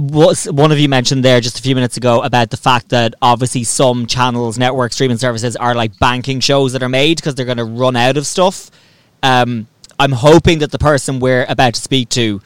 one 0.00 0.72
of 0.72 0.78
you 0.78 0.88
mentioned 0.88 1.24
there 1.24 1.40
just 1.40 1.58
a 1.58 1.62
few 1.62 1.74
minutes 1.74 1.96
ago 1.96 2.22
about 2.22 2.50
the 2.50 2.56
fact 2.56 2.88
that 2.90 3.14
obviously 3.20 3.64
some 3.64 4.06
channels, 4.06 4.58
network 4.58 4.92
streaming 4.92 5.18
services 5.18 5.54
are 5.56 5.74
like 5.74 5.98
banking 5.98 6.40
shows 6.40 6.72
that 6.72 6.82
are 6.82 6.88
made 6.88 7.18
because 7.18 7.34
they're 7.34 7.46
going 7.46 7.58
to 7.58 7.64
run 7.64 7.96
out 7.96 8.16
of 8.16 8.26
stuff. 8.26 8.70
Um, 9.22 9.66
I'm 9.98 10.12
hoping 10.12 10.60
that 10.60 10.70
the 10.70 10.78
person 10.78 11.20
we're 11.20 11.46
about 11.48 11.74
to 11.74 11.80
speak 11.80 12.08
to 12.10 12.40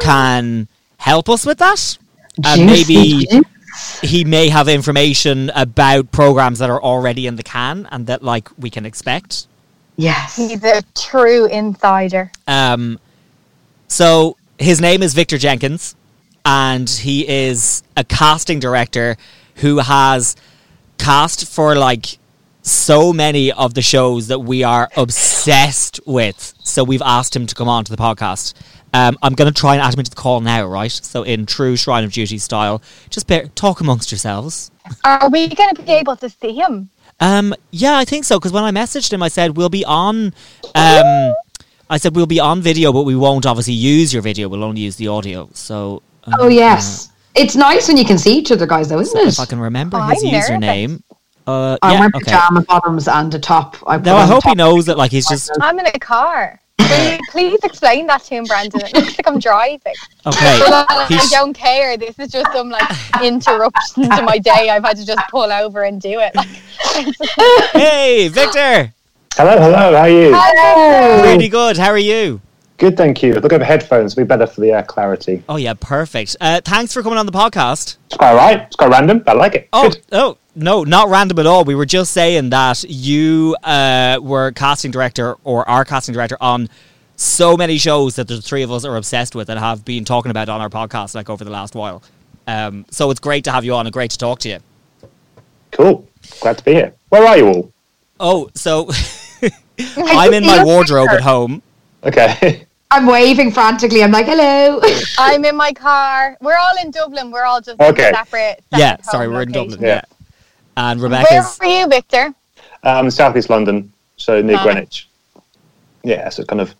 can 0.00 0.68
help 0.98 1.28
us 1.28 1.44
with 1.44 1.58
that. 1.58 1.98
And 2.44 2.66
maybe 2.66 3.26
he 4.02 4.24
may 4.24 4.48
have 4.48 4.68
information 4.68 5.50
about 5.54 6.12
programs 6.12 6.60
that 6.60 6.70
are 6.70 6.80
already 6.80 7.26
in 7.26 7.36
the 7.36 7.42
can 7.42 7.88
and 7.90 8.06
that 8.06 8.22
like 8.22 8.48
we 8.58 8.70
can 8.70 8.86
expect. 8.86 9.48
Yes. 9.96 10.36
He's 10.36 10.62
a 10.62 10.82
true 10.94 11.46
insider. 11.46 12.30
Um, 12.46 13.00
so 13.88 14.36
his 14.58 14.80
name 14.80 15.02
is 15.02 15.14
Victor 15.14 15.38
Jenkins, 15.38 15.96
and 16.48 16.88
he 16.88 17.28
is 17.28 17.82
a 17.94 18.02
casting 18.02 18.58
director 18.58 19.18
who 19.56 19.80
has 19.80 20.34
cast 20.96 21.46
for 21.46 21.76
like 21.76 22.18
so 22.62 23.12
many 23.12 23.52
of 23.52 23.74
the 23.74 23.82
shows 23.82 24.28
that 24.28 24.38
we 24.38 24.62
are 24.62 24.88
obsessed 24.96 26.00
with. 26.06 26.54
So 26.60 26.84
we've 26.84 27.02
asked 27.02 27.36
him 27.36 27.46
to 27.46 27.54
come 27.54 27.68
on 27.68 27.84
to 27.84 27.94
the 27.94 27.98
podcast. 27.98 28.54
Um, 28.94 29.18
I'm 29.22 29.34
going 29.34 29.52
to 29.52 29.60
try 29.60 29.74
and 29.74 29.82
add 29.82 29.92
him 29.92 30.00
into 30.00 30.10
the 30.10 30.16
call 30.16 30.40
now, 30.40 30.66
right? 30.66 30.90
So 30.90 31.22
in 31.22 31.44
true 31.44 31.76
Shrine 31.76 32.04
of 32.04 32.12
Duty 32.12 32.38
style, 32.38 32.80
just 33.10 33.26
bear, 33.26 33.48
talk 33.48 33.82
amongst 33.82 34.10
yourselves. 34.10 34.70
Are 35.04 35.28
we 35.28 35.48
going 35.48 35.74
to 35.74 35.82
be 35.82 35.92
able 35.92 36.16
to 36.16 36.30
see 36.30 36.54
him? 36.54 36.88
Um, 37.20 37.54
yeah, 37.72 37.98
I 37.98 38.06
think 38.06 38.24
so. 38.24 38.38
Because 38.38 38.52
when 38.52 38.64
I 38.64 38.70
messaged 38.70 39.12
him, 39.12 39.22
I 39.22 39.28
said 39.28 39.54
we'll 39.54 39.68
be 39.68 39.84
on. 39.84 40.32
Um, 40.74 41.34
I 41.90 41.98
said 41.98 42.16
we'll 42.16 42.26
be 42.26 42.40
on 42.40 42.62
video, 42.62 42.90
but 42.90 43.02
we 43.02 43.16
won't 43.16 43.44
obviously 43.44 43.74
use 43.74 44.14
your 44.14 44.22
video. 44.22 44.48
We'll 44.48 44.64
only 44.64 44.80
use 44.80 44.96
the 44.96 45.08
audio. 45.08 45.50
So. 45.52 46.02
Um, 46.34 46.40
Oh 46.40 46.48
yes, 46.48 47.10
it's 47.34 47.56
nice 47.56 47.88
when 47.88 47.96
you 47.96 48.04
can 48.04 48.18
see 48.18 48.36
each 48.36 48.50
other, 48.52 48.66
guys. 48.66 48.88
Though, 48.88 49.00
isn't 49.00 49.18
uh, 49.18 49.22
it? 49.22 49.28
if 49.28 49.40
I 49.40 49.46
can 49.46 49.60
remember 49.60 49.96
I'm 49.96 50.14
his 50.14 50.24
nervous. 50.24 50.50
username. 50.50 51.02
Uh, 51.46 51.78
I 51.80 51.94
yeah, 51.94 52.00
wear 52.00 52.10
okay. 52.14 52.24
pajama 52.26 52.62
bottoms 52.62 53.08
and 53.08 53.34
a 53.34 53.38
top. 53.38 53.76
I 53.86 53.96
put 53.96 54.06
No, 54.06 54.16
I 54.16 54.26
hope 54.26 54.44
he 54.44 54.54
knows 54.54 54.84
that. 54.86 54.98
Like 54.98 55.10
he's 55.10 55.26
just 55.26 55.50
I'm 55.60 55.78
in 55.78 55.86
a 55.86 55.98
car. 55.98 56.60
Will 56.78 57.12
you 57.12 57.18
please 57.30 57.60
explain 57.64 58.06
that 58.08 58.22
to 58.24 58.34
him, 58.34 58.44
Brandon. 58.44 58.80
It 58.82 58.94
looks 58.94 59.18
like 59.18 59.26
I'm 59.26 59.38
driving. 59.38 59.94
okay. 60.26 60.58
But 60.60 60.86
I, 60.90 61.06
I 61.10 61.26
don't 61.30 61.54
care. 61.54 61.96
This 61.96 62.18
is 62.18 62.30
just 62.30 62.52
some 62.52 62.68
like 62.68 62.88
interruption 63.22 64.04
to 64.10 64.22
my 64.22 64.38
day. 64.38 64.68
I've 64.70 64.84
had 64.84 64.96
to 64.98 65.06
just 65.06 65.26
pull 65.30 65.50
over 65.52 65.84
and 65.84 66.00
do 66.00 66.20
it. 66.20 66.34
Like, 66.34 66.48
hey, 67.72 68.28
Victor. 68.28 68.92
Hello, 69.34 69.58
hello. 69.58 69.96
How 69.96 70.02
are 70.02 70.08
you? 70.08 71.22
Really 71.22 71.48
good. 71.48 71.76
How 71.76 71.90
are 71.90 71.98
you? 71.98 72.40
Good, 72.78 72.96
thank 72.96 73.22
you. 73.24 73.34
Look 73.34 73.52
over 73.52 73.64
headphones. 73.64 74.12
It'll 74.12 74.22
be 74.22 74.28
better 74.28 74.46
for 74.46 74.60
the 74.60 74.72
uh, 74.72 74.82
clarity. 74.84 75.42
Oh 75.48 75.56
yeah, 75.56 75.74
perfect. 75.74 76.36
Uh, 76.40 76.60
thanks 76.64 76.92
for 76.92 77.02
coming 77.02 77.18
on 77.18 77.26
the 77.26 77.32
podcast. 77.32 77.96
It's 78.06 78.16
quite 78.16 78.30
all 78.30 78.36
right. 78.36 78.60
It's 78.62 78.76
quite 78.76 78.90
random. 78.90 79.18
but 79.18 79.36
I 79.36 79.38
like 79.38 79.54
it. 79.56 79.68
Oh, 79.72 79.90
Good. 79.90 80.02
oh, 80.12 80.38
no, 80.54 80.84
not 80.84 81.08
random 81.08 81.40
at 81.40 81.46
all. 81.46 81.64
We 81.64 81.74
were 81.74 81.86
just 81.86 82.12
saying 82.12 82.50
that 82.50 82.84
you 82.88 83.56
uh, 83.64 84.20
were 84.22 84.52
casting 84.52 84.92
director 84.92 85.34
or 85.42 85.68
are 85.68 85.84
casting 85.84 86.12
director 86.14 86.36
on 86.40 86.68
so 87.16 87.56
many 87.56 87.78
shows 87.78 88.14
that 88.14 88.28
the 88.28 88.40
three 88.40 88.62
of 88.62 88.70
us 88.70 88.84
are 88.84 88.96
obsessed 88.96 89.34
with 89.34 89.50
and 89.50 89.58
have 89.58 89.84
been 89.84 90.04
talking 90.04 90.30
about 90.30 90.48
on 90.48 90.60
our 90.60 90.70
podcast 90.70 91.16
like 91.16 91.28
over 91.28 91.42
the 91.42 91.50
last 91.50 91.74
while. 91.74 92.00
Um, 92.46 92.86
so 92.90 93.10
it's 93.10 93.18
great 93.20 93.42
to 93.44 93.50
have 93.50 93.64
you 93.64 93.74
on 93.74 93.86
and 93.86 93.92
great 93.92 94.12
to 94.12 94.18
talk 94.18 94.38
to 94.40 94.48
you. 94.48 94.58
Cool. 95.72 96.06
Glad 96.40 96.58
to 96.58 96.64
be 96.64 96.74
here. 96.74 96.94
Where 97.08 97.26
are 97.26 97.36
you 97.36 97.46
all? 97.48 97.72
Oh, 98.20 98.50
so 98.54 98.88
I'm 99.96 100.32
in 100.32 100.46
my 100.46 100.62
wardrobe 100.64 101.08
at 101.08 101.22
home. 101.22 101.60
Okay. 102.04 102.64
I'm 102.90 103.06
waving 103.06 103.50
frantically. 103.52 104.02
I'm 104.02 104.10
like, 104.12 104.26
hello. 104.26 104.80
I'm 105.18 105.44
in 105.44 105.56
my 105.56 105.72
car. 105.72 106.36
We're 106.40 106.56
all 106.56 106.76
in 106.82 106.90
Dublin. 106.90 107.30
We're 107.30 107.44
all 107.44 107.60
just 107.60 107.80
Okay. 107.80 108.10
separate. 108.14 108.62
Yeah, 108.74 108.96
sorry, 109.02 109.28
we're 109.28 109.42
in 109.42 109.52
Dublin. 109.52 109.80
locations. 109.80 109.82
Yeah. 109.82 110.02
And 110.76 111.00
Where 111.00 111.10
Rebecca's. 111.10 111.58
are 111.60 111.66
you, 111.66 111.86
Victor? 111.88 112.34
um, 112.84 113.10
Southeast 113.10 113.50
London, 113.50 113.92
so 114.16 114.40
near 114.40 114.56
Nice. 114.56 114.64
Greenwich. 114.64 115.08
Yeah, 116.04 116.28
so 116.30 116.44
kind 116.44 116.60
of 116.60 116.74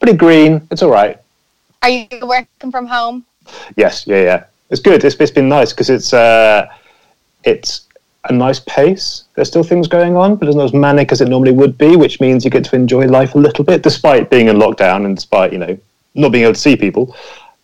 pretty 0.00 0.16
green. 0.18 0.66
It's 0.70 0.82
all 0.82 0.90
right. 0.90 1.18
Are 1.82 1.88
you 1.88 2.06
working 2.22 2.70
from 2.70 2.86
home? 2.86 3.24
Yes, 3.76 4.06
yeah, 4.06 4.22
yeah. 4.22 4.44
It's 4.70 4.80
good. 4.80 5.04
It's, 5.04 5.14
it's 5.16 5.30
been 5.30 5.48
nice 5.48 5.72
because 5.72 5.88
it's 5.90 6.12
uh, 6.12 6.66
it's 7.44 7.86
a 8.28 8.32
nice 8.32 8.60
pace. 8.60 9.24
There's 9.34 9.48
still 9.48 9.62
things 9.62 9.86
going 9.88 10.16
on, 10.16 10.36
but 10.36 10.48
it's 10.48 10.56
not 10.56 10.64
as 10.64 10.72
manic 10.74 11.12
as 11.12 11.20
it 11.20 11.28
normally 11.28 11.52
would 11.52 11.76
be, 11.76 11.96
which 11.96 12.20
means 12.20 12.44
you 12.44 12.50
get 12.50 12.64
to 12.64 12.76
enjoy 12.76 13.06
life 13.06 13.34
a 13.34 13.38
little 13.38 13.64
bit, 13.64 13.82
despite 13.82 14.30
being 14.30 14.48
in 14.48 14.56
lockdown 14.56 15.04
and 15.04 15.16
despite 15.16 15.52
you 15.52 15.58
know 15.58 15.78
not 16.14 16.30
being 16.32 16.44
able 16.44 16.54
to 16.54 16.60
see 16.60 16.76
people. 16.76 17.14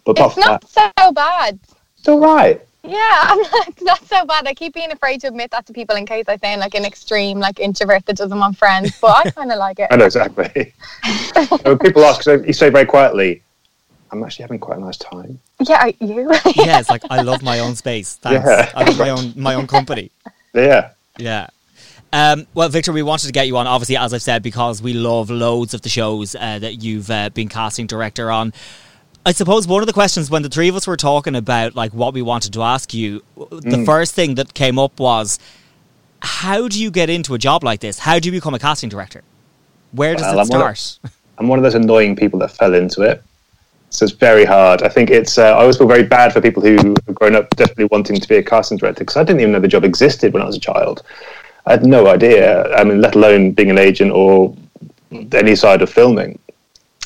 But 0.04 0.18
It's 0.18 0.36
not 0.36 0.62
that, 0.74 0.92
so 0.98 1.12
bad. 1.12 1.58
it's 1.98 2.08
all 2.08 2.18
right. 2.20 2.60
Yeah, 2.82 2.98
I'm 3.22 3.38
like, 3.38 3.82
not 3.82 4.04
so 4.06 4.24
bad. 4.24 4.46
I 4.46 4.54
keep 4.54 4.74
being 4.74 4.90
afraid 4.90 5.20
to 5.22 5.28
admit 5.28 5.50
that 5.50 5.66
to 5.66 5.72
people 5.72 5.96
in 5.96 6.06
case 6.06 6.24
I 6.28 6.36
sound 6.38 6.60
like 6.60 6.74
an 6.74 6.84
extreme, 6.84 7.38
like 7.38 7.60
introvert 7.60 8.06
that 8.06 8.16
doesn't 8.16 8.38
want 8.38 8.56
friends. 8.56 8.98
But 9.00 9.26
I 9.26 9.30
kind 9.30 9.52
of 9.52 9.58
like 9.58 9.78
it. 9.78 9.88
I 9.90 9.96
know 9.96 10.06
exactly. 10.06 10.72
when 11.62 11.78
people 11.78 12.04
ask, 12.04 12.22
so 12.22 12.34
you 12.42 12.52
say 12.54 12.70
very 12.70 12.86
quietly, 12.86 13.42
"I'm 14.10 14.22
actually 14.24 14.44
having 14.44 14.60
quite 14.60 14.78
a 14.78 14.80
nice 14.80 14.96
time." 14.96 15.38
Yeah, 15.60 15.84
are 15.84 16.04
you. 16.04 16.30
yeah, 16.56 16.80
it's 16.80 16.88
like 16.88 17.02
I 17.10 17.20
love 17.20 17.42
my 17.42 17.58
own 17.60 17.76
space. 17.76 18.16
Thanks. 18.16 18.46
Yeah. 18.46 18.70
I 18.74 18.84
love 18.84 18.98
my 18.98 19.10
own 19.10 19.32
my 19.36 19.54
own 19.54 19.66
company. 19.66 20.10
Yeah. 20.54 20.90
Yeah. 21.18 21.48
Um, 22.12 22.46
well, 22.54 22.68
Victor, 22.68 22.92
we 22.92 23.02
wanted 23.02 23.26
to 23.26 23.32
get 23.32 23.46
you 23.46 23.56
on, 23.56 23.66
obviously, 23.68 23.96
as 23.96 24.12
I've 24.12 24.22
said, 24.22 24.42
because 24.42 24.82
we 24.82 24.92
love 24.92 25.30
loads 25.30 25.74
of 25.74 25.82
the 25.82 25.88
shows 25.88 26.34
uh, 26.34 26.58
that 26.58 26.82
you've 26.82 27.08
uh, 27.10 27.30
been 27.30 27.48
casting 27.48 27.86
director 27.86 28.30
on. 28.32 28.52
I 29.24 29.32
suppose 29.32 29.66
one 29.68 29.82
of 29.82 29.86
the 29.86 29.92
questions 29.92 30.30
when 30.30 30.42
the 30.42 30.48
three 30.48 30.68
of 30.68 30.74
us 30.74 30.86
were 30.86 30.96
talking 30.96 31.36
about 31.36 31.76
like 31.76 31.92
what 31.92 32.14
we 32.14 32.22
wanted 32.22 32.52
to 32.54 32.62
ask 32.62 32.92
you, 32.94 33.22
the 33.36 33.84
first 33.84 34.14
thing 34.14 34.34
that 34.36 34.54
came 34.54 34.78
up 34.78 34.98
was, 34.98 35.38
how 36.22 36.66
do 36.68 36.82
you 36.82 36.90
get 36.90 37.10
into 37.10 37.34
a 37.34 37.38
job 37.38 37.62
like 37.62 37.80
this? 37.80 37.98
How 37.98 38.18
do 38.18 38.26
you 38.28 38.32
become 38.32 38.54
a 38.54 38.58
casting 38.58 38.88
director? 38.88 39.22
Where 39.92 40.14
does 40.14 40.22
Well, 40.22 40.38
it 40.38 40.42
I'm 40.42 40.48
one 40.48 40.68
of- 40.70 40.78
start? 40.78 41.12
I'm 41.38 41.48
one 41.48 41.58
of 41.58 41.62
those 41.62 41.74
annoying 41.74 42.16
people 42.16 42.38
that 42.40 42.50
fell 42.50 42.74
into 42.74 43.02
it. 43.02 43.22
So 43.90 44.04
it's 44.04 44.14
very 44.14 44.44
hard. 44.44 44.82
I 44.82 44.88
think 44.88 45.10
it's. 45.10 45.36
Uh, 45.36 45.46
I 45.50 45.60
always 45.60 45.76
feel 45.76 45.88
very 45.88 46.04
bad 46.04 46.32
for 46.32 46.40
people 46.40 46.62
who 46.62 46.76
have 47.06 47.14
grown 47.14 47.34
up 47.34 47.50
desperately 47.56 47.86
wanting 47.86 48.16
to 48.16 48.28
be 48.28 48.36
a 48.36 48.42
casting 48.42 48.78
director 48.78 49.00
because 49.00 49.16
I 49.16 49.24
didn't 49.24 49.40
even 49.40 49.52
know 49.52 49.60
the 49.60 49.68
job 49.68 49.84
existed 49.84 50.32
when 50.32 50.42
I 50.42 50.46
was 50.46 50.56
a 50.56 50.60
child. 50.60 51.02
I 51.66 51.72
had 51.72 51.84
no 51.84 52.06
idea. 52.06 52.72
I 52.74 52.84
mean, 52.84 53.00
let 53.00 53.16
alone 53.16 53.52
being 53.52 53.70
an 53.70 53.78
agent 53.78 54.12
or 54.12 54.56
any 55.32 55.56
side 55.56 55.82
of 55.82 55.90
filming. 55.90 56.38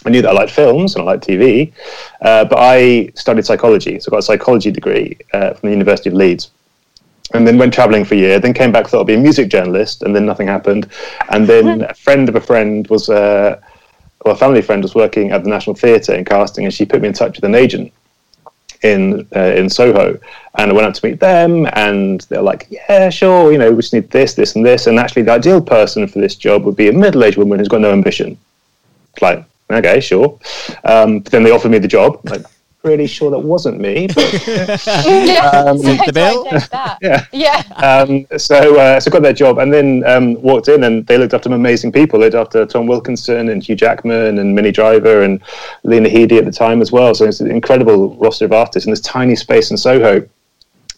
I 0.06 0.10
knew 0.10 0.20
that 0.20 0.28
I 0.28 0.32
liked 0.32 0.52
films 0.52 0.94
and 0.94 1.02
I 1.02 1.06
liked 1.06 1.26
TV, 1.26 1.72
uh, 2.20 2.44
but 2.44 2.58
I 2.58 3.10
studied 3.14 3.46
psychology, 3.46 3.98
so 3.98 4.10
I 4.10 4.12
got 4.12 4.18
a 4.18 4.22
psychology 4.22 4.70
degree 4.70 5.16
uh, 5.32 5.54
from 5.54 5.68
the 5.68 5.72
University 5.72 6.10
of 6.10 6.14
Leeds 6.14 6.50
and 7.32 7.46
then 7.46 7.56
went 7.56 7.72
traveling 7.72 8.04
for 8.04 8.14
a 8.14 8.18
year. 8.18 8.38
Then 8.38 8.52
came 8.52 8.70
back, 8.70 8.86
thought 8.86 9.00
I'd 9.00 9.06
be 9.06 9.14
a 9.14 9.18
music 9.18 9.48
journalist, 9.48 10.02
and 10.02 10.14
then 10.14 10.26
nothing 10.26 10.46
happened. 10.46 10.90
And 11.30 11.46
then 11.46 11.82
a 11.88 11.94
friend 11.94 12.28
of 12.28 12.36
a 12.36 12.40
friend 12.40 12.86
was, 12.88 13.08
uh, 13.08 13.60
well, 14.24 14.34
a 14.34 14.38
family 14.38 14.62
friend 14.62 14.82
was 14.82 14.94
working 14.94 15.30
at 15.32 15.44
the 15.44 15.50
National 15.50 15.76
Theatre 15.76 16.14
in 16.14 16.24
casting, 16.24 16.64
and 16.64 16.72
she 16.72 16.84
put 16.84 17.02
me 17.02 17.08
in 17.08 17.14
touch 17.14 17.36
with 17.36 17.44
an 17.44 17.54
agent 17.54 17.92
in 18.82 19.26
uh, 19.36 19.40
in 19.40 19.68
Soho. 19.68 20.18
And 20.56 20.70
I 20.70 20.74
went 20.74 20.86
up 20.86 20.94
to 20.94 21.06
meet 21.06 21.20
them, 21.20 21.66
and 21.72 22.20
they're 22.22 22.42
like, 22.42 22.66
"Yeah, 22.70 23.10
sure, 23.10 23.52
you 23.52 23.58
know, 23.58 23.70
we 23.70 23.82
just 23.82 23.92
need 23.92 24.10
this, 24.10 24.34
this, 24.34 24.56
and 24.56 24.64
this." 24.64 24.86
And 24.86 24.98
actually, 24.98 25.22
the 25.22 25.32
ideal 25.32 25.60
person 25.60 26.06
for 26.06 26.20
this 26.20 26.36
job 26.36 26.64
would 26.64 26.76
be 26.76 26.88
a 26.88 26.92
middle-aged 26.92 27.36
woman 27.36 27.58
who's 27.58 27.68
got 27.68 27.80
no 27.80 27.92
ambition. 27.92 28.38
Like, 29.20 29.44
okay, 29.70 30.00
sure. 30.00 30.38
Um, 30.84 31.20
but 31.20 31.32
then 31.32 31.42
they 31.42 31.50
offered 31.50 31.70
me 31.70 31.78
the 31.78 31.88
job. 31.88 32.20
Like, 32.24 32.44
really 32.84 33.06
sure 33.06 33.30
that 33.30 33.38
wasn't 33.38 33.80
me. 33.80 34.06
But 34.06 34.18
um, 34.24 35.78
the 35.78 36.10
bill? 36.12 36.46
Yeah. 37.00 37.24
Yeah. 37.32 37.62
um, 37.76 38.26
so 38.38 38.78
uh, 38.78 39.00
so 39.00 39.10
got 39.10 39.22
that 39.22 39.36
job 39.36 39.58
and 39.58 39.72
then 39.72 40.04
um, 40.06 40.40
walked 40.42 40.68
in 40.68 40.84
and 40.84 41.06
they 41.06 41.18
looked 41.18 41.34
after 41.34 41.44
some 41.44 41.52
amazing 41.52 41.92
people. 41.92 42.18
They 42.18 42.26
looked 42.26 42.36
after 42.36 42.66
Tom 42.66 42.86
Wilkinson 42.86 43.48
and 43.48 43.62
Hugh 43.62 43.76
Jackman 43.76 44.38
and 44.38 44.54
Minnie 44.54 44.72
Driver 44.72 45.22
and 45.22 45.40
Lena 45.82 46.08
Headey 46.08 46.38
at 46.38 46.44
the 46.44 46.52
time 46.52 46.80
as 46.80 46.92
well. 46.92 47.14
So 47.14 47.24
it's 47.24 47.40
an 47.40 47.50
incredible 47.50 48.16
roster 48.16 48.44
of 48.44 48.52
artists 48.52 48.86
in 48.86 48.90
this 48.92 49.00
tiny 49.00 49.36
space 49.36 49.70
in 49.70 49.76
Soho. 49.76 50.26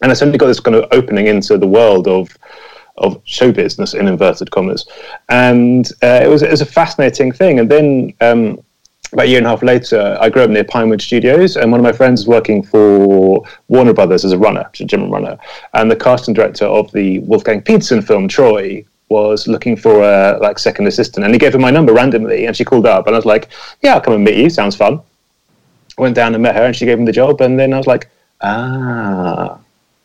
And 0.01 0.11
I 0.11 0.13
suddenly 0.13 0.37
got 0.37 0.47
this 0.47 0.59
kind 0.59 0.75
of 0.75 0.87
opening 0.91 1.27
into 1.27 1.57
the 1.57 1.67
world 1.67 2.07
of 2.07 2.37
of 2.97 3.21
show 3.25 3.51
business 3.51 3.93
in 3.93 4.07
inverted 4.07 4.49
commas, 4.49 4.87
and 5.29 5.91
uh, 6.01 6.19
it 6.23 6.27
was 6.27 6.41
it 6.41 6.49
was 6.49 6.61
a 6.61 6.65
fascinating 6.65 7.31
thing. 7.31 7.59
And 7.59 7.69
then 7.69 8.13
um, 8.21 8.59
about 9.17 9.25
a 9.25 9.29
year 9.29 9.39
and 9.39 9.47
a 9.47 9.49
half 9.49 9.63
later, 9.63 10.15
I 10.21 10.29
grew 10.29 10.43
up 10.43 10.51
near 10.51 10.63
Pinewood 10.63 11.01
Studios, 11.01 11.57
and 11.57 11.71
one 11.71 11.79
of 11.79 11.83
my 11.83 11.91
friends 11.91 12.21
was 12.21 12.27
working 12.27 12.61
for 12.61 13.43
Warner 13.67 13.91
Brothers 13.91 14.23
as 14.23 14.31
a 14.31 14.37
runner, 14.37 14.69
a 14.79 14.85
gym 14.85 15.09
runner, 15.09 15.39
and 15.73 15.89
the 15.89 15.95
casting 15.95 16.35
director 16.35 16.65
of 16.65 16.91
the 16.91 17.17
Wolfgang 17.19 17.63
Petersen 17.63 18.03
film 18.03 18.27
Troy 18.27 18.85
was 19.09 19.47
looking 19.47 19.75
for 19.75 20.03
a 20.03 20.37
like 20.39 20.59
second 20.59 20.85
assistant, 20.85 21.25
and 21.25 21.33
he 21.33 21.39
gave 21.39 21.53
her 21.53 21.57
my 21.57 21.71
number 21.71 21.93
randomly, 21.93 22.45
and 22.45 22.55
she 22.55 22.63
called 22.63 22.85
up, 22.85 23.07
and 23.07 23.15
I 23.15 23.17
was 23.17 23.25
like, 23.25 23.49
"Yeah, 23.81 23.95
I'll 23.95 24.01
come 24.01 24.13
and 24.13 24.23
meet 24.23 24.37
you. 24.37 24.51
Sounds 24.51 24.75
fun." 24.75 25.01
I 25.97 26.01
went 26.03 26.13
down 26.15 26.35
and 26.35 26.43
met 26.43 26.55
her, 26.55 26.65
and 26.65 26.75
she 26.75 26.85
gave 26.85 26.99
him 26.99 27.05
the 27.05 27.11
job, 27.11 27.41
and 27.41 27.59
then 27.59 27.73
I 27.73 27.77
was 27.77 27.87
like, 27.87 28.11
ah, 28.41 29.57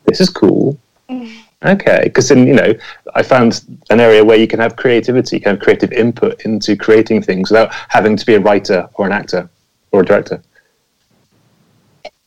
this 0.07 0.22
is 0.22 0.31
cool. 0.31 0.79
Okay, 1.64 2.01
because 2.05 2.29
then 2.29 2.46
you 2.46 2.55
know, 2.55 2.75
I 3.14 3.22
found 3.22 3.64
an 3.90 4.01
area 4.01 4.25
where 4.25 4.37
you 4.37 4.48
can 4.48 4.59
have 4.59 4.75
creativity, 4.77 5.38
kind 5.38 5.57
of 5.57 5.62
creative 5.62 5.92
input 5.92 6.40
into 6.42 6.77
creating 6.77 7.22
things 7.22 7.51
without 7.51 7.72
having 7.88 8.16
to 8.16 8.27
be 8.27 8.35
a 8.35 8.40
writer 8.40 8.88
or 8.94 9.07
an 9.07 9.12
actor 9.12 9.48
or 9.92 10.01
a 10.01 10.05
director. 10.05 10.42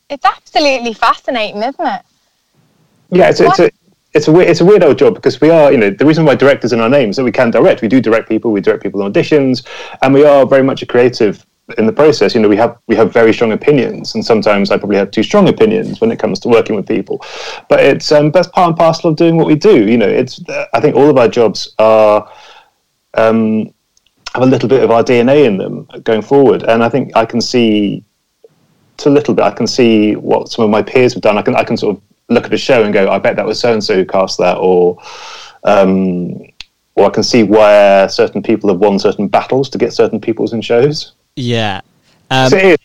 It's 0.08 0.24
absolutely 0.24 0.94
fascinating, 0.94 1.62
isn't 1.62 1.86
it? 1.86 2.02
Yeah, 3.10 3.28
it's, 3.28 3.40
it's 3.40 3.58
a 3.58 3.70
it's 4.14 4.28
a 4.28 4.32
weird, 4.32 4.48
it's 4.48 4.60
a 4.62 4.64
weird 4.64 4.82
old 4.82 4.98
job 4.98 5.14
because 5.14 5.40
we 5.40 5.50
are 5.50 5.70
you 5.70 5.78
know 5.78 5.90
the 5.90 6.06
reason 6.06 6.24
why 6.24 6.34
directors 6.34 6.72
in 6.72 6.80
our 6.80 6.88
name 6.88 7.10
is 7.10 7.16
that 7.16 7.24
we 7.24 7.32
can 7.32 7.50
direct. 7.50 7.82
We 7.82 7.88
do 7.88 8.00
direct 8.00 8.28
people. 8.28 8.52
We 8.52 8.60
direct 8.62 8.82
people 8.82 9.02
on 9.02 9.12
auditions, 9.12 9.66
and 10.02 10.14
we 10.14 10.24
are 10.24 10.46
very 10.46 10.62
much 10.62 10.82
a 10.82 10.86
creative 10.86 11.44
in 11.78 11.86
the 11.86 11.92
process. 11.92 12.34
You 12.34 12.40
know, 12.40 12.48
we 12.48 12.56
have 12.56 12.78
we 12.86 12.96
have 12.96 13.12
very 13.12 13.32
strong 13.32 13.52
opinions, 13.52 14.14
and 14.14 14.24
sometimes 14.24 14.70
I 14.70 14.78
probably 14.78 14.96
have 14.96 15.10
too 15.10 15.22
strong 15.22 15.48
opinions 15.48 16.00
when 16.00 16.12
it 16.12 16.18
comes 16.18 16.38
to 16.40 16.48
working 16.48 16.76
with 16.76 16.86
people. 16.86 17.24
But 17.68 17.80
it's 17.80 18.12
um, 18.12 18.30
that's 18.30 18.48
part 18.48 18.68
and 18.68 18.76
parcel 18.76 19.10
of 19.10 19.16
doing 19.16 19.36
what 19.36 19.46
we 19.46 19.54
do. 19.54 19.86
You 19.86 19.98
know, 19.98 20.08
it's 20.08 20.40
I 20.72 20.80
think 20.80 20.96
all 20.96 21.10
of 21.10 21.16
our 21.18 21.28
jobs 21.28 21.74
are. 21.78 22.30
Um, 23.14 23.72
have 24.34 24.42
a 24.42 24.46
little 24.46 24.68
bit 24.68 24.82
of 24.82 24.90
our 24.90 25.02
DNA 25.02 25.46
in 25.46 25.56
them 25.56 25.88
going 26.04 26.20
forward, 26.20 26.62
and 26.64 26.84
I 26.84 26.90
think 26.90 27.16
I 27.16 27.24
can 27.24 27.40
see 27.40 28.04
to 28.98 29.08
a 29.08 29.10
little 29.10 29.34
bit. 29.34 29.44
I 29.44 29.50
can 29.50 29.66
see 29.66 30.14
what 30.14 30.48
some 30.48 30.62
of 30.62 30.70
my 30.70 30.82
peers 30.82 31.14
have 31.14 31.22
done. 31.22 31.38
I 31.38 31.42
can 31.42 31.54
I 31.54 31.64
can 31.64 31.78
sort 31.78 31.96
of 31.96 32.02
look 32.28 32.44
at 32.44 32.52
a 32.52 32.58
show 32.58 32.82
and 32.82 32.92
go, 32.92 33.08
I 33.08 33.18
bet 33.18 33.36
that 33.36 33.46
was 33.46 33.58
so 33.60 33.72
and 33.72 33.82
so 33.82 33.94
who 33.94 34.04
cast 34.04 34.38
that, 34.38 34.58
or 34.58 34.98
um, 35.64 36.42
or 36.94 37.06
I 37.06 37.10
can 37.10 37.22
see 37.22 37.42
where 37.42 38.08
certain 38.08 38.42
people 38.42 38.70
have 38.70 38.78
won 38.78 38.98
certain 38.98 39.28
battles 39.28 39.68
to 39.70 39.78
get 39.78 39.92
certain 39.92 40.20
peoples 40.20 40.52
in 40.52 40.60
shows. 40.60 41.12
Yeah. 41.36 41.82
Um, 42.30 42.50
So 42.50 42.56
it 42.58 42.80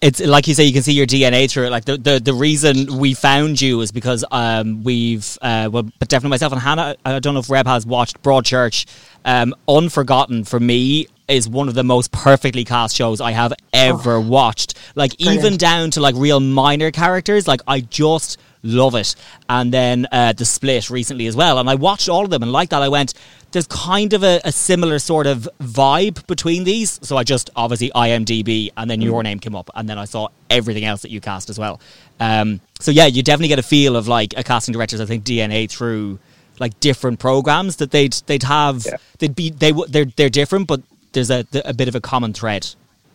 is- 0.00 0.20
like 0.26 0.46
you 0.46 0.54
say, 0.54 0.64
you 0.64 0.72
can 0.72 0.82
see 0.82 0.92
your 0.92 1.06
DNA 1.06 1.50
through 1.50 1.66
it. 1.66 1.70
Like 1.70 1.84
the 1.84 1.96
the, 1.96 2.20
the 2.20 2.32
reason 2.34 2.98
we 2.98 3.14
found 3.14 3.60
you 3.60 3.80
is 3.80 3.90
because 3.90 4.24
um, 4.30 4.84
we've 4.84 5.36
uh, 5.42 5.68
well, 5.72 5.82
but 5.98 6.08
definitely 6.08 6.30
myself 6.30 6.52
and 6.52 6.60
Hannah. 6.60 6.94
I 7.04 7.18
don't 7.18 7.34
know 7.34 7.40
if 7.40 7.50
Reb 7.50 7.66
has 7.66 7.84
watched 7.84 8.22
Broadchurch. 8.22 8.86
Um, 9.24 9.54
Unforgotten 9.66 10.44
for 10.44 10.60
me 10.60 11.08
is 11.26 11.48
one 11.48 11.68
of 11.68 11.74
the 11.74 11.84
most 11.84 12.10
perfectly 12.12 12.64
cast 12.64 12.96
shows 12.96 13.20
I 13.20 13.32
have 13.32 13.52
ever 13.72 14.20
watched. 14.20 14.74
Like 14.94 15.20
even 15.20 15.56
down 15.58 15.90
to 15.92 16.00
like 16.00 16.14
real 16.16 16.40
minor 16.40 16.90
characters. 16.90 17.46
Like 17.48 17.60
I 17.66 17.80
just 17.80 18.38
love 18.62 18.94
it. 18.94 19.14
And 19.48 19.72
then 19.72 20.06
uh, 20.10 20.32
the 20.32 20.44
split 20.44 20.88
recently 20.90 21.26
as 21.26 21.36
well. 21.36 21.58
And 21.58 21.68
I 21.68 21.74
watched 21.74 22.08
all 22.08 22.24
of 22.24 22.30
them 22.30 22.42
and 22.42 22.52
like 22.52 22.70
that 22.70 22.82
I 22.82 22.88
went. 22.88 23.14
There's 23.50 23.66
kind 23.66 24.12
of 24.12 24.22
a, 24.22 24.40
a 24.44 24.52
similar 24.52 24.98
sort 24.98 25.26
of 25.26 25.48
vibe 25.60 26.26
between 26.26 26.64
these. 26.64 26.98
So 27.02 27.16
I 27.16 27.24
just 27.24 27.48
obviously 27.56 27.90
IMDb 27.94 28.70
and 28.76 28.90
then 28.90 29.00
your 29.00 29.22
name 29.22 29.38
came 29.38 29.54
up 29.54 29.70
and 29.74 29.88
then 29.88 29.98
I 29.98 30.04
saw 30.04 30.28
everything 30.50 30.84
else 30.84 31.00
that 31.02 31.10
you 31.10 31.20
cast 31.20 31.48
as 31.48 31.58
well. 31.58 31.80
Um, 32.20 32.60
so 32.78 32.90
yeah, 32.90 33.06
you 33.06 33.22
definitely 33.22 33.48
get 33.48 33.58
a 33.58 33.62
feel 33.62 33.96
of 33.96 34.06
like 34.06 34.34
a 34.36 34.42
casting 34.44 34.72
director's 34.74 35.00
I 35.00 35.06
think 35.06 35.24
DNA 35.24 35.68
through 35.70 36.18
like 36.60 36.78
different 36.80 37.20
programs 37.20 37.76
that 37.76 37.90
they'd 37.90 38.12
they'd 38.26 38.42
have 38.42 38.84
Yeah. 38.84 38.96
they'd 39.18 39.34
be 39.34 39.50
they 39.50 39.70
w- 39.70 39.88
they're 39.88 40.06
they're 40.16 40.28
different 40.28 40.66
but 40.66 40.82
there's 41.12 41.30
a 41.30 41.46
a 41.64 41.72
bit 41.72 41.86
of 41.88 41.94
a 41.94 42.00
common 42.00 42.32
thread 42.34 42.66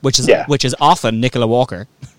which 0.01 0.17
is 0.17 0.27
Yeah. 0.27 0.45
which 0.47 0.65
is 0.65 0.75
often 0.81 1.19
Nicola 1.21 1.45
Walker. 1.47 1.87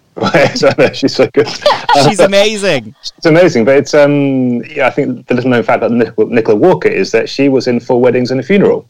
so, 0.55 0.71
no, 0.79 0.93
she's 0.93 1.15
so 1.15 1.27
good. 1.33 1.49
She's 2.05 2.21
amazing. 2.21 2.95
It's 3.17 3.27
amazing, 3.27 3.65
but 3.65 3.77
it's 3.77 3.95
um 3.95 4.63
yeah. 4.65 4.87
I 4.87 4.91
think 4.91 5.27
the 5.27 5.35
little 5.35 5.51
known 5.51 5.63
fact 5.63 5.79
about 5.79 5.91
Nicola, 5.93 6.29
Nicola 6.31 6.57
Walker 6.59 6.89
is 6.89 7.11
that 7.13 7.29
she 7.29 7.49
was 7.49 7.67
in 7.67 7.81
Four 7.81 8.01
Weddings 8.01 8.31
and 8.31 8.39
a 8.41 8.43
Funeral. 8.43 8.89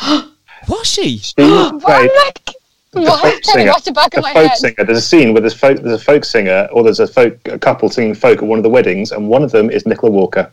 Was 0.68 0.86
she? 0.86 1.18
She 1.18 1.34
What? 1.38 1.80
played 1.82 2.10
Like, 2.24 2.40
the 2.92 3.00
what? 3.02 3.20
folk 3.20 3.34
I'm 3.34 3.40
trying 3.40 3.40
to 3.40 3.42
singer. 3.50 3.70
watch 3.72 3.84
the 3.84 3.92
back 3.92 4.10
the 4.12 4.18
of 4.18 4.22
my 4.24 4.32
folk 4.32 4.46
head. 4.48 4.56
singer. 4.56 4.84
There's 4.84 4.98
a 4.98 5.02
scene 5.02 5.32
where 5.32 5.40
there's 5.40 5.54
folk, 5.54 5.78
there's 5.80 6.00
a 6.00 6.04
folk 6.04 6.24
singer, 6.24 6.68
or 6.72 6.82
there's 6.82 7.00
a 7.00 7.06
folk 7.06 7.38
a 7.46 7.58
couple 7.58 7.88
singing 7.90 8.14
folk 8.14 8.38
at 8.38 8.44
one 8.44 8.58
of 8.58 8.62
the 8.62 8.68
weddings, 8.70 9.12
and 9.12 9.28
one 9.28 9.42
of 9.42 9.50
them 9.52 9.70
is 9.70 9.86
Nicola 9.86 10.10
Walker. 10.12 10.50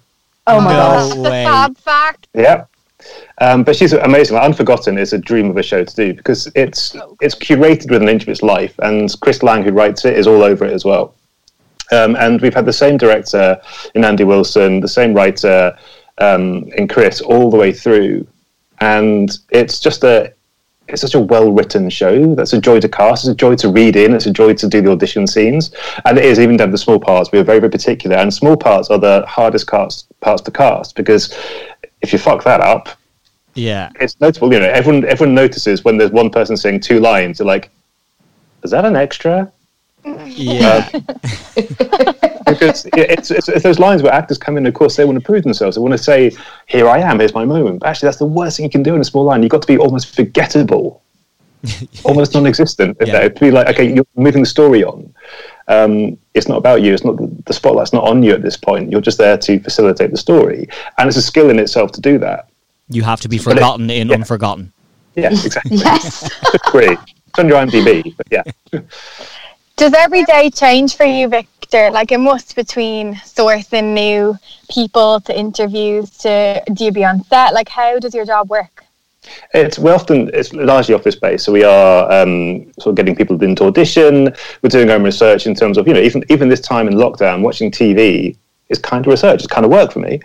Oh 0.47 0.59
my 0.61 0.71
No. 0.73 0.77
god. 0.79 0.99
That's 1.01 1.15
the 1.15 1.21
way. 1.21 1.45
fab 1.45 1.77
fact. 1.77 2.27
Yeah. 2.33 2.65
Um, 3.39 3.63
but 3.63 3.75
she's 3.75 3.93
amazing. 3.93 4.35
Like, 4.35 4.45
Unforgotten 4.45 4.97
is 4.97 5.13
a 5.13 5.17
dream 5.17 5.49
of 5.49 5.57
a 5.57 5.63
show 5.63 5.83
to 5.83 5.95
do 5.95 6.13
because 6.13 6.49
it's 6.55 6.95
it's 7.21 7.35
curated 7.35 7.91
with 7.91 8.01
an 8.01 8.09
inch 8.09 8.23
of 8.23 8.29
its 8.29 8.41
life, 8.41 8.77
and 8.79 9.13
Chris 9.19 9.43
Lang, 9.43 9.63
who 9.63 9.71
writes 9.71 10.05
it, 10.05 10.17
is 10.17 10.27
all 10.27 10.43
over 10.43 10.65
it 10.65 10.73
as 10.73 10.85
well. 10.85 11.15
Um, 11.91 12.15
and 12.15 12.41
we've 12.41 12.53
had 12.53 12.65
the 12.65 12.73
same 12.73 12.97
director 12.97 13.61
in 13.93 14.03
Andy 14.03 14.23
Wilson, 14.23 14.79
the 14.79 14.87
same 14.87 15.13
writer 15.13 15.77
um, 16.17 16.69
in 16.77 16.87
Chris, 16.87 17.21
all 17.21 17.51
the 17.51 17.57
way 17.57 17.71
through, 17.71 18.25
and 18.79 19.37
it's 19.51 19.79
just 19.79 20.03
a 20.03 20.33
it's 20.87 21.01
such 21.01 21.15
a 21.15 21.19
well 21.19 21.51
written 21.51 21.89
show. 21.89 22.35
That's 22.35 22.53
a 22.53 22.61
joy 22.61 22.79
to 22.79 22.89
cast. 22.89 23.23
It's 23.23 23.31
a 23.31 23.35
joy 23.35 23.55
to 23.55 23.69
read 23.69 23.95
in. 23.95 24.13
It's 24.13 24.27
a 24.27 24.31
joy 24.31 24.53
to 24.53 24.67
do 24.67 24.81
the 24.81 24.91
audition 24.91 25.25
scenes, 25.25 25.71
and 26.05 26.17
it 26.17 26.25
is 26.25 26.39
even 26.39 26.57
down 26.57 26.67
to 26.67 26.71
the 26.71 26.77
small 26.77 26.99
parts. 26.99 27.31
We 27.31 27.39
are 27.39 27.43
very 27.43 27.59
very 27.59 27.71
particular, 27.71 28.17
and 28.17 28.33
small 28.33 28.55
parts 28.55 28.89
are 28.89 28.99
the 28.99 29.25
hardest 29.27 29.67
cast 29.67 30.07
parts 30.19 30.41
to 30.43 30.51
cast 30.51 30.95
because 30.95 31.35
if 32.05 32.13
you 32.13 32.19
fuck 32.19 32.43
that 32.43 32.61
up, 32.61 32.89
Yeah. 33.55 33.89
it's 33.99 34.19
notable. 34.21 34.53
You 34.53 34.59
know, 34.59 34.69
everyone 34.69 35.03
everyone 35.05 35.35
notices 35.35 35.83
when 35.83 35.97
there's 35.97 36.11
one 36.11 36.29
person 36.29 36.55
saying 36.55 36.81
two 36.81 36.99
lines. 36.99 37.39
You're 37.39 37.47
like, 37.47 37.69
is 38.63 38.71
that 38.71 38.85
an 38.85 38.95
extra? 38.95 39.51
Yeah. 40.25 40.87
Um, 40.93 41.05
because 42.45 42.85
it's, 42.93 43.31
it's, 43.31 43.49
it's 43.49 43.63
those 43.63 43.79
lines 43.79 44.03
where 44.03 44.13
actors 44.13 44.37
come 44.37 44.55
in. 44.57 44.67
Of 44.67 44.73
course, 44.75 44.95
they 44.95 45.03
want 45.05 45.17
to 45.17 45.25
prove 45.25 45.43
themselves. 45.43 45.75
They 45.75 45.81
want 45.81 45.93
to 45.93 45.97
say, 45.97 46.31
"Here 46.67 46.87
I 46.87 46.99
am. 46.99 47.17
Here's 47.19 47.33
my 47.33 47.43
moment." 47.43 47.79
But 47.79 47.89
actually, 47.89 48.07
that's 48.07 48.17
the 48.19 48.25
worst 48.25 48.57
thing 48.57 48.65
you 48.65 48.69
can 48.69 48.83
do 48.83 48.93
in 48.93 49.01
a 49.01 49.03
small 49.03 49.23
line. 49.23 49.41
You've 49.41 49.49
got 49.51 49.61
to 49.63 49.67
be 49.67 49.79
almost 49.79 50.15
forgettable, 50.15 51.01
almost 52.03 52.35
non-existent. 52.35 52.97
Yeah. 52.99 53.13
Yeah. 53.23 53.29
To 53.29 53.39
be 53.39 53.49
like, 53.49 53.67
okay, 53.69 53.91
you're 53.95 54.05
moving 54.15 54.43
the 54.43 54.47
story 54.49 54.83
on. 54.83 55.11
Um, 55.67 56.17
it's 56.33 56.47
not 56.47 56.57
about 56.57 56.81
you. 56.83 56.93
It's 56.93 57.03
not 57.03 57.15
the 57.45 57.53
spotlight's 57.53 57.93
not 57.93 58.03
on 58.03 58.21
you 58.23 58.31
at 58.33 58.41
this 58.41 58.57
point. 58.57 58.91
You're 58.91 59.01
just 59.01 59.17
there 59.17 59.37
to 59.37 59.59
facilitate 59.59 60.11
the 60.11 60.17
story, 60.17 60.67
and 60.97 61.07
it's 61.07 61.17
a 61.17 61.21
skill 61.21 61.49
in 61.49 61.57
itself 61.59 61.91
to 61.93 62.01
do 62.01 62.17
that. 62.19 62.47
you 62.89 63.01
have 63.03 63.19
to 63.21 63.29
be 63.29 63.37
it- 63.37 63.41
forgotten 63.41 63.89
in 63.89 64.09
yeah. 64.09 64.15
Unforgotten. 64.15 64.71
Yes, 65.15 65.45
exactly. 65.45 65.77
Yes. 65.77 66.29
great. 66.71 66.97
It's 67.27 67.39
on 67.39 67.47
your 67.47 67.57
IMDb, 67.65 68.15
but 68.17 68.27
yeah. 68.31 68.43
Does 69.77 69.93
every 69.93 70.23
day 70.23 70.49
change 70.49 70.95
for 70.95 71.05
you, 71.05 71.27
Victor? 71.27 71.89
Like 71.91 72.11
it 72.11 72.19
must 72.19 72.55
between 72.55 73.15
sourcing 73.15 73.93
new 73.93 74.37
people 74.69 75.19
to 75.21 75.37
interviews 75.37 76.09
to 76.19 76.61
do 76.73 76.85
you 76.85 76.91
be 76.91 77.03
on 77.03 77.23
set? 77.25 77.53
Like 77.53 77.67
how 77.69 77.99
does 77.99 78.13
your 78.13 78.25
job 78.25 78.49
work? 78.49 78.84
It's 79.53 79.79
we 79.79 79.91
often 79.91 80.29
it's 80.33 80.53
largely 80.53 80.93
office 80.95 81.15
based, 81.15 81.45
so 81.45 81.51
we 81.51 81.63
are 81.63 82.11
um, 82.11 82.71
sort 82.79 82.87
of 82.87 82.95
getting 82.95 83.15
people 83.15 83.41
into 83.43 83.65
audition. 83.65 84.33
We're 84.61 84.69
doing 84.69 84.89
our 84.89 84.95
own 84.95 85.03
research 85.03 85.47
in 85.47 85.55
terms 85.55 85.77
of 85.77 85.87
you 85.87 85.93
know 85.93 86.01
even 86.01 86.23
even 86.29 86.49
this 86.49 86.61
time 86.61 86.87
in 86.87 86.95
lockdown, 86.95 87.41
watching 87.41 87.71
TV 87.71 88.37
is 88.69 88.79
kind 88.79 89.05
of 89.05 89.11
research. 89.11 89.43
It's 89.43 89.47
kind 89.47 89.65
of 89.65 89.71
work 89.71 89.91
for 89.91 89.99
me, 89.99 90.19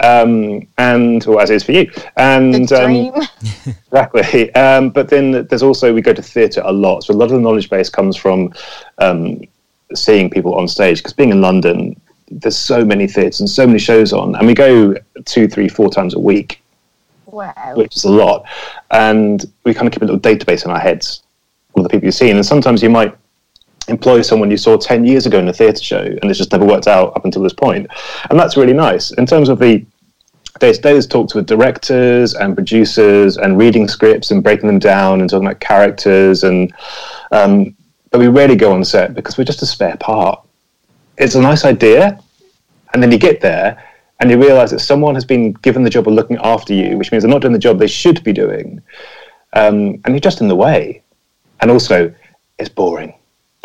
um, 0.00 0.66
and 0.78 1.26
or 1.26 1.40
as 1.40 1.50
it 1.50 1.56
is 1.56 1.62
for 1.62 1.72
you. 1.72 1.90
And 2.16 2.70
um, 2.72 3.12
exactly. 3.66 4.54
Um, 4.54 4.90
but 4.90 5.08
then 5.08 5.46
there's 5.46 5.62
also 5.62 5.92
we 5.92 6.02
go 6.02 6.12
to 6.12 6.22
theatre 6.22 6.62
a 6.64 6.72
lot, 6.72 7.04
so 7.04 7.14
a 7.14 7.16
lot 7.16 7.26
of 7.26 7.32
the 7.32 7.40
knowledge 7.40 7.70
base 7.70 7.88
comes 7.88 8.16
from 8.16 8.52
um, 8.98 9.40
seeing 9.94 10.30
people 10.30 10.54
on 10.54 10.68
stage. 10.68 10.98
Because 10.98 11.12
being 11.12 11.30
in 11.30 11.40
London, 11.40 12.00
there's 12.30 12.58
so 12.58 12.84
many 12.84 13.06
theatres 13.06 13.40
and 13.40 13.48
so 13.48 13.66
many 13.66 13.78
shows 13.78 14.12
on, 14.12 14.34
and 14.36 14.46
we 14.46 14.54
go 14.54 14.94
two, 15.24 15.48
three, 15.48 15.68
four 15.68 15.90
times 15.90 16.14
a 16.14 16.18
week 16.18 16.60
wow. 17.34 17.74
which 17.74 17.96
is 17.96 18.04
a 18.04 18.10
lot. 18.10 18.44
And 18.90 19.44
we 19.64 19.74
kind 19.74 19.86
of 19.86 19.92
keep 19.92 20.02
a 20.02 20.06
little 20.06 20.20
database 20.20 20.64
in 20.64 20.70
our 20.70 20.78
heads 20.78 21.22
of 21.74 21.82
the 21.82 21.88
people 21.88 22.06
you've 22.06 22.14
seen. 22.14 22.36
And 22.36 22.46
sometimes 22.46 22.82
you 22.82 22.90
might 22.90 23.16
employ 23.88 24.22
someone 24.22 24.50
you 24.50 24.56
saw 24.56 24.78
10 24.78 25.04
years 25.04 25.26
ago 25.26 25.38
in 25.38 25.48
a 25.48 25.52
theatre 25.52 25.82
show 25.82 26.00
and 26.00 26.24
it's 26.24 26.38
just 26.38 26.52
never 26.52 26.64
worked 26.64 26.86
out 26.86 27.14
up 27.16 27.24
until 27.24 27.42
this 27.42 27.52
point. 27.52 27.86
And 28.30 28.38
that's 28.38 28.56
really 28.56 28.72
nice. 28.72 29.10
In 29.12 29.26
terms 29.26 29.48
of 29.48 29.58
the 29.58 29.84
to 30.60 30.72
day, 30.72 31.00
talks 31.00 31.34
with 31.34 31.46
directors 31.46 32.34
and 32.34 32.54
producers 32.54 33.36
and 33.36 33.58
reading 33.58 33.88
scripts 33.88 34.30
and 34.30 34.42
breaking 34.42 34.68
them 34.68 34.78
down 34.78 35.20
and 35.20 35.28
talking 35.28 35.46
about 35.46 35.60
characters. 35.60 36.44
And 36.44 36.72
um, 37.32 37.76
but 38.10 38.20
we 38.20 38.28
rarely 38.28 38.56
go 38.56 38.72
on 38.72 38.84
set 38.84 39.14
because 39.14 39.36
we're 39.36 39.44
just 39.44 39.62
a 39.62 39.66
spare 39.66 39.96
part. 39.96 40.40
It's 41.18 41.34
a 41.34 41.40
nice 41.40 41.64
idea, 41.64 42.20
and 42.92 43.02
then 43.02 43.10
you 43.10 43.18
get 43.18 43.40
there 43.40 43.82
and 44.20 44.30
you 44.30 44.40
realize 44.40 44.70
that 44.70 44.80
someone 44.80 45.14
has 45.14 45.24
been 45.24 45.52
given 45.54 45.82
the 45.82 45.90
job 45.90 46.06
of 46.08 46.14
looking 46.14 46.38
after 46.42 46.72
you, 46.72 46.96
which 46.96 47.10
means 47.10 47.22
they're 47.22 47.30
not 47.30 47.42
doing 47.42 47.52
the 47.52 47.58
job 47.58 47.78
they 47.78 47.86
should 47.86 48.22
be 48.24 48.32
doing, 48.32 48.80
um, 49.54 50.00
and 50.04 50.08
you're 50.08 50.20
just 50.20 50.40
in 50.40 50.48
the 50.48 50.56
way. 50.56 51.02
And 51.60 51.70
also, 51.70 52.14
it's 52.58 52.68
boring. 52.68 53.14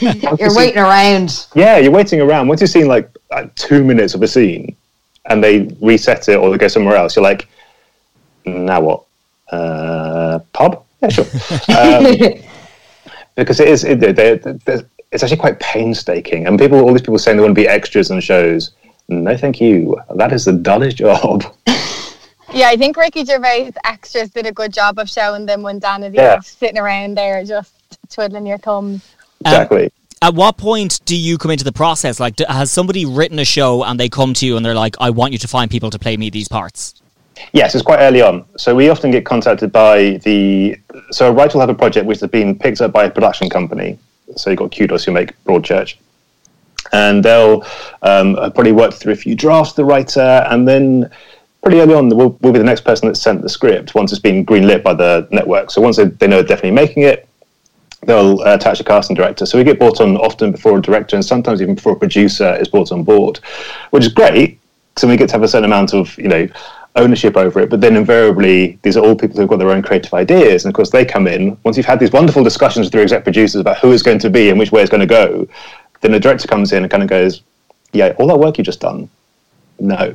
You're 0.00 0.54
waiting 0.56 0.78
around. 0.78 1.46
Yeah, 1.54 1.78
you're 1.78 1.92
waiting 1.92 2.20
around. 2.20 2.48
Once 2.48 2.60
you've 2.60 2.70
seen 2.70 2.88
like, 2.88 3.08
like 3.30 3.54
two 3.54 3.84
minutes 3.84 4.14
of 4.14 4.22
a 4.22 4.26
scene, 4.26 4.74
and 5.26 5.42
they 5.42 5.68
reset 5.80 6.28
it 6.28 6.36
or 6.36 6.50
they 6.50 6.58
go 6.58 6.66
somewhere 6.66 6.96
else, 6.96 7.14
you're 7.14 7.22
like, 7.22 7.48
now 8.44 8.80
what? 8.80 9.04
Uh, 9.50 10.40
pub? 10.52 10.84
Yeah, 11.02 11.08
sure. 11.08 11.26
Um, 11.68 12.16
because 13.36 13.60
it 13.60 13.68
is, 13.68 13.84
it, 13.84 14.00
they, 14.00 14.12
they, 14.12 14.40
it's 15.10 15.22
actually 15.22 15.38
quite 15.38 15.58
painstaking. 15.60 16.46
And 16.46 16.58
people, 16.58 16.80
all 16.80 16.92
these 16.92 17.00
people 17.00 17.18
saying 17.18 17.36
they 17.36 17.42
want 17.42 17.54
to 17.54 17.60
be 17.60 17.68
extras 17.68 18.10
on 18.10 18.20
shows. 18.20 18.72
No, 19.08 19.36
thank 19.36 19.60
you. 19.60 19.96
That 20.16 20.32
is 20.32 20.44
the 20.46 20.52
dullest 20.52 20.96
job. 20.98 21.44
Yeah, 22.54 22.68
I 22.68 22.76
think 22.76 22.98
Ricky 22.98 23.24
Gervais 23.24 23.72
extras 23.82 24.28
did 24.28 24.44
a 24.44 24.52
good 24.52 24.74
job 24.74 24.98
of 24.98 25.08
showing 25.08 25.46
them 25.46 25.62
when 25.62 25.80
Danity 25.80 26.16
Yeah. 26.16 26.38
sitting 26.40 26.76
around 26.78 27.16
there 27.16 27.42
just 27.44 27.72
twiddling 28.10 28.44
your 28.46 28.58
thumbs. 28.58 29.08
exactly. 29.40 29.90
At 30.20 30.34
what 30.34 30.58
point 30.58 31.00
do 31.06 31.16
you 31.16 31.38
come 31.38 31.50
into 31.50 31.64
the 31.64 31.72
process? 31.72 32.20
Like, 32.20 32.36
d- 32.36 32.44
has 32.46 32.70
somebody 32.70 33.06
written 33.06 33.38
a 33.38 33.44
show 33.46 33.84
and 33.84 33.98
they 33.98 34.10
come 34.10 34.34
to 34.34 34.44
you 34.46 34.58
and 34.58 34.66
they're 34.66 34.74
like, 34.74 34.96
"I 35.00 35.08
want 35.08 35.32
you 35.32 35.38
to 35.38 35.48
find 35.48 35.70
people 35.70 35.88
to 35.88 35.98
play 35.98 36.18
me 36.18 36.28
these 36.28 36.46
parts"? 36.46 37.00
Yes, 37.54 37.74
it's 37.74 37.82
quite 37.82 38.00
early 38.00 38.20
on. 38.20 38.44
So 38.58 38.74
we 38.74 38.90
often 38.90 39.10
get 39.10 39.24
contacted 39.24 39.72
by 39.72 40.20
the. 40.22 40.76
So 41.10 41.28
a 41.30 41.32
writer 41.32 41.54
will 41.54 41.60
have 41.62 41.70
a 41.70 41.74
project 41.74 42.04
which 42.04 42.20
has 42.20 42.28
been 42.28 42.58
picked 42.58 42.82
up 42.82 42.92
by 42.92 43.04
a 43.04 43.10
production 43.10 43.48
company. 43.48 43.98
So 44.36 44.50
you've 44.50 44.58
got 44.58 44.76
Kudos 44.76 45.04
who 45.04 45.12
make 45.12 45.32
Broadchurch. 45.44 45.94
And 46.92 47.24
they'll 47.24 47.64
um, 48.02 48.34
probably 48.34 48.72
work 48.72 48.92
through 48.94 49.14
a 49.14 49.16
few 49.16 49.34
drafts 49.34 49.72
the 49.72 49.84
writer, 49.84 50.46
and 50.50 50.68
then 50.68 51.10
pretty 51.62 51.80
early 51.80 51.94
on, 51.94 52.08
we'll, 52.08 52.36
we'll 52.40 52.52
be 52.52 52.58
the 52.58 52.64
next 52.64 52.82
person 52.82 53.08
that 53.08 53.14
sent 53.16 53.40
the 53.40 53.48
script 53.48 53.94
once 53.94 54.12
it's 54.12 54.20
been 54.20 54.44
greenlit 54.44 54.82
by 54.82 54.92
the 54.92 55.26
network. 55.30 55.70
So 55.70 55.80
once 55.80 55.96
they, 55.96 56.04
they 56.04 56.26
know 56.26 56.36
they're 56.36 56.56
definitely 56.56 56.72
making 56.72 57.04
it, 57.04 57.28
they'll 58.02 58.40
uh, 58.40 58.56
attach 58.56 58.80
a 58.80 58.84
casting 58.84 59.14
director. 59.14 59.46
So 59.46 59.58
we 59.58 59.64
get 59.64 59.78
brought 59.78 60.00
on 60.00 60.16
often 60.16 60.52
before 60.52 60.78
a 60.78 60.82
director, 60.82 61.16
and 61.16 61.24
sometimes 61.24 61.62
even 61.62 61.74
before 61.74 61.92
a 61.92 61.96
producer 61.96 62.56
is 62.56 62.68
brought 62.68 62.92
on 62.92 63.04
board, 63.04 63.38
which 63.90 64.04
is 64.04 64.12
great. 64.12 64.58
So 64.96 65.08
we 65.08 65.16
get 65.16 65.28
to 65.28 65.34
have 65.34 65.42
a 65.42 65.48
certain 65.48 65.64
amount 65.64 65.94
of 65.94 66.16
you 66.18 66.28
know 66.28 66.48
ownership 66.96 67.36
over 67.36 67.60
it. 67.60 67.70
But 67.70 67.80
then 67.80 67.96
invariably, 67.96 68.78
these 68.82 68.96
are 68.96 69.04
all 69.04 69.16
people 69.16 69.38
who've 69.38 69.48
got 69.48 69.58
their 69.58 69.70
own 69.70 69.82
creative 69.82 70.12
ideas, 70.12 70.64
and 70.64 70.70
of 70.70 70.74
course 70.74 70.90
they 70.90 71.04
come 71.04 71.26
in 71.26 71.56
once 71.64 71.76
you've 71.76 71.86
had 71.86 72.00
these 72.00 72.12
wonderful 72.12 72.44
discussions 72.44 72.86
with 72.86 72.94
your 72.94 73.02
exec 73.02 73.24
producers 73.24 73.60
about 73.60 73.78
who 73.78 73.92
is 73.92 74.02
going 74.02 74.18
to 74.18 74.30
be 74.30 74.50
and 74.50 74.58
which 74.58 74.72
way 74.72 74.82
it's 74.82 74.90
going 74.90 75.00
to 75.00 75.06
go. 75.06 75.48
Then 76.02 76.12
the 76.12 76.20
director 76.20 76.46
comes 76.46 76.72
in 76.72 76.82
and 76.82 76.90
kind 76.90 77.02
of 77.02 77.08
goes, 77.08 77.42
"Yeah, 77.92 78.14
all 78.18 78.26
that 78.26 78.38
work 78.38 78.58
you 78.58 78.64
just 78.64 78.80
done, 78.80 79.08
no." 79.80 80.14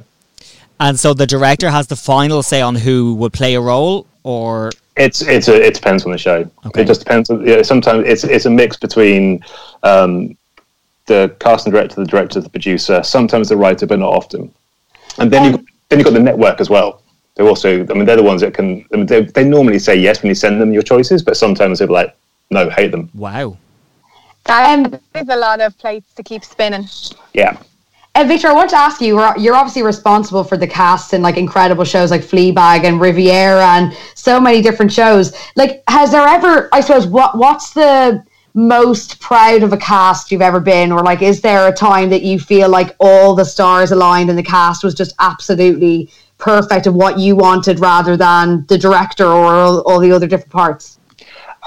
And 0.80 1.00
so 1.00 1.14
the 1.14 1.26
director 1.26 1.72
has 1.72 1.88
the 1.88 1.96
final 1.96 2.44
say 2.44 2.62
on 2.62 2.76
who 2.76 3.16
would 3.16 3.34
play 3.34 3.56
a 3.56 3.62
role, 3.62 4.06
or 4.24 4.72
It's 4.96 5.22
it's 5.22 5.48
a, 5.48 5.56
it 5.66 5.74
depends 5.74 6.06
on 6.06 6.12
the 6.12 6.18
show. 6.18 6.50
Okay. 6.66 6.82
It 6.82 6.86
just 6.86 7.02
depends. 7.02 7.30
On, 7.30 7.46
yeah, 7.46 7.62
sometimes 7.64 8.08
it's 8.08 8.24
it's 8.24 8.46
a 8.46 8.50
mix 8.50 8.78
between 8.78 9.44
um, 9.84 10.38
the 11.08 11.36
casting 11.40 11.72
director, 11.72 11.96
the 11.96 12.06
director, 12.06 12.40
the 12.42 12.50
producer. 12.50 13.02
Sometimes 13.04 13.50
the 13.50 13.58
writer, 13.58 13.88
but 13.88 14.00
not 14.00 14.14
often. 14.14 14.54
And 15.18 15.32
then 15.32 15.52
you 15.52 15.66
then 15.90 16.00
you've 16.00 16.06
got 16.06 16.14
the 16.14 16.20
network 16.20 16.60
as 16.62 16.70
well. 16.70 17.02
They're 17.36 17.48
also. 17.48 17.82
I 17.82 17.94
mean, 17.94 18.06
they're 18.06 18.18
the 18.18 18.24
ones 18.24 18.42
that 18.42 18.54
can. 18.54 18.86
I 18.94 18.98
mean, 18.98 19.06
they, 19.06 19.22
they 19.22 19.44
normally 19.44 19.80
say 19.80 19.96
yes 19.96 20.22
when 20.22 20.30
you 20.30 20.36
send 20.36 20.60
them 20.60 20.74
your 20.74 20.84
choices, 20.84 21.24
but 21.24 21.38
sometimes 21.38 21.80
they're 21.80 21.88
like, 21.88 22.16
no, 22.52 22.70
hate 22.70 22.92
them. 22.92 23.10
wow. 23.14 23.58
That 24.48 25.02
is 25.16 25.30
a 25.30 25.36
lot 25.36 25.62
of 25.62 25.78
plates 25.78 26.14
to 26.14 26.24
keep 26.24 26.44
spinning. 26.44 26.88
Yeah. 27.34 27.58
Uh, 28.16 28.24
Victor, 28.24 28.48
I 28.48 28.54
want 28.54 28.70
to 28.72 28.78
ask 28.78 29.00
you, 29.00 29.20
you're- 29.38 29.56
obviously 29.56 29.84
responsible 29.84 30.44
for 30.44 30.58
the 30.58 30.66
cast 30.66 31.14
in 31.14 31.22
like 31.22 31.38
incredible 31.38 31.84
shows 31.84 32.10
like 32.10 32.22
Fleabag 32.22 32.84
and 32.84 33.00
Riviera 33.00 33.64
and 33.64 33.96
so 34.16 34.40
many 34.40 34.62
different 34.62 34.92
shows. 34.92 35.36
Like, 35.56 35.84
has 35.88 36.12
there 36.12 36.28
ever, 36.28 36.68
I 36.72 36.82
suppose, 36.82 37.06
what 37.06 37.38
what's 37.38 37.74
the 37.74 38.24
most 38.56 39.20
proud 39.20 39.62
of 39.62 39.72
a 39.72 39.78
cast 39.78 40.32
you've 40.32 40.42
ever 40.42 40.60
been? 40.60 40.92
Or 40.92 41.04
like, 41.04 41.22
is 41.22 41.42
there 41.42 41.68
a 41.68 41.72
time 41.72 42.10
that 42.10 42.24
you 42.24 42.40
feel 42.40 42.70
like 42.70 42.96
all 43.00 43.36
the 43.36 43.46
stars 43.46 43.92
aligned 43.92 44.32
and 44.32 44.40
the 44.40 44.44
cast 44.44 44.84
was 44.84 44.96
just 44.96 45.14
absolutely 45.20 46.10
perfect 46.40 46.88
of 46.88 46.96
what 46.96 47.20
you 47.20 47.36
wanted 47.36 47.80
rather 47.80 48.18
than 48.18 48.66
the 48.68 48.78
director 48.80 49.26
or 49.26 49.54
all, 49.54 49.82
all 49.82 50.00
the 50.00 50.12
other 50.12 50.26
different 50.26 50.52
parts? 50.52 50.97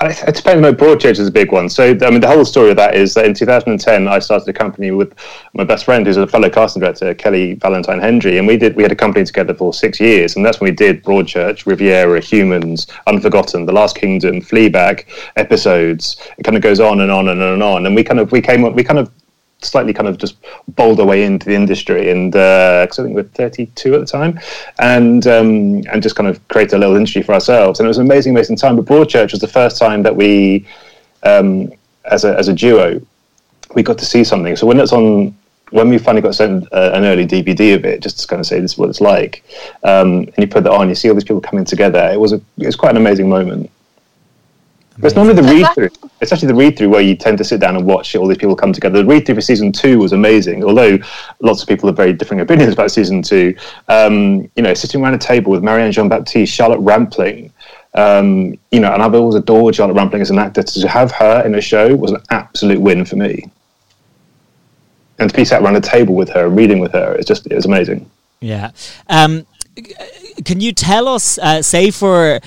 I- 0.02 0.16
It 0.26 0.34
depends. 0.34 0.62
No, 0.62 0.72
Broadchurch 0.72 1.18
is 1.18 1.28
a 1.28 1.30
big 1.30 1.52
one. 1.52 1.68
So, 1.68 1.90
I 1.90 2.10
mean, 2.10 2.20
the 2.20 2.26
whole 2.26 2.46
story 2.46 2.70
of 2.70 2.76
that 2.76 2.94
is 2.94 3.12
that 3.14 3.26
in 3.26 3.34
2010, 3.34 4.08
I 4.08 4.18
started 4.18 4.48
a 4.48 4.52
company 4.52 4.90
with 4.92 5.12
my 5.52 5.62
best 5.62 5.84
friend, 5.84 6.06
who's 6.06 6.16
a 6.16 6.26
fellow 6.26 6.48
casting 6.48 6.80
director, 6.80 7.12
Kelly 7.12 7.54
Valentine 7.54 8.00
Hendry, 8.00 8.38
and 8.38 8.46
we 8.46 8.56
did 8.56 8.76
we 8.76 8.82
had 8.82 8.92
a 8.92 8.96
company 8.96 9.26
together 9.26 9.52
for 9.52 9.74
six 9.74 10.00
years, 10.00 10.36
and 10.36 10.44
that's 10.44 10.58
when 10.58 10.70
we 10.70 10.74
did 10.74 11.04
Broadchurch, 11.04 11.66
Riviera, 11.66 12.18
Humans, 12.20 12.86
Unforgotten, 13.06 13.66
The 13.66 13.72
Last 13.72 13.96
Kingdom, 13.96 14.40
Fleabag 14.40 15.04
episodes. 15.36 16.16
It 16.38 16.44
kind 16.44 16.56
of 16.56 16.62
goes 16.62 16.80
on 16.80 17.00
and 17.02 17.10
on 17.10 17.28
and 17.28 17.42
on 17.42 17.52
and 17.52 17.62
on, 17.62 17.84
and 17.84 17.94
we 17.94 18.02
kind 18.02 18.20
of 18.20 18.32
we 18.32 18.40
came 18.40 18.64
up 18.64 18.74
we 18.74 18.82
kind 18.82 18.98
of 18.98 19.10
slightly 19.62 19.92
kind 19.92 20.08
of 20.08 20.18
just 20.18 20.36
bowled 20.68 20.98
way 21.04 21.24
into 21.24 21.46
the 21.46 21.54
industry 21.54 22.10
and 22.10 22.32
because 22.32 22.98
I 22.98 23.02
think 23.02 23.14
we 23.14 23.22
we're 23.22 23.28
32 23.28 23.94
at 23.94 24.00
the 24.00 24.06
time 24.06 24.40
and 24.78 25.26
um, 25.26 25.82
and 25.90 26.02
just 26.02 26.16
kind 26.16 26.28
of 26.28 26.46
created 26.48 26.74
a 26.74 26.78
little 26.78 26.96
industry 26.96 27.22
for 27.22 27.32
ourselves 27.32 27.78
and 27.78 27.86
it 27.86 27.88
was 27.88 27.98
an 27.98 28.06
amazing 28.06 28.34
amazing 28.34 28.56
time 28.56 28.76
but 28.76 28.86
Broadchurch 28.86 29.32
was 29.32 29.40
the 29.40 29.48
first 29.48 29.78
time 29.78 30.02
that 30.02 30.14
we 30.14 30.66
um, 31.22 31.72
as, 32.06 32.24
a, 32.24 32.36
as 32.36 32.48
a 32.48 32.54
duo 32.54 33.00
we 33.74 33.82
got 33.82 33.98
to 33.98 34.04
see 34.04 34.24
something 34.24 34.56
so 34.56 34.66
when 34.66 34.80
it's 34.80 34.92
on 34.92 35.34
when 35.70 35.88
we 35.88 35.98
finally 35.98 36.22
got 36.22 36.34
sent 36.34 36.66
uh, 36.72 36.90
an 36.94 37.04
early 37.04 37.26
DVD 37.26 37.74
of 37.76 37.84
it, 37.84 38.02
just 38.02 38.20
to 38.20 38.26
kind 38.26 38.40
of 38.40 38.46
say 38.46 38.60
this 38.60 38.72
is 38.72 38.78
what 38.78 38.88
it's 38.88 39.00
like, 39.00 39.44
um, 39.84 40.18
and 40.18 40.34
you 40.38 40.46
put 40.46 40.64
that 40.64 40.72
on, 40.72 40.88
you 40.88 40.94
see 40.94 41.08
all 41.08 41.14
these 41.14 41.24
people 41.24 41.40
coming 41.40 41.64
together. 41.64 42.10
It 42.12 42.18
was 42.18 42.32
a, 42.32 42.40
it 42.58 42.66
was 42.66 42.76
quite 42.76 42.90
an 42.90 42.96
amazing 42.96 43.28
moment. 43.28 43.70
But 44.98 45.06
it's 45.06 45.16
normally 45.16 45.34
the 45.34 45.42
read 45.42 45.66
through. 45.74 45.88
It's 46.20 46.32
actually 46.32 46.48
the 46.48 46.54
read 46.54 46.76
through 46.76 46.90
where 46.90 47.00
you 47.00 47.16
tend 47.16 47.38
to 47.38 47.44
sit 47.44 47.60
down 47.60 47.76
and 47.76 47.86
watch 47.86 48.14
all 48.16 48.26
these 48.26 48.36
people 48.36 48.54
come 48.54 48.72
together. 48.72 48.98
The 48.98 49.06
read 49.06 49.24
through 49.24 49.36
for 49.36 49.40
season 49.40 49.72
two 49.72 49.98
was 49.98 50.12
amazing, 50.12 50.62
although 50.64 50.98
lots 51.40 51.62
of 51.62 51.68
people 51.68 51.88
have 51.88 51.96
very 51.96 52.12
differing 52.12 52.40
opinions 52.40 52.74
about 52.74 52.90
season 52.90 53.22
two. 53.22 53.54
Um, 53.88 54.50
you 54.56 54.62
know, 54.62 54.74
sitting 54.74 55.02
around 55.02 55.14
a 55.14 55.18
table 55.18 55.52
with 55.52 55.62
Marianne 55.62 55.92
Jean 55.92 56.08
Baptiste, 56.08 56.52
Charlotte 56.52 56.80
Rampling, 56.80 57.52
um, 57.94 58.58
you 58.70 58.80
know, 58.80 58.92
and 58.92 59.02
I've 59.02 59.14
always 59.14 59.34
adored 59.36 59.74
Charlotte 59.74 59.94
Rampling 59.94 60.22
as 60.22 60.30
an 60.30 60.38
actor. 60.38 60.62
To 60.62 60.88
have 60.88 61.12
her 61.12 61.44
in 61.44 61.54
a 61.54 61.60
show 61.60 61.94
was 61.94 62.12
an 62.12 62.22
absolute 62.30 62.80
win 62.80 63.04
for 63.04 63.16
me. 63.16 63.50
And 65.18 65.28
to 65.28 65.36
be 65.36 65.44
sat 65.44 65.62
around 65.62 65.76
a 65.76 65.80
table 65.80 66.14
with 66.14 66.28
her, 66.30 66.48
reading 66.48 66.78
with 66.78 66.92
her, 66.92 67.14
it's 67.14 67.26
just 67.26 67.46
it 67.46 67.54
was 67.54 67.66
amazing. 67.66 68.10
Yeah. 68.40 68.70
Um, 69.08 69.46
can 70.44 70.60
you 70.60 70.72
tell 70.72 71.08
us, 71.08 71.38
uh, 71.38 71.62
say 71.62 71.90
for 71.90 72.40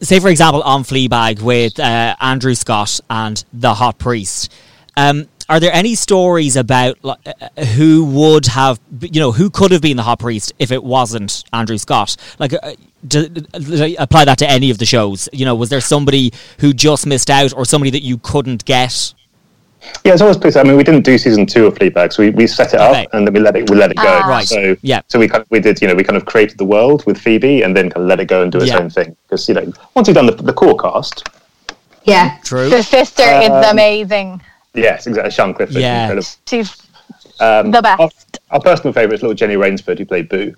say 0.00 0.20
for 0.20 0.28
example 0.28 0.62
on 0.62 0.82
Fleabag 0.82 1.40
with 1.40 1.78
uh, 1.78 2.16
Andrew 2.20 2.54
Scott 2.54 3.00
and 3.08 3.44
the 3.52 3.74
Hot 3.74 3.98
Priest, 3.98 4.52
um, 4.96 5.28
are 5.48 5.60
there 5.60 5.72
any 5.72 5.94
stories 5.94 6.56
about 6.56 6.98
uh, 7.04 7.14
who 7.76 8.04
would 8.04 8.46
have, 8.46 8.80
you 9.00 9.20
know, 9.20 9.32
who 9.32 9.48
could 9.48 9.70
have 9.70 9.80
been 9.80 9.96
the 9.96 10.02
Hot 10.02 10.18
Priest 10.18 10.52
if 10.58 10.72
it 10.72 10.82
wasn't 10.82 11.44
Andrew 11.52 11.78
Scott? 11.78 12.16
Like, 12.38 12.52
uh, 12.52 12.74
I 13.14 13.96
apply 13.98 14.24
that 14.24 14.38
to 14.38 14.50
any 14.50 14.70
of 14.70 14.78
the 14.78 14.86
shows? 14.86 15.28
You 15.32 15.44
know, 15.44 15.54
was 15.54 15.68
there 15.68 15.80
somebody 15.80 16.32
who 16.58 16.72
just 16.72 17.06
missed 17.06 17.30
out, 17.30 17.54
or 17.56 17.64
somebody 17.64 17.90
that 17.90 18.02
you 18.02 18.18
couldn't 18.18 18.64
get? 18.64 19.14
Yeah, 20.04 20.12
it's 20.12 20.22
always 20.22 20.36
pleased. 20.36 20.56
I 20.56 20.62
mean, 20.62 20.76
we 20.76 20.84
didn't 20.84 21.04
do 21.04 21.18
season 21.18 21.46
two 21.46 21.66
of 21.66 21.74
Fleabag, 21.74 22.12
so 22.12 22.22
we, 22.22 22.30
we 22.30 22.46
set 22.46 22.74
it 22.74 22.80
Okay. 22.80 23.04
up 23.04 23.14
and 23.14 23.26
then 23.26 23.34
we 23.34 23.40
let 23.40 23.56
it 23.56 23.68
we 23.70 23.76
let 23.76 23.90
it 23.90 23.96
go. 23.96 24.02
Ah. 24.22 24.28
Right. 24.28 24.46
So 24.46 24.76
Yeah. 24.82 25.00
So 25.08 25.18
we 25.18 25.28
kind 25.28 25.42
of, 25.42 25.50
we 25.50 25.58
did 25.60 25.80
you 25.82 25.88
know 25.88 25.94
we 25.94 26.04
kind 26.04 26.16
of 26.16 26.24
created 26.26 26.58
the 26.58 26.64
world 26.64 27.04
with 27.06 27.18
Phoebe 27.18 27.62
and 27.62 27.76
then 27.76 27.90
kind 27.90 28.02
of 28.04 28.08
let 28.08 28.20
it 28.20 28.26
go 28.26 28.42
and 28.42 28.52
do 28.52 28.58
its 28.58 28.68
Yeah. 28.68 28.78
own 28.78 28.90
thing 28.90 29.16
because 29.24 29.48
you 29.48 29.54
know 29.54 29.72
once 29.94 30.06
you've 30.08 30.14
done 30.14 30.26
the, 30.26 30.32
the 30.32 30.52
core 30.52 30.76
cast, 30.76 31.28
Yeah. 32.04 32.36
True. 32.44 32.68
The 32.68 32.82
sister 32.82 33.24
is 33.24 33.50
Um, 33.50 33.64
amazing. 33.72 34.40
yes, 34.74 35.06
exactly. 35.06 35.30
Sian 35.32 35.54
Clifford, 35.54 35.76
Yeah. 35.76 36.02
incredible. 36.02 36.28
She's 36.48 36.76
Um, 37.40 37.70
the 37.70 37.82
best. 37.82 38.00
Our, 38.00 38.10
our 38.52 38.60
personal 38.60 38.92
favourite 38.92 39.14
is 39.16 39.22
little 39.22 39.34
Jenny 39.34 39.56
Rainsford 39.56 39.98
who 39.98 40.06
played 40.06 40.28
Boo. 40.28 40.54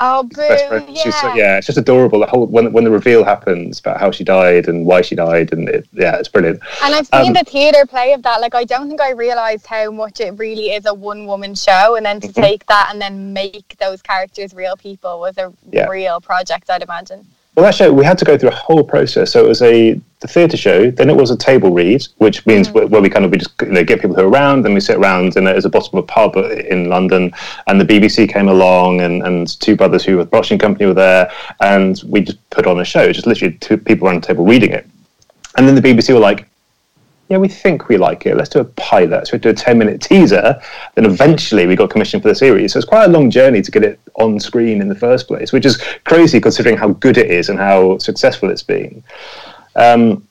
Oh, 0.00 0.22
boo! 0.22 0.84
Yeah. 0.88 1.10
So, 1.10 1.34
yeah, 1.34 1.56
it's 1.58 1.66
just 1.66 1.78
adorable. 1.78 2.20
The 2.20 2.26
whole 2.26 2.46
when 2.46 2.72
when 2.72 2.84
the 2.84 2.90
reveal 2.90 3.24
happens 3.24 3.80
about 3.80 3.98
how 4.00 4.10
she 4.10 4.24
died 4.24 4.68
and 4.68 4.86
why 4.86 5.02
she 5.02 5.14
died 5.14 5.52
and 5.52 5.68
it, 5.68 5.86
yeah, 5.92 6.16
it's 6.16 6.28
brilliant. 6.28 6.60
And 6.82 6.94
I've 6.94 7.06
seen 7.06 7.28
Um, 7.28 7.32
the 7.34 7.44
theatre 7.44 7.86
play 7.86 8.12
of 8.12 8.22
that. 8.22 8.40
Like, 8.40 8.54
I 8.54 8.64
don't 8.64 8.88
think 8.88 9.00
I 9.00 9.10
realised 9.10 9.66
how 9.66 9.90
much 9.90 10.20
it 10.20 10.38
really 10.38 10.70
is 10.70 10.86
a 10.86 10.94
one 10.94 11.26
woman 11.26 11.54
show. 11.54 11.96
And 11.96 12.04
then 12.06 12.20
to 12.20 12.28
Mm-hmm. 12.28 12.40
take 12.42 12.66
that 12.66 12.88
and 12.90 13.00
then 13.00 13.32
make 13.32 13.76
those 13.78 14.02
characters 14.02 14.54
real 14.54 14.76
people 14.76 15.20
was 15.20 15.36
a 15.38 15.52
Yeah. 15.72 15.86
real 15.88 16.20
project, 16.20 16.70
I'd 16.70 16.82
imagine. 16.82 17.26
Well, 17.54 17.64
that 17.64 17.74
show 17.74 17.92
we 17.92 18.04
had 18.04 18.18
to 18.18 18.24
go 18.24 18.38
through 18.38 18.50
a 18.50 18.54
whole 18.54 18.84
process. 18.84 19.32
So 19.32 19.44
it 19.44 19.48
was 19.48 19.62
a 19.62 20.00
the 20.20 20.28
theatre 20.28 20.56
show, 20.56 20.90
then 20.90 21.08
it 21.08 21.16
was 21.16 21.30
a 21.30 21.36
table 21.36 21.70
read, 21.70 22.06
which 22.16 22.44
means 22.44 22.68
mm. 22.68 22.74
where, 22.74 22.86
where 22.88 23.02
we 23.02 23.08
kind 23.08 23.24
of 23.24 23.30
we 23.30 23.38
just 23.38 23.52
you 23.62 23.68
know 23.68 23.84
get 23.84 24.00
people 24.00 24.16
who 24.16 24.22
are 24.22 24.28
around, 24.28 24.64
and 24.64 24.74
we 24.74 24.80
sit 24.80 24.96
around 24.96 25.36
and 25.36 25.46
at 25.46 25.62
the 25.62 25.68
bottom 25.68 25.96
of 25.98 26.04
a 26.04 26.06
pub 26.06 26.36
in 26.36 26.88
London, 26.88 27.32
and 27.68 27.80
the 27.80 27.84
BBC 27.84 28.32
came 28.32 28.48
along, 28.48 29.00
and, 29.00 29.22
and 29.22 29.60
two 29.60 29.76
brothers 29.76 30.04
who 30.04 30.16
were 30.16 30.24
the 30.24 30.30
production 30.30 30.58
company 30.58 30.86
were 30.86 30.94
there, 30.94 31.30
and 31.60 32.02
we 32.06 32.20
just 32.20 32.50
put 32.50 32.66
on 32.66 32.80
a 32.80 32.84
show, 32.84 33.12
just 33.12 33.26
literally 33.26 33.54
two 33.58 33.76
people 33.76 34.08
around 34.08 34.22
the 34.22 34.26
table 34.26 34.44
reading 34.44 34.72
it, 34.72 34.86
and 35.56 35.68
then 35.68 35.74
the 35.74 35.82
BBC 35.82 36.12
were 36.12 36.20
like. 36.20 36.48
Yeah, 37.30 37.36
we 37.36 37.48
think 37.48 37.90
we 37.90 37.98
like 37.98 38.24
it. 38.24 38.38
Let's 38.38 38.48
do 38.48 38.60
a 38.60 38.64
pilot. 38.64 39.26
So 39.26 39.32
we 39.34 39.38
do 39.38 39.50
a 39.50 39.52
ten-minute 39.52 40.00
teaser. 40.00 40.58
Then 40.94 41.04
eventually 41.04 41.66
we 41.66 41.76
got 41.76 41.90
commissioned 41.90 42.22
for 42.22 42.30
the 42.30 42.34
series. 42.34 42.72
So 42.72 42.78
it's 42.78 42.88
quite 42.88 43.04
a 43.04 43.08
long 43.08 43.30
journey 43.30 43.60
to 43.60 43.70
get 43.70 43.84
it 43.84 44.00
on 44.14 44.40
screen 44.40 44.80
in 44.80 44.88
the 44.88 44.94
first 44.94 45.28
place, 45.28 45.52
which 45.52 45.66
is 45.66 45.76
crazy 46.06 46.40
considering 46.40 46.78
how 46.78 46.88
good 46.88 47.18
it 47.18 47.30
is 47.30 47.50
and 47.50 47.58
how 47.58 47.98
successful 47.98 48.48
it's 48.48 48.62
been. 48.62 49.04
Um, 49.78 50.24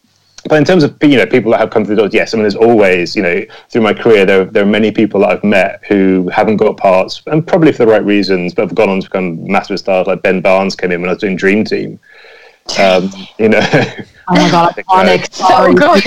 but 0.49 0.55
in 0.57 0.65
terms 0.65 0.83
of 0.83 0.95
you 1.01 1.17
know 1.17 1.25
people 1.25 1.51
that 1.51 1.59
have 1.59 1.71
come 1.71 1.83
through 1.83 1.95
the 1.95 2.01
doors, 2.03 2.13
yes, 2.13 2.33
I 2.33 2.37
mean 2.37 2.43
there's 2.43 2.55
always 2.55 3.15
you 3.15 3.23
know 3.23 3.43
through 3.69 3.81
my 3.81 3.93
career 3.93 4.25
there 4.25 4.45
there 4.45 4.63
are 4.63 4.67
many 4.67 4.91
people 4.91 5.21
that 5.21 5.29
I've 5.31 5.43
met 5.43 5.83
who 5.87 6.29
haven't 6.29 6.57
got 6.57 6.77
parts 6.77 7.21
and 7.27 7.45
probably 7.45 7.71
for 7.71 7.85
the 7.85 7.91
right 7.91 8.03
reasons, 8.05 8.53
but 8.53 8.63
have 8.67 8.75
gone 8.75 8.89
on 8.89 9.01
to 9.01 9.07
become 9.07 9.45
massive 9.51 9.79
stars. 9.79 10.07
Like 10.07 10.21
Ben 10.21 10.39
Barnes 10.41 10.75
came 10.75 10.91
in 10.91 11.01
when 11.01 11.09
I 11.09 11.13
was 11.13 11.21
doing 11.21 11.35
Dream 11.35 11.65
Team. 11.65 11.99
Um, 12.79 13.09
you 13.39 13.49
know, 13.49 13.59
Oh 14.29 14.35
my 14.35 14.51
god, 14.51 14.75
iconic. 14.77 15.33
So 15.33 15.47
Sorry. 15.47 15.73
good. 15.73 16.03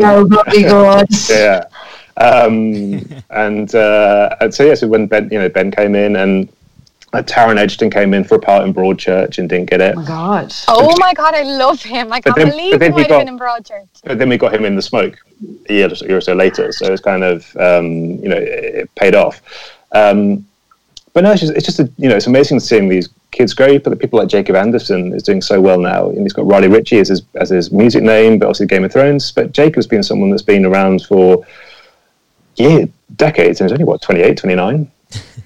so 0.00 0.26
bloody 0.26 0.62
good. 0.62 1.06
yeah. 1.28 1.64
Um, 2.16 3.22
and 3.30 3.74
uh, 3.74 4.36
and 4.40 4.52
so 4.54 4.64
yeah, 4.64 4.74
so 4.74 4.86
when 4.88 5.06
Ben, 5.06 5.28
you 5.30 5.38
know, 5.38 5.48
Ben 5.48 5.70
came 5.70 5.94
in, 5.94 6.16
and 6.16 6.48
Like 7.12 7.26
Taron 7.26 7.58
Egerton 7.58 7.90
came 7.90 8.14
in 8.14 8.24
for 8.24 8.36
a 8.36 8.38
part 8.38 8.66
in 8.66 8.72
Broadchurch 8.72 9.36
and 9.36 9.46
didn't 9.46 9.68
get 9.68 9.82
it. 9.82 9.94
Oh 9.96 10.00
my 10.00 10.06
god. 10.06 10.52
Oh 10.68 10.94
my 10.98 11.12
god, 11.12 11.34
I 11.34 11.42
love 11.42 11.82
him. 11.82 12.10
I 12.10 12.20
can't 12.22 12.34
then- 12.36 12.48
believe 12.50 12.80
he 12.80 12.86
he 12.86 12.90
might 12.90 13.08
got- 13.08 13.18
have 13.18 13.26
been 13.26 13.28
in 13.34 13.38
Broadchurch. 13.38 13.86
But 14.04 14.18
then 14.18 14.30
we 14.30 14.38
got 14.38 14.54
him 14.54 14.64
in 14.64 14.76
the 14.76 14.82
smoke 14.82 15.16
a 15.68 15.72
year, 15.72 15.90
or 16.08 16.20
so 16.22 16.32
later, 16.32 16.72
so 16.72 16.90
it's 16.90 17.02
kind 17.02 17.22
of 17.22 17.54
um, 17.56 17.86
you 18.22 18.28
know 18.28 18.36
it, 18.36 18.74
it 18.74 18.94
paid 18.94 19.14
off. 19.14 19.42
Um, 19.92 20.46
but 21.12 21.24
no, 21.24 21.32
it's 21.32 21.42
just, 21.42 21.52
it's 21.54 21.66
just 21.66 21.80
a, 21.80 21.90
you 21.98 22.08
know 22.08 22.16
it's 22.16 22.26
amazing 22.26 22.60
seeing 22.60 22.88
these 22.88 23.10
kids 23.30 23.52
grow. 23.52 23.78
But 23.78 23.90
the 23.90 23.96
people 23.96 24.18
like 24.18 24.28
Jacob 24.28 24.56
Anderson 24.56 25.12
is 25.12 25.22
doing 25.22 25.42
so 25.42 25.60
well 25.60 25.78
now, 25.78 26.08
and 26.08 26.22
he's 26.22 26.32
got 26.32 26.46
Raleigh 26.46 26.68
Ritchie 26.68 26.98
as 27.00 27.08
his 27.08 27.22
as 27.34 27.50
his 27.50 27.70
music 27.70 28.02
name, 28.02 28.38
but 28.38 28.46
also 28.46 28.64
Game 28.64 28.84
of 28.84 28.92
Thrones. 28.92 29.30
But 29.32 29.52
Jacob's 29.52 29.86
been 29.86 30.02
someone 30.02 30.30
that's 30.30 30.40
been 30.40 30.64
around 30.64 31.04
for 31.04 31.44
yeah 32.56 32.86
decades, 33.16 33.60
and 33.60 33.68
he's 33.68 33.72
only 33.74 33.84
what 33.84 34.00
28, 34.00 34.38
29. 34.38 34.90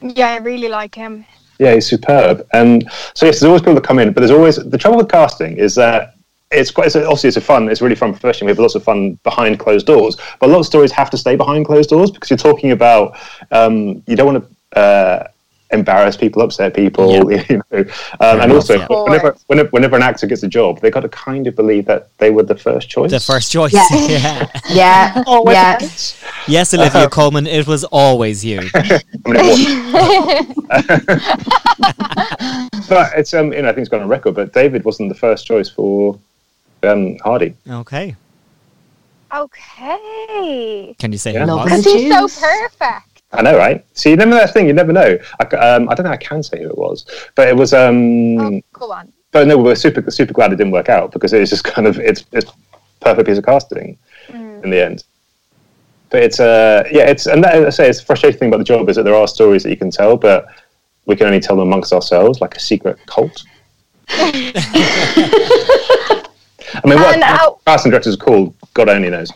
Yeah, 0.01 0.29
I 0.29 0.37
really 0.39 0.69
like 0.69 0.95
him. 0.95 1.27
Yeah, 1.59 1.75
he's 1.75 1.87
superb. 1.87 2.47
And 2.53 2.91
so 3.15 3.27
yes, 3.27 3.41
there's 3.41 3.45
always 3.45 3.63
people 3.63 3.75
that 3.75 3.85
come 3.85 3.99
in, 3.99 4.13
but 4.13 4.21
there's 4.21 4.31
always 4.31 4.57
the 4.57 4.79
trouble 4.79 4.99
with 4.99 5.09
casting 5.09 5.57
is 5.57 5.75
that 5.77 6.15
it's 6.51 6.71
quite 6.71 6.87
it's, 6.87 6.97
obviously 6.97 7.29
it's 7.29 7.37
a 7.37 7.41
fun, 7.41 7.69
it's 7.69 7.81
a 7.81 7.85
really 7.85 7.97
fun 7.97 8.13
profession. 8.13 8.47
We 8.47 8.51
have 8.51 8.59
lots 8.59 8.75
of 8.75 8.85
fun 8.85 9.19
behind 9.25 9.59
closed 9.59 9.87
doors, 9.87 10.17
but 10.39 10.49
a 10.49 10.53
lot 10.53 10.61
of 10.61 10.67
stories 10.67 10.93
have 10.93 11.11
to 11.11 11.17
stay 11.19 11.37
behind 11.37 11.67
closed 11.67 11.91
doors 11.91 12.11
because 12.11 12.31
you're 12.31 12.37
talking 12.37 12.71
about 12.73 13.19
um, 13.51 14.03
you 14.07 14.17
don't 14.17 14.33
want 14.33 14.45
to. 14.45 14.79
Uh, 14.79 15.29
embarrass 15.73 16.17
people 16.17 16.43
upset 16.43 16.75
people 16.75 17.13
you 17.33 17.63
know 17.73 17.81
um, 18.21 18.41
and 18.41 18.53
also 18.53 18.75
yeah. 18.79 18.87
whenever, 18.89 19.37
whenever 19.49 19.69
whenever 19.71 19.97
an 19.97 20.03
actor 20.03 20.27
gets 20.27 20.43
a 20.43 20.49
job 20.49 20.81
they 20.81 20.91
got 20.91 21.01
to 21.01 21.09
kind 21.09 21.47
of 21.47 21.57
believe 21.57 21.85
that 21.87 22.09
they 22.19 22.31
were 22.31 22.43
the 22.43 22.57
first 22.57 22.89
choice 22.89 23.11
The 23.11 23.21
first 23.21 23.51
choice. 23.51 23.73
Yeah. 23.73 23.87
yeah. 24.09 24.47
Yeah. 24.69 25.25
oh, 25.27 25.51
yeah. 25.51 25.79
Yes, 26.47 26.73
Olivia 26.75 27.09
Colman, 27.09 27.47
it 27.47 27.67
was 27.67 27.85
always 27.85 28.45
you. 28.45 28.61
I 28.75 29.01
mean, 29.27 29.37
it 29.37 30.57
was. 32.77 32.89
but 32.89 33.13
it's 33.17 33.35
um, 33.35 33.53
you 33.53 33.63
know, 33.63 33.69
I 33.69 33.73
think 33.73 33.81
it's 33.83 33.89
gone 33.89 34.03
on 34.03 34.09
record. 34.09 34.35
But 34.35 34.53
David 34.53 34.85
wasn't 34.85 35.09
the 35.09 35.15
first 35.15 35.47
choice 35.47 35.69
for 35.69 36.19
um, 36.83 37.17
Hardy. 37.19 37.55
Okay. 37.69 38.15
Okay. 39.35 40.95
Can 40.99 41.13
you 41.13 41.19
say 41.19 41.33
Yeah. 41.33 41.47
who 41.47 41.53
it 41.53 41.55
Love 41.55 41.71
was? 41.71 41.73
it. 41.73 41.85
Because 41.85 42.01
he's 42.25 42.35
so 42.37 42.47
perfect. 42.47 43.16
I 43.37 43.43
know, 43.43 43.57
right? 43.57 43.85
So 43.93 44.09
you 44.09 44.17
never 44.17 44.31
know 44.31 44.39
that 44.39 44.53
thing. 44.53 44.67
You 44.67 44.73
never 44.73 44.93
know. 44.93 45.19
I, 45.41 45.45
um, 45.57 45.89
I 45.89 45.95
don't 45.95 46.05
know. 46.05 46.13
I 46.13 46.17
can 46.17 46.43
say 46.43 46.63
who 46.63 46.71
it 46.71 46.79
was, 46.79 47.07
but 47.35 47.49
it 47.49 47.57
was. 47.57 47.73
Um, 47.73 48.39
Oh, 48.39 48.61
go 48.73 48.93
on. 48.93 49.13
But 49.33 49.47
no, 49.47 49.59
we're 49.59 49.75
super 49.75 50.11
super 50.11 50.33
glad 50.33 50.53
it 50.53 50.57
didn't 50.57 50.73
work 50.73 50.89
out 50.89 51.13
because 51.13 51.33
it's 51.33 51.51
just 51.51 51.65
kind 51.65 51.87
of 51.87 51.99
it's 51.99 52.25
it's 52.33 52.51
perfect 53.01 53.27
piece 53.29 53.39
of 53.39 53.45
casting 53.45 53.99
in 54.65 54.71
the 54.71 54.85
end. 54.85 55.05
But 56.11 56.23
it's 56.23 56.41
uh 56.41 56.85
yeah 56.91 57.09
it's 57.11 57.27
and 57.27 57.43
that, 57.45 57.67
I 57.67 57.71
say 57.71 57.89
it's 57.89 58.01
the 58.01 58.07
frustrating 58.07 58.39
thing 58.39 58.49
about 58.49 58.59
the 58.59 58.65
job 58.65 58.89
is 58.89 58.97
that 58.97 59.03
there 59.03 59.15
are 59.15 59.29
stories 59.29 59.63
that 59.65 59.71
you 59.71 59.77
can 59.77 59.91
tell, 59.91 60.17
but 60.17 60.47
we 61.07 61.17
can 61.17 61.27
only 61.27 61.41
tell 61.41 61.57
them 61.57 61.69
amongst 61.69 61.93
ourselves 61.93 62.41
like 62.41 62.57
a 62.57 62.61
secret 62.61 62.99
cult. 63.07 63.45
I 64.09 64.33
mean, 66.85 66.99
what 66.99 67.59
casting 67.67 67.91
directors 67.91 68.15
are 68.15 68.19
called, 68.19 68.55
God 68.75 68.89
only 68.89 69.11
knows. 69.11 69.31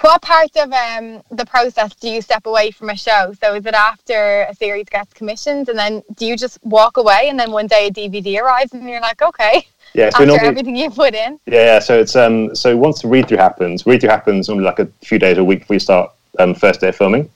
What 0.00 0.22
part 0.22 0.56
of 0.56 0.72
um, 0.72 1.22
the 1.30 1.44
process 1.44 1.94
do 1.94 2.08
you 2.08 2.22
step 2.22 2.46
away 2.46 2.70
from 2.70 2.88
a 2.88 2.96
show? 2.96 3.34
So 3.38 3.54
is 3.54 3.66
it 3.66 3.74
after 3.74 4.46
a 4.48 4.54
series 4.54 4.88
gets 4.88 5.12
commissioned 5.12 5.68
and 5.68 5.78
then 5.78 6.02
do 6.16 6.24
you 6.24 6.38
just 6.38 6.58
walk 6.64 6.96
away 6.96 7.28
and 7.28 7.38
then 7.38 7.50
one 7.50 7.66
day 7.66 7.88
a 7.88 7.90
DVD 7.90 8.40
arrives 8.40 8.72
and 8.72 8.88
you're 8.88 9.00
like, 9.00 9.20
okay, 9.20 9.66
Yeah, 9.92 10.10
so 10.10 10.18
after 10.18 10.26
normally, 10.26 10.48
everything 10.48 10.76
you 10.76 10.90
put 10.90 11.14
in? 11.14 11.38
Yeah, 11.46 11.64
yeah. 11.64 11.78
So 11.80 11.98
it's 11.98 12.16
um 12.16 12.54
so 12.54 12.76
once 12.76 13.02
the 13.02 13.08
read 13.08 13.28
through 13.28 13.38
happens, 13.38 13.84
read 13.86 14.00
through 14.00 14.10
happens 14.10 14.48
only 14.48 14.64
like 14.64 14.78
a 14.78 14.86
few 15.02 15.18
days 15.18 15.36
or 15.36 15.42
a 15.42 15.44
week 15.44 15.60
before 15.60 15.74
you 15.74 15.80
start 15.80 16.10
um, 16.38 16.54
first 16.54 16.80
day 16.80 16.88
of 16.88 16.96
filming. 16.96 17.28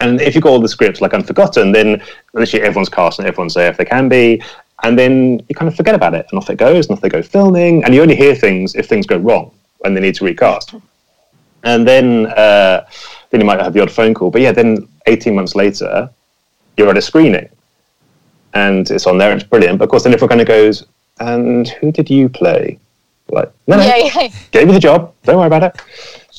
And 0.00 0.20
if 0.20 0.34
you've 0.34 0.44
got 0.44 0.50
all 0.50 0.60
the 0.60 0.68
scripts 0.68 1.00
like 1.00 1.14
unforgotten, 1.14 1.72
then 1.72 2.02
literally 2.32 2.64
everyone's 2.64 2.88
cast 2.88 3.18
and 3.18 3.28
everyone's 3.28 3.54
there 3.54 3.70
if 3.70 3.76
they 3.76 3.84
can 3.84 4.08
be. 4.08 4.42
And 4.82 4.98
then 4.98 5.40
you 5.48 5.54
kind 5.54 5.68
of 5.68 5.74
forget 5.76 5.94
about 5.94 6.14
it 6.14 6.26
and 6.30 6.38
off 6.38 6.48
it 6.50 6.56
goes, 6.56 6.86
and 6.86 6.96
off 6.96 7.00
they 7.00 7.08
go 7.08 7.22
filming. 7.22 7.84
And 7.84 7.94
you 7.94 8.02
only 8.02 8.16
hear 8.16 8.34
things 8.34 8.74
if 8.74 8.86
things 8.86 9.06
go 9.06 9.16
wrong 9.18 9.50
and 9.84 9.96
they 9.96 10.00
need 10.00 10.14
to 10.16 10.24
recast. 10.24 10.74
And 11.64 11.86
then 11.86 12.26
uh, 12.26 12.86
then 13.30 13.40
you 13.40 13.46
might 13.46 13.60
have 13.60 13.72
the 13.72 13.80
odd 13.80 13.90
phone 13.90 14.14
call. 14.14 14.30
But 14.30 14.42
yeah, 14.42 14.52
then 14.52 14.88
18 15.06 15.34
months 15.34 15.54
later, 15.54 16.08
you're 16.76 16.88
at 16.88 16.96
a 16.96 17.02
screening 17.02 17.48
and 18.54 18.90
it's 18.90 19.06
on 19.06 19.18
there 19.18 19.32
and 19.32 19.40
it's 19.40 19.48
brilliant. 19.48 19.78
But 19.78 19.84
of 19.84 19.90
course, 19.90 20.04
then 20.04 20.12
everyone 20.12 20.30
kind 20.30 20.40
of 20.40 20.46
goes, 20.46 20.86
and 21.20 21.68
who 21.68 21.92
did 21.92 22.08
you 22.08 22.28
play? 22.28 22.78
Like, 23.28 23.50
no, 23.66 23.76
no, 23.76 23.82
Yeah, 23.82 23.96
yeah. 23.96 24.28
gave 24.52 24.68
you 24.68 24.72
the 24.74 24.80
job. 24.80 25.12
Don't 25.24 25.38
worry 25.38 25.46
about 25.46 25.62
it. 25.64 25.82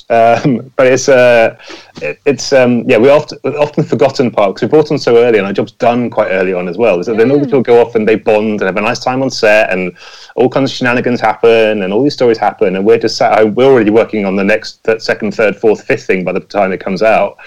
Um, 0.08 0.72
but 0.76 0.86
it's 0.86 1.10
uh, 1.10 1.58
it, 2.02 2.20
it's 2.26 2.54
um, 2.54 2.88
yeah, 2.88 2.98
we 2.98 3.10
often 3.10 3.40
often 3.56 3.84
forgotten 3.84 4.30
part 4.30 4.54
because 4.54 4.62
we 4.62 4.68
brought 4.68 4.92
on 4.92 5.00
so 5.00 5.18
early 5.18 5.40
and 5.40 5.48
our 5.48 5.54
job's 5.54 5.72
done 5.72 6.12
quite 6.12 6.30
early 6.30 6.54
on 6.54 6.68
as 6.68 6.78
well. 6.78 7.04
So 7.04 7.16
then 7.16 7.32
all 7.32 7.40
the 7.40 7.46
people 7.46 7.64
go 7.64 7.82
off 7.82 7.96
and 7.96 8.08
they 8.08 8.16
bond 8.16 8.62
and 8.62 8.64
have 8.64 8.78
a 8.78 8.82
nice 8.82 9.00
time 9.00 9.24
on 9.24 9.32
set 9.32 9.72
and 9.72 9.98
all 10.36 10.48
kinds 10.48 10.70
of 10.70 10.78
shenanigans 10.78 11.20
happen 11.20 11.82
and 11.82 11.92
all 11.92 12.04
these 12.04 12.14
stories 12.14 12.38
happen 12.38 12.76
and 12.76 12.86
we're 12.86 13.00
just 13.00 13.18
sat, 13.18 13.56
we're 13.56 13.66
already 13.66 13.90
working 13.90 14.26
on 14.26 14.36
the 14.36 14.44
next 14.44 14.84
th- 14.84 15.02
second, 15.02 15.34
third, 15.34 15.56
fourth, 15.56 15.84
fifth 15.84 16.06
thing 16.06 16.24
by 16.24 16.32
the 16.32 16.40
time 16.40 16.72
it 16.72 16.80
comes 16.80 17.02
out. 17.02 17.38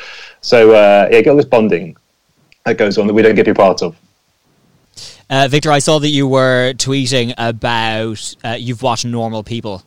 So 0.40 0.72
uh, 0.72 1.08
yeah, 1.12 1.20
get 1.20 1.30
all 1.30 1.36
this 1.36 1.44
bonding 1.46 1.96
that 2.64 2.76
goes 2.76 2.98
on 2.98 3.06
that 3.06 3.14
we 3.14 3.22
don't 3.22 3.34
get 3.34 3.44
to 3.44 3.54
be 3.54 3.56
part 3.56 3.82
of. 3.82 3.96
Uh, 5.30 5.46
Victor, 5.48 5.70
I 5.70 5.78
saw 5.78 5.98
that 5.98 6.08
you 6.08 6.26
were 6.26 6.72
tweeting 6.74 7.34
about 7.36 8.34
uh, 8.42 8.56
you've 8.58 8.82
watched 8.82 9.04
Normal 9.04 9.42
People, 9.42 9.82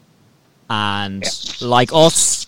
and 0.69 1.23
like 1.61 1.89
us, 1.93 2.45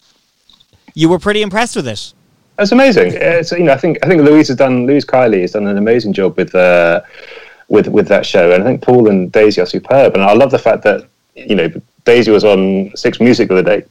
you 0.93 1.09
were 1.09 1.19
pretty 1.19 1.41
impressed 1.41 1.75
with 1.75 1.87
it. 1.87 2.13
It's 2.59 2.71
amazing. 2.71 3.13
It's 3.15 3.51
you 3.51 3.63
know 3.63 3.73
I 3.73 3.77
think 3.77 3.97
I 4.03 4.07
think 4.07 4.21
Louise 4.21 4.47
has 4.49 4.57
done 4.57 4.85
Louise 4.85 5.05
Kiely 5.05 5.41
has 5.41 5.53
done 5.53 5.67
an 5.67 5.77
amazing 5.77 6.13
job 6.13 6.37
with 6.37 6.53
uh, 6.53 7.01
with 7.67 7.87
with 7.87 8.07
that 8.09 8.25
show, 8.25 8.51
and 8.51 8.63
I 8.63 8.65
think 8.65 8.81
Paul 8.81 9.09
and 9.09 9.31
Daisy 9.31 9.61
are 9.61 9.65
superb. 9.65 10.13
And 10.13 10.23
I 10.23 10.33
love 10.33 10.51
the 10.51 10.59
fact 10.59 10.83
that 10.83 11.07
you 11.35 11.55
know 11.55 11.71
Daisy 12.05 12.31
was 12.31 12.43
on 12.43 12.95
Six 12.95 13.19
Music 13.19 13.47
the 13.49 13.57
other 13.57 13.79
day, 13.79 13.85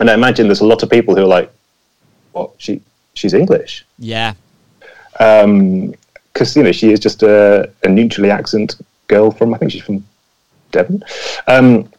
and 0.00 0.08
I 0.10 0.14
imagine 0.14 0.48
there's 0.48 0.60
a 0.60 0.66
lot 0.66 0.82
of 0.82 0.88
people 0.88 1.14
who 1.14 1.22
are 1.22 1.26
like, 1.26 1.52
"What 2.32 2.50
she 2.56 2.80
she's 3.14 3.34
English," 3.34 3.84
Yeah, 3.98 4.34
because 5.12 6.56
you 6.56 6.62
know 6.62 6.72
she 6.72 6.92
is 6.92 7.00
just 7.00 7.22
a, 7.22 7.70
a 7.84 7.88
neutrally 7.88 8.30
accent 8.30 8.76
girl 9.08 9.30
from 9.30 9.52
I 9.52 9.58
think 9.58 9.72
she's 9.72 9.82
from 9.82 10.02
Devon, 10.70 11.04
um, 11.46 11.92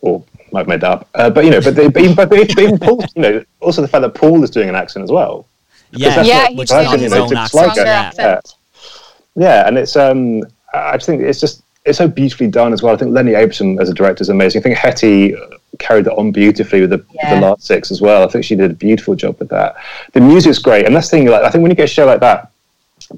or 0.00 0.24
might 0.54 0.60
have 0.60 0.68
made 0.68 0.80
that 0.80 0.90
up. 0.90 1.08
Uh, 1.14 1.28
but 1.28 1.44
you 1.44 1.50
know, 1.50 1.60
but, 1.60 1.74
they, 1.74 1.88
but 1.88 2.02
even 2.02 2.14
but 2.14 2.32
even 2.58 2.78
Paul, 2.78 3.04
you 3.16 3.22
know, 3.22 3.44
also 3.60 3.82
the 3.82 3.88
fact 3.88 4.02
that 4.02 4.14
Paul 4.14 4.42
is 4.44 4.50
doing 4.50 4.68
an 4.68 4.76
accent 4.76 5.02
as 5.02 5.10
well. 5.10 5.46
yeah, 5.90 6.22
Yeah, 6.22 6.42
what- 6.42 6.48
he's 6.50 6.58
which 6.58 6.72
I 6.72 6.84
doing 6.84 7.00
his 7.00 7.12
you 7.12 7.18
know, 7.18 7.24
own 7.24 7.32
it's 7.32 7.40
accent. 7.40 7.66
like 7.68 7.76
a- 7.78 7.84
yeah. 7.84 8.00
accent. 8.02 8.54
Yeah, 9.36 9.66
and 9.66 9.76
it's 9.76 9.96
um, 9.96 10.42
I 10.72 10.92
just 10.96 11.06
think 11.06 11.20
it's 11.22 11.40
just 11.40 11.62
it's 11.84 11.98
so 11.98 12.06
beautifully 12.08 12.46
done 12.46 12.72
as 12.72 12.82
well. 12.82 12.94
I 12.94 12.96
think 12.96 13.10
Lenny 13.12 13.34
Abraham 13.34 13.78
as 13.80 13.88
a 13.90 13.94
director 13.94 14.22
is 14.22 14.28
amazing. 14.30 14.60
I 14.60 14.62
think 14.62 14.76
Hetty 14.78 15.34
carried 15.80 16.04
that 16.06 16.14
on 16.14 16.30
beautifully 16.30 16.80
with 16.82 16.90
the, 16.90 17.04
Yeah. 17.12 17.34
the 17.34 17.40
last 17.46 17.66
six 17.66 17.90
as 17.90 18.00
well. 18.00 18.22
I 18.22 18.28
think 18.28 18.44
she 18.44 18.54
did 18.54 18.70
a 18.70 18.74
beautiful 18.74 19.14
job 19.16 19.38
with 19.40 19.48
that. 19.50 19.74
The 20.12 20.20
music's 20.20 20.58
great, 20.60 20.86
and 20.86 20.94
that's 20.94 21.10
the 21.10 21.16
thing. 21.18 21.26
Like 21.26 21.42
I 21.42 21.50
think 21.50 21.62
when 21.62 21.70
you 21.72 21.76
get 21.76 21.84
a 21.90 21.94
show 21.98 22.06
like 22.06 22.20
that, 22.20 22.50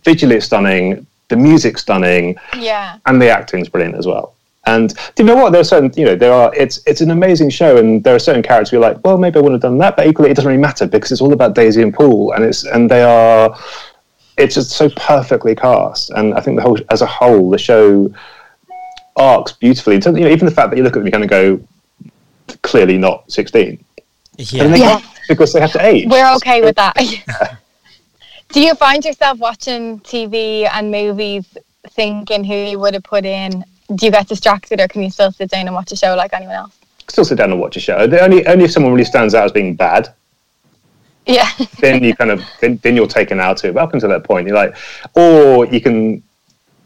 visually 0.04 0.36
it's 0.36 0.46
stunning, 0.46 1.06
the 1.28 1.36
music's 1.36 1.82
stunning, 1.82 2.36
Yeah. 2.56 2.96
and 3.04 3.20
the 3.20 3.28
acting's 3.28 3.68
brilliant 3.68 3.96
as 3.96 4.06
well. 4.06 4.32
And 4.66 4.94
do 5.14 5.22
you 5.22 5.24
know 5.24 5.36
what? 5.36 5.52
There 5.52 5.60
are 5.60 5.64
certain, 5.64 5.92
you 5.96 6.04
know, 6.04 6.16
there 6.16 6.32
are. 6.32 6.52
It's 6.54 6.80
it's 6.86 7.00
an 7.00 7.10
amazing 7.12 7.50
show, 7.50 7.76
and 7.76 8.02
there 8.02 8.14
are 8.14 8.18
certain 8.18 8.42
characters 8.42 8.72
you're 8.72 8.80
like, 8.80 8.98
well, 9.04 9.16
maybe 9.16 9.38
I 9.38 9.42
wouldn't 9.42 9.62
have 9.62 9.70
done 9.70 9.78
that, 9.78 9.96
but 9.96 10.06
equally, 10.08 10.30
it 10.30 10.34
doesn't 10.34 10.48
really 10.48 10.60
matter 10.60 10.86
because 10.86 11.12
it's 11.12 11.20
all 11.20 11.32
about 11.32 11.54
Daisy 11.54 11.82
and 11.82 11.94
Paul, 11.94 12.32
and 12.32 12.44
it's 12.44 12.64
and 12.64 12.90
they 12.90 13.02
are. 13.02 13.56
It's 14.36 14.54
just 14.56 14.70
so 14.72 14.90
perfectly 14.96 15.54
cast, 15.54 16.10
and 16.10 16.34
I 16.34 16.40
think 16.40 16.56
the 16.56 16.62
whole, 16.62 16.78
as 16.90 17.00
a 17.00 17.06
whole, 17.06 17.48
the 17.48 17.58
show 17.58 18.12
arcs 19.16 19.52
beautifully. 19.52 19.98
So, 20.00 20.14
you 20.14 20.24
know, 20.24 20.28
even 20.30 20.44
the 20.44 20.54
fact 20.54 20.70
that 20.70 20.76
you 20.76 20.82
look 20.82 20.94
at 20.94 20.98
them, 20.98 21.06
you 21.06 21.12
kind 21.12 21.24
of 21.24 21.30
go, 21.30 21.58
clearly 22.62 22.98
not 22.98 23.30
sixteen, 23.30 23.82
Yeah. 24.36 24.64
and 24.64 24.74
they 24.74 24.80
Yeah. 24.80 24.98
can't 25.00 25.04
because 25.28 25.52
they 25.52 25.60
have 25.60 25.72
to 25.72 25.84
age. 25.86 26.08
We're 26.08 26.34
okay 26.36 26.60
with 26.60 26.76
that. 26.76 26.96
Do 28.52 28.60
you 28.60 28.74
find 28.74 29.04
yourself 29.04 29.38
watching 29.38 30.00
TV 30.00 30.68
and 30.72 30.90
movies 30.90 31.46
thinking 31.90 32.44
who 32.44 32.54
you 32.54 32.78
would 32.78 32.94
have 32.94 33.04
put 33.04 33.24
in? 33.24 33.64
Do 33.94 34.06
you 34.06 34.12
get 34.12 34.28
distracted 34.28 34.80
or 34.80 34.88
can 34.88 35.02
you 35.02 35.10
still 35.10 35.30
sit 35.30 35.50
down 35.50 35.66
and 35.66 35.74
watch 35.74 35.92
a 35.92 35.96
show 35.96 36.14
like 36.16 36.32
anyone 36.32 36.56
else? 36.56 36.76
Still 37.08 37.24
sit 37.24 37.38
down 37.38 37.52
and 37.52 37.60
watch 37.60 37.76
a 37.76 37.80
show. 37.80 38.06
The 38.06 38.20
only 38.20 38.46
only 38.46 38.64
if 38.64 38.72
someone 38.72 38.92
really 38.92 39.04
stands 39.04 39.34
out 39.34 39.44
as 39.44 39.52
being 39.52 39.74
bad, 39.76 40.12
Yeah. 41.26 41.48
then 41.80 42.02
you 42.02 42.14
kind 42.14 42.30
of 42.30 42.42
then, 42.60 42.78
then 42.82 42.96
you're 42.96 43.06
taken 43.06 43.38
out 43.38 43.58
to 43.58 43.68
it. 43.68 43.74
But 43.74 43.84
up 43.84 43.94
until 43.94 44.08
that 44.08 44.24
point, 44.24 44.46
you're 44.48 44.56
like, 44.56 44.74
or 45.14 45.66
you 45.66 45.80
can 45.80 46.22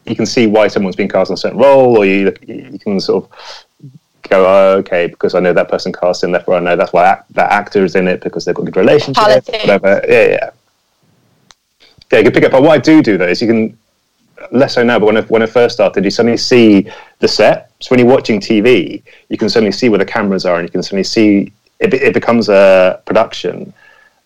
you 0.06 0.16
can 0.16 0.26
see 0.26 0.46
why 0.46 0.68
someone's 0.68 0.96
been 0.96 1.08
cast 1.08 1.30
in 1.30 1.34
a 1.34 1.36
certain 1.36 1.58
role, 1.58 1.96
or 1.96 2.04
you 2.04 2.34
you 2.46 2.78
can 2.78 3.00
sort 3.00 3.24
of 3.24 3.30
go, 4.28 4.46
oh, 4.46 4.76
okay, 4.78 5.06
because 5.06 5.34
I 5.34 5.40
know 5.40 5.52
that 5.52 5.68
person 5.68 5.92
cast 5.92 6.22
in, 6.22 6.32
therefore 6.32 6.54
I 6.54 6.60
know 6.60 6.76
that's 6.76 6.92
why 6.92 7.06
act, 7.06 7.32
that 7.34 7.50
actor 7.50 7.84
is 7.84 7.96
in 7.96 8.06
it 8.06 8.20
because 8.20 8.44
they've 8.44 8.54
got 8.54 8.62
a 8.62 8.66
good 8.66 8.76
relationship. 8.76 9.22
Politics. 9.22 9.64
Whatever. 9.64 10.02
Yeah, 10.08 10.26
yeah. 10.26 10.50
Yeah, 12.12 12.18
you 12.18 12.24
can 12.24 12.32
pick 12.32 12.44
up. 12.44 12.52
But 12.52 12.62
what 12.62 12.72
I 12.72 12.78
do 12.78 13.02
do 13.02 13.16
though 13.18 13.26
is 13.26 13.40
you 13.40 13.48
can 13.48 13.78
less 14.52 14.74
so 14.74 14.82
now, 14.82 14.98
but 14.98 15.06
when 15.06 15.16
I, 15.16 15.22
when 15.22 15.42
I 15.42 15.46
first 15.46 15.74
started, 15.74 16.04
you 16.04 16.10
suddenly 16.10 16.36
see 16.36 16.90
the 17.18 17.28
set. 17.28 17.72
So 17.80 17.90
when 17.90 18.00
you're 18.00 18.08
watching 18.08 18.40
TV, 18.40 19.02
you 19.28 19.36
can 19.36 19.48
suddenly 19.48 19.72
see 19.72 19.88
where 19.88 19.98
the 19.98 20.04
cameras 20.04 20.44
are, 20.44 20.56
and 20.56 20.66
you 20.66 20.70
can 20.70 20.82
suddenly 20.82 21.04
see 21.04 21.52
it. 21.78 21.94
It 21.94 22.14
becomes 22.14 22.48
a 22.48 23.02
production, 23.06 23.72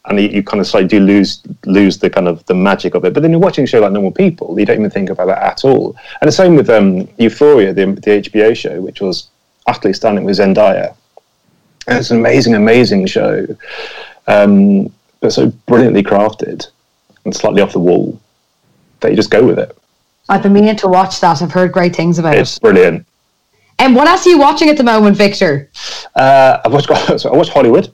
and 0.07 0.21
you, 0.21 0.29
you 0.29 0.43
kind 0.43 0.61
of 0.61 0.67
slightly 0.67 0.89
do 0.89 1.01
lose 1.01 1.43
lose 1.67 1.99
the 1.99 2.11
kind 2.11 2.29
of 2.29 2.45
the 2.47 2.55
magic 2.55 2.95
of 2.95 3.05
it. 3.05 3.15
But 3.15 3.23
then 3.23 3.31
you're 3.31 3.41
watching 3.41 3.65
a 3.65 3.67
show 3.67 3.81
like 3.81 3.93
Normal 3.93 4.13
People, 4.13 4.59
you 4.59 4.67
don't 4.67 4.79
even 4.79 4.91
think 4.91 5.11
about 5.11 5.27
that 5.27 5.43
at 5.43 5.65
all. 5.65 5.97
And 6.21 6.29
the 6.29 6.33
same 6.33 6.57
with 6.57 6.71
um, 6.71 7.09
Euphoria, 7.19 7.73
the, 7.73 7.87
the 7.87 8.23
HBO 8.23 8.57
show, 8.57 8.81
which 8.81 9.01
was 9.01 9.29
utterly 9.67 9.95
stunning 9.95 10.25
with 10.25 10.39
Zendaya. 10.39 10.95
And 11.87 11.99
it's 11.99 12.11
an 12.11 12.19
amazing, 12.19 12.55
amazing 12.55 13.07
show, 13.07 13.47
um, 14.27 14.93
but 15.21 15.33
so 15.33 15.51
brilliantly 15.67 16.03
crafted 16.03 16.67
and 17.25 17.35
slightly 17.35 17.61
off 17.61 17.73
the 17.73 17.79
wall 17.79 18.19
that 19.01 19.11
you 19.11 19.17
just 19.17 19.31
go 19.31 19.45
with 19.45 19.59
it. 19.59 19.77
I've 20.29 20.43
been 20.43 20.53
meaning 20.53 20.77
to 20.77 20.89
watch 20.89 21.21
that. 21.21 21.43
I've 21.43 21.53
heard 21.53 21.73
great 21.73 21.95
things 21.95 22.19
about 22.19 22.35
It's 22.37 22.39
it. 22.39 22.53
It's 22.53 22.59
brilliant. 22.59 23.07
And 23.79 23.95
what 23.97 24.07
else 24.09 24.27
are 24.27 24.31
you 24.31 24.39
watching 24.39 24.69
at 24.71 24.77
the 24.77 24.85
moment, 24.85 25.17
Victor? 25.17 25.69
Uh, 26.15 26.59
I 26.65 26.69
watched 26.69 26.91
I 27.27 27.31
watched 27.31 27.51
Hollywood. 27.51 27.93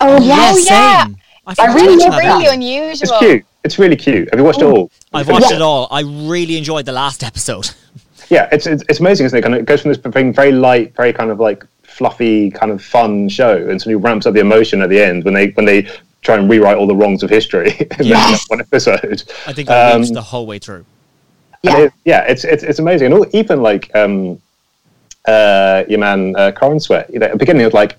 Oh, 0.00 0.20
Yeah, 0.22 0.52
Oh, 0.54 0.58
yeah. 0.58 1.04
same. 1.04 1.16
I, 1.46 1.54
I 1.58 1.74
really 1.74 1.94
It's 1.94 2.04
love 2.04 2.12
that. 2.12 2.18
really 2.18 2.44
that. 2.44 2.54
unusual. 2.54 3.08
It's 3.08 3.18
cute. 3.18 3.44
It's 3.64 3.78
really 3.78 3.96
cute. 3.96 4.28
Have 4.32 4.38
you 4.40 4.44
watched 4.44 4.60
it 4.60 4.64
all? 4.66 4.90
I've 5.12 5.28
watched 5.28 5.50
it 5.50 5.60
all. 5.62 5.88
I 5.90 6.00
really 6.02 6.56
enjoyed 6.56 6.84
the 6.86 6.92
last 6.92 7.22
episode. 7.22 7.70
Yeah, 8.30 8.46
it's, 8.52 8.66
it's 8.66 8.84
it's 8.90 9.00
amazing, 9.00 9.24
isn't 9.24 9.38
it? 9.38 9.40
Kind 9.40 9.54
of 9.54 9.60
it 9.60 9.64
goes 9.64 9.80
from 9.80 9.88
this 9.90 9.96
being 9.96 10.34
very 10.34 10.52
light, 10.52 10.94
very 10.94 11.14
kind 11.14 11.30
of 11.30 11.40
like 11.40 11.64
fluffy, 11.82 12.50
kind 12.50 12.70
of 12.70 12.84
fun 12.84 13.26
show, 13.26 13.56
and 13.56 13.80
suddenly 13.80 13.96
ramps 13.96 14.26
up 14.26 14.34
the 14.34 14.40
emotion 14.40 14.82
at 14.82 14.90
the 14.90 15.02
end 15.02 15.24
when 15.24 15.32
they 15.32 15.48
when 15.52 15.64
they 15.64 15.88
try 16.20 16.34
and 16.36 16.50
rewrite 16.50 16.76
all 16.76 16.86
the 16.86 16.94
wrongs 16.94 17.22
of 17.22 17.30
history 17.30 17.70
in 17.98 18.04
Yes. 18.06 18.44
one 18.48 18.60
episode. 18.60 19.22
I 19.46 19.54
think 19.54 19.70
I 19.70 19.92
Um, 19.92 20.02
reached 20.02 20.12
the 20.12 20.20
whole 20.20 20.44
way 20.46 20.58
through. 20.58 20.84
Yeah. 21.62 21.78
it- 21.78 21.92
yeah, 22.04 22.22
it's 22.28 22.44
it's 22.44 22.62
it's 22.62 22.78
amazing, 22.78 23.06
and 23.06 23.14
all, 23.14 23.26
even 23.32 23.62
like 23.62 23.94
um, 23.94 24.40
uh, 25.26 25.84
your 25.88 25.98
man 25.98 26.34
uh, 26.36 26.52
Corenswet. 26.52 27.12
You 27.12 27.18
know, 27.18 27.26
at 27.26 27.32
the 27.32 27.38
beginning, 27.38 27.62
it 27.62 27.66
was 27.66 27.74
like, 27.74 27.96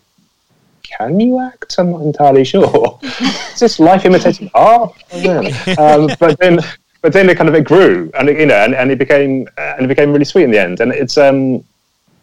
can 0.84 1.20
you 1.20 1.40
act? 1.40 1.76
I'm 1.78 1.92
not 1.92 2.02
entirely 2.02 2.44
sure. 2.44 3.00
Is 3.54 3.60
this 3.60 3.80
life 3.80 4.06
imitating 4.06 4.50
art? 4.54 4.94
Um, 5.78 6.10
but 6.20 6.40
then, 6.40 6.60
but 7.02 7.14
then 7.14 7.30
it 7.30 7.38
kind 7.38 7.50
of 7.50 7.56
it 7.56 7.66
grew, 7.66 8.10
and 8.18 8.30
it, 8.30 8.40
you 8.40 8.46
know, 8.46 8.56
and, 8.56 8.74
and 8.74 8.92
it 8.92 8.98
became 8.98 9.48
uh, 9.58 9.76
and 9.78 9.86
it 9.86 9.88
became 9.88 10.12
really 10.12 10.26
sweet 10.26 10.44
in 10.44 10.52
the 10.52 10.60
end. 10.60 10.80
And 10.80 10.92
it's 10.92 11.18
um, 11.18 11.64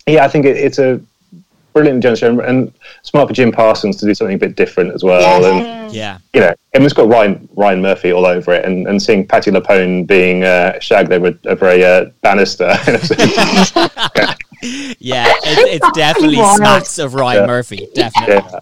yeah, 0.07 0.25
I 0.25 0.29
think 0.29 0.47
it, 0.47 0.57
it's 0.57 0.79
a 0.79 1.01
brilliant 1.77 2.03
generation, 2.03 2.41
and 2.41 2.73
smart 3.03 3.29
for 3.29 3.35
Jim 3.35 3.53
Parsons 3.53 3.97
to 3.99 4.07
do 4.07 4.15
something 4.15 4.37
a 4.37 4.39
bit 4.39 4.57
different 4.57 4.95
as 4.95 5.05
well. 5.05 5.45
And 5.45 5.93
Yeah. 5.95 6.19
you 6.33 6.41
know, 6.41 6.55
and 6.73 6.83
it's 6.83 6.95
got 6.95 7.07
Ryan 7.09 7.47
Ryan 7.55 7.83
Murphy 7.83 8.13
all 8.13 8.25
over 8.25 8.53
it, 8.55 8.65
and, 8.65 8.87
and 8.89 9.01
seeing 9.01 9.27
Patti 9.27 9.51
LuPone 9.51 10.07
being 10.07 10.43
uh, 10.45 10.79
shagged 10.81 11.13
over 11.13 11.39
over 11.45 11.67
a 11.69 11.83
uh, 11.85 12.05
banister. 12.23 12.69
Yeah, 14.99 15.27
it, 15.45 15.83
it's 15.83 15.91
definitely 15.97 16.39
Wild. 16.39 16.57
smacks 16.57 16.99
of 16.99 17.15
Ryan 17.15 17.43
Yeah. 17.43 17.47
Murphy. 17.47 17.89
Definitely. 17.95 18.59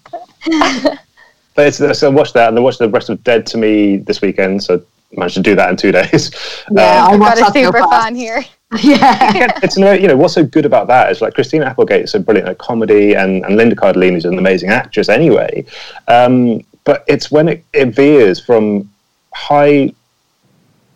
yeah. 0.48 0.96
but 1.54 1.68
it's, 1.68 1.78
so 1.98 2.10
I 2.10 2.10
watched 2.12 2.34
that, 2.34 2.48
and 2.48 2.58
I 2.58 2.60
watched 2.60 2.80
the 2.80 2.88
rest 2.88 3.10
of 3.10 3.22
Dead 3.22 3.46
to 3.46 3.56
Me 3.58 3.98
this 3.98 4.20
weekend. 4.20 4.60
So 4.62 4.74
I 4.74 4.80
managed 5.20 5.36
to 5.36 5.40
do 5.42 5.54
that 5.54 5.70
in 5.70 5.76
two 5.76 5.92
days. 5.92 6.32
Yeah, 6.72 7.04
Um, 7.06 7.10
I 7.10 7.14
I've 7.14 7.20
watched 7.20 7.38
got 7.40 7.50
a 7.50 7.52
so 7.60 7.64
super 7.66 7.78
fast. 7.78 7.92
fan 8.02 8.14
here. 8.16 8.44
Yeah. 8.82 9.58
it's 9.62 9.76
you 9.76 10.08
know 10.08 10.16
what's 10.16 10.34
so 10.34 10.44
good 10.44 10.64
about 10.66 10.86
that 10.88 11.10
is 11.12 11.20
like 11.20 11.34
Christina 11.34 11.66
Applegate 11.66 12.04
is 12.04 12.10
so 12.10 12.18
brilliant 12.18 12.48
at 12.48 12.58
comedy, 12.58 13.14
and, 13.14 13.44
and 13.44 13.56
Linda 13.56 13.76
Cardellini 13.76 14.16
is 14.16 14.24
an 14.24 14.38
amazing 14.38 14.70
actress 14.70 15.08
anyway. 15.08 15.64
Um, 16.08 16.62
but 16.84 17.04
it's 17.06 17.30
when 17.30 17.48
it, 17.48 17.64
it 17.72 17.94
veers 17.94 18.40
from 18.44 18.90
high 19.32 19.92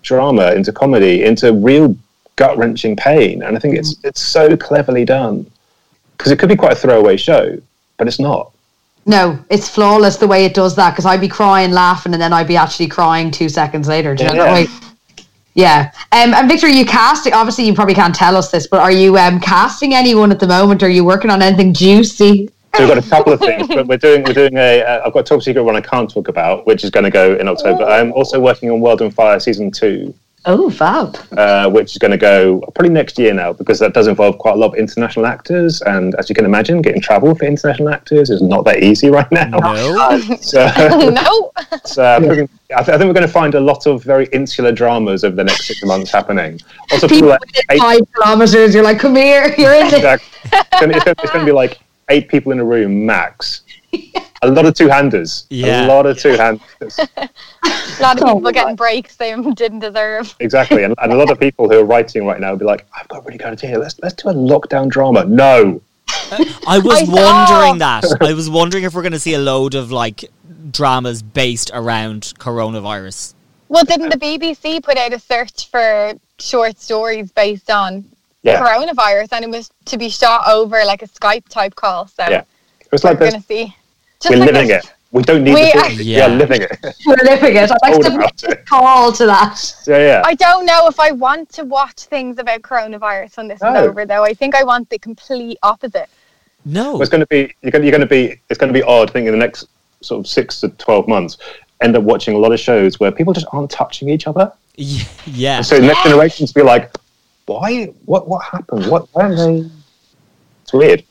drama 0.02 0.52
into 0.52 0.72
comedy 0.72 1.24
into 1.24 1.52
real 1.52 1.94
gut 2.36 2.56
wrenching 2.56 2.96
pain, 2.96 3.42
and 3.42 3.56
I 3.56 3.60
think 3.60 3.76
it's 3.76 3.96
it's 4.04 4.20
so 4.20 4.56
cleverly 4.56 5.04
done 5.04 5.46
because 6.16 6.32
it 6.32 6.38
could 6.38 6.48
be 6.48 6.56
quite 6.56 6.72
a 6.72 6.76
throwaway 6.76 7.16
show, 7.16 7.56
but 7.96 8.06
it's 8.08 8.18
not. 8.18 8.50
No, 9.06 9.38
it's 9.48 9.68
flawless 9.68 10.16
the 10.16 10.26
way 10.26 10.44
it 10.44 10.52
does 10.52 10.76
that 10.76 10.90
because 10.90 11.06
I'd 11.06 11.20
be 11.20 11.28
crying, 11.28 11.70
laughing, 11.72 12.12
and 12.12 12.20
then 12.20 12.32
I'd 12.32 12.48
be 12.48 12.56
actually 12.56 12.88
crying 12.88 13.30
two 13.30 13.48
seconds 13.48 13.88
later. 13.88 14.14
Do 14.14 14.24
you 14.24 14.30
know 14.30 14.44
Yeah. 14.44 14.44
that 14.44 14.52
way? 14.52 14.87
Yeah. 15.58 15.90
Um, 16.12 16.34
and 16.34 16.48
Victor, 16.48 16.68
are 16.68 16.70
you 16.70 16.86
casting? 16.86 17.32
Obviously, 17.32 17.66
you 17.66 17.74
probably 17.74 17.96
can't 17.96 18.14
tell 18.14 18.36
us 18.36 18.52
this, 18.52 18.68
but 18.68 18.78
are 18.78 18.92
you 18.92 19.18
um, 19.18 19.40
casting 19.40 19.92
anyone 19.92 20.30
at 20.30 20.38
the 20.38 20.46
moment? 20.46 20.84
Are 20.84 20.88
you 20.88 21.04
working 21.04 21.32
on 21.32 21.42
anything 21.42 21.74
juicy? 21.74 22.48
So 22.76 22.86
we've 22.86 22.94
got 22.94 23.04
a 23.04 23.10
couple 23.10 23.32
of 23.32 23.40
things, 23.40 23.66
but 23.66 23.88
we're 23.88 23.98
doing 23.98 24.22
we're 24.22 24.34
doing 24.34 24.56
a. 24.56 24.82
Uh, 24.84 25.02
I've 25.04 25.12
got 25.12 25.20
a 25.20 25.22
top 25.24 25.42
secret 25.42 25.64
one 25.64 25.74
I 25.74 25.80
can't 25.80 26.08
talk 26.08 26.28
about, 26.28 26.64
which 26.64 26.84
is 26.84 26.90
going 26.90 27.02
to 27.02 27.10
go 27.10 27.34
in 27.34 27.48
October. 27.48 27.82
I'm 27.82 28.12
also 28.12 28.38
working 28.38 28.70
on 28.70 28.78
World 28.80 29.02
on 29.02 29.10
Fire 29.10 29.40
season 29.40 29.72
two. 29.72 30.14
Oh, 30.46 30.70
fab. 30.70 31.16
uh, 31.36 31.68
which 31.68 31.90
is 31.92 31.98
going 31.98 32.10
to 32.12 32.16
go 32.16 32.60
probably 32.74 32.88
next 32.90 33.18
year 33.18 33.34
now 33.34 33.52
because 33.52 33.78
that 33.80 33.92
does 33.92 34.06
involve 34.06 34.38
quite 34.38 34.54
a 34.54 34.56
lot 34.56 34.68
of 34.68 34.74
international 34.76 35.26
actors. 35.26 35.82
And 35.82 36.14
as 36.14 36.28
you 36.28 36.34
can 36.34 36.44
imagine, 36.44 36.80
getting 36.80 37.02
travel 37.02 37.34
for 37.34 37.44
international 37.44 37.90
actors 37.90 38.30
is 38.30 38.40
not 38.40 38.64
that 38.64 38.82
easy 38.82 39.10
right 39.10 39.30
now. 39.32 39.48
No. 39.58 40.18
So, 40.40 40.64
no. 41.10 41.52
so 41.84 42.04
I, 42.04 42.20
think, 42.20 42.50
I 42.74 42.82
thi- 42.82 42.92
I 42.92 42.96
think 42.98 43.08
we're 43.08 43.12
going 43.14 43.26
to 43.26 43.28
find 43.28 43.54
a 43.56 43.60
lot 43.60 43.86
of 43.86 44.02
very 44.04 44.26
insular 44.32 44.72
dramas 44.72 45.24
over 45.24 45.36
the 45.36 45.44
next 45.44 45.66
six 45.66 45.84
months 45.84 46.10
happening. 46.10 46.60
Also, 46.92 47.08
People 47.08 47.16
people 47.16 47.28
like 47.30 47.40
eight, 47.70 47.78
five 47.80 48.00
kilometers, 48.14 48.74
you're 48.74 48.84
like, 48.84 48.98
come 48.98 49.16
here, 49.16 49.54
you're 49.58 49.74
in 49.74 49.86
it. 49.88 49.94
exact- 49.94 50.24
it's 50.52 51.30
going 51.32 51.40
to 51.40 51.44
be 51.44 51.52
like 51.52 51.78
eight 52.08 52.28
people 52.28 52.52
in 52.52 52.60
a 52.60 52.64
room 52.64 53.04
max. 53.04 53.62
A 54.42 54.48
lot 54.48 54.66
of 54.66 54.74
two-handers. 54.74 55.46
Yeah. 55.50 55.86
A 55.86 55.88
lot 55.88 56.06
of 56.06 56.18
two-handers. 56.18 56.98
A 56.98 57.08
lot 58.00 58.16
of 58.18 58.22
Oh 58.22 58.26
people 58.34 58.40
my. 58.40 58.52
getting 58.52 58.76
breaks 58.76 59.16
they 59.16 59.34
didn't 59.54 59.80
deserve. 59.80 60.34
Exactly. 60.40 60.84
And, 60.84 60.94
and 60.98 61.12
a 61.12 61.16
lot 61.16 61.30
of 61.30 61.40
people 61.40 61.68
who 61.68 61.80
are 61.80 61.84
writing 61.84 62.24
right 62.26 62.38
now 62.40 62.50
will 62.52 62.58
be 62.58 62.64
like, 62.64 62.86
I've 62.98 63.08
got 63.08 63.18
a 63.18 63.22
really 63.22 63.38
good 63.38 63.48
idea. 63.48 63.78
Let's, 63.78 63.98
let's 64.00 64.14
do 64.14 64.28
a 64.28 64.34
lockdown 64.34 64.88
drama. 64.88 65.24
No. 65.24 65.80
I 66.66 66.78
was 66.84 67.08
I 67.08 67.12
wondering 67.12 67.78
that. 67.78 68.04
I 68.20 68.32
was 68.32 68.48
wondering 68.48 68.84
if 68.84 68.94
we're 68.94 69.02
going 69.02 69.12
to 69.12 69.18
see 69.20 69.34
a 69.34 69.38
load 69.40 69.74
of 69.74 69.90
like 69.90 70.24
dramas 70.70 71.22
based 71.22 71.70
around 71.74 72.32
coronavirus. 72.38 73.34
Well, 73.68 73.84
didn't 73.84 74.10
the 74.10 74.16
BBC 74.18 74.82
put 74.82 74.96
out 74.96 75.12
a 75.12 75.18
search 75.18 75.68
for 75.68 76.14
short 76.38 76.78
stories 76.78 77.32
based 77.32 77.70
on 77.70 78.04
Yeah. 78.42 78.60
coronavirus, 78.62 79.32
and 79.32 79.44
it 79.44 79.50
was 79.50 79.70
to 79.86 79.98
be 79.98 80.08
shot 80.08 80.46
over 80.48 80.84
like 80.84 81.02
a 81.02 81.08
Skype 81.08 81.48
type 81.48 81.74
call? 81.74 82.06
So 82.06 82.24
Yeah. 82.28 82.44
It's 82.92 83.02
we're 83.04 83.10
like 83.10 83.18
this. 83.18 83.34
Gonna 84.20 84.36
see. 84.36 84.38
Just 84.38 84.38
We're 84.38 84.38
like 84.38 84.52
living 84.54 84.70
it. 84.70 84.94
We 85.10 85.22
don't 85.22 85.42
need 85.44 85.54
We 85.54 85.72
the 85.72 85.78
are- 85.78 85.90
Yeah. 85.90 86.26
We 86.28 86.32
are 86.34 86.36
living 86.36 86.62
it. 86.62 86.78
We're 87.06 87.16
living 87.24 87.56
it. 87.56 87.70
I'd 87.70 87.78
like 87.82 88.00
to 88.02 88.18
make 88.18 88.42
a 88.52 88.56
call 88.64 89.10
to 89.12 89.26
that. 89.26 89.74
Yeah, 89.86 89.98
yeah. 89.98 90.22
I 90.24 90.34
don't 90.34 90.66
know 90.66 90.86
if 90.86 91.00
I 91.00 91.12
want 91.12 91.48
to 91.54 91.64
watch 91.64 92.00
things 92.04 92.38
about 92.38 92.60
coronavirus 92.62 93.36
when 93.38 93.48
this 93.48 93.56
is 93.56 93.62
over, 93.62 94.04
though. 94.04 94.22
I 94.24 94.34
think 94.34 94.54
I 94.54 94.64
want 94.64 94.90
the 94.90 94.98
complete 94.98 95.56
opposite. 95.62 96.08
No. 96.66 97.00
it's 97.00 97.08
going 97.10 97.20
to 97.22 97.26
be. 97.28 97.54
You're 97.62 97.70
going, 97.70 97.84
you're 97.84 97.90
going 97.92 98.02
to 98.02 98.06
be. 98.06 98.38
It's 98.50 98.58
going 98.58 98.72
to 98.72 98.78
be 98.78 98.82
odd. 98.82 99.08
I 99.08 99.12
think 99.12 99.26
in 99.26 99.32
the 99.32 99.38
next 99.38 99.66
sort 100.02 100.20
of 100.20 100.26
six 100.26 100.60
to 100.60 100.68
twelve 100.70 101.08
months, 101.08 101.38
end 101.80 101.96
up 101.96 102.02
watching 102.02 102.34
a 102.34 102.38
lot 102.38 102.52
of 102.52 102.60
shows 102.60 103.00
where 103.00 103.10
people 103.10 103.32
just 103.32 103.46
aren't 103.52 103.70
touching 103.70 104.10
each 104.10 104.26
other. 104.26 104.52
Y- 104.76 105.06
Yeah. 105.26 105.62
So 105.62 105.80
the 105.80 105.86
next 105.86 106.02
generations 106.02 106.52
be 106.52 106.60
like, 106.62 106.94
why? 107.46 107.86
What? 108.04 108.28
What 108.28 108.44
happened? 108.44 108.86
What? 108.90 109.08
Why 109.12 109.22
are 109.30 109.34
they? 109.34 109.70
It's 110.64 110.72
weird. 110.74 111.02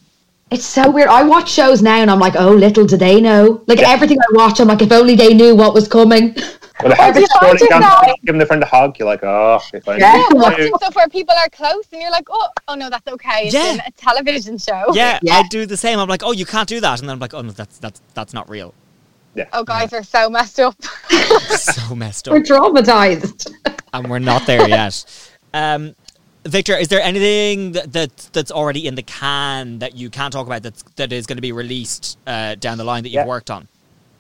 It's 0.50 0.66
so 0.66 0.90
weird. 0.90 1.10
I 1.10 1.24
watch 1.24 1.50
shows 1.52 1.82
now 1.82 1.98
and 1.98 2.10
I'm 2.10 2.20
like, 2.20 2.36
oh, 2.38 2.52
little 2.52 2.86
do 2.86 2.96
they 2.96 3.20
know. 3.20 3.64
Like 3.68 3.80
Yeah. 3.82 3.90
everything 3.90 4.18
I 4.20 4.26
watch, 4.32 4.60
I'm 4.62 4.68
like, 4.70 4.82
if 4.82 4.92
only 4.94 5.16
they 5.16 5.34
knew 5.34 5.56
what 5.56 5.74
was 5.74 5.88
coming. 5.90 6.36
Well, 6.82 6.96
how 6.96 7.12
do 7.12 7.20
you 7.20 7.28
scrolling 7.28 7.58
find 7.60 7.70
down, 7.70 7.82
yourself? 7.82 8.16
giving 8.26 8.38
their 8.40 8.48
friend 8.48 8.64
a 8.64 8.66
hug. 8.66 8.98
You're 9.00 9.08
like, 9.08 9.24
oh, 9.24 9.60
if 9.74 9.88
I 9.90 9.98
Yeah. 9.98 10.24
knew. 10.30 10.38
Watching 10.38 10.72
stuff 10.78 10.96
where 10.96 11.10
people 11.10 11.36
are 11.36 11.50
close 11.50 11.84
and 11.92 12.02
you're 12.02 12.12
like, 12.12 12.28
oh, 12.30 12.48
oh 12.70 12.76
no, 12.76 12.90
that's 12.90 13.08
okay. 13.08 13.46
It's 13.48 13.54
Yeah. 13.56 13.78
a 13.86 13.92
television 13.92 14.58
show. 14.58 14.86
yeah, 14.94 15.20
Yeah. 15.22 15.38
I 15.40 15.44
do 15.50 15.66
the 15.66 15.76
same. 15.76 16.00
I'm 16.00 16.08
like, 16.08 16.24
oh, 16.24 16.32
you 16.32 16.46
can't 16.46 16.70
do 16.70 16.80
that, 16.80 17.00
and 17.00 17.10
then 17.10 17.16
I'm 17.16 17.20
like, 17.20 17.34
oh 17.34 17.42
no, 17.42 17.52
that's 17.52 17.78
that's 17.80 18.00
that's 18.14 18.34
not 18.34 18.50
real. 18.50 18.74
Yeah. 19.36 19.46
Oh, 19.54 19.64
guys 19.64 19.92
are 19.94 20.02
so 20.04 20.30
messed 20.30 20.60
up. 20.60 20.76
so 21.50 21.94
messed 21.96 22.28
up. 22.28 22.32
We're 22.34 22.40
up, 22.40 22.46
traumatized. 22.46 23.52
and 23.94 24.10
we're 24.10 24.20
not 24.20 24.46
there 24.48 24.68
yet. 24.68 25.04
Um, 25.54 25.96
Victor, 26.48 26.76
is 26.76 26.88
there 26.88 27.02
anything 27.02 27.74
that, 27.74 27.94
that 27.94 28.30
that's 28.34 28.52
already 28.52 28.88
in 28.88 28.96
the 28.96 29.04
can 29.04 29.80
that 29.80 29.96
you 29.96 30.10
can't 30.10 30.32
talk 30.34 30.48
about 30.48 30.64
that's 30.64 30.84
that 30.96 31.12
is 31.14 31.26
going 31.26 31.38
to 31.38 31.42
be 31.42 31.52
released 31.52 32.18
uh, 32.28 32.56
down 32.56 32.78
the 32.78 32.84
line 32.84 33.04
that 33.04 33.10
you've 33.10 33.16
Yeah. 33.16 33.26
worked 33.26 33.50
on? 33.50 33.68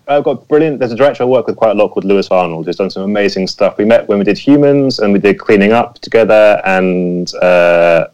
I've 0.09 0.23
got 0.23 0.47
brilliant. 0.47 0.80
There's 0.80 0.93
a 0.93 0.95
director 0.95 1.23
I 1.23 1.25
work 1.25 1.47
with 1.47 1.57
quite 1.57 1.71
a 1.71 1.73
lot 1.73 1.89
called 1.89 2.05
Lewis 2.05 2.30
Arnold, 2.32 2.65
who's 2.65 2.78
done 2.78 2.89
some 2.89 3.03
amazing 3.03 3.45
stuff. 3.47 3.78
We 3.78 3.84
met 3.84 4.07
when 4.07 4.19
we 4.19 4.23
did 4.23 4.38
Humans, 4.38 4.99
and 4.99 5.11
we 5.11 5.19
did 5.19 5.38
Cleaning 5.38 5.73
Up 5.73 5.99
together, 5.99 6.61
and 6.65 7.34
uh, 7.36 8.07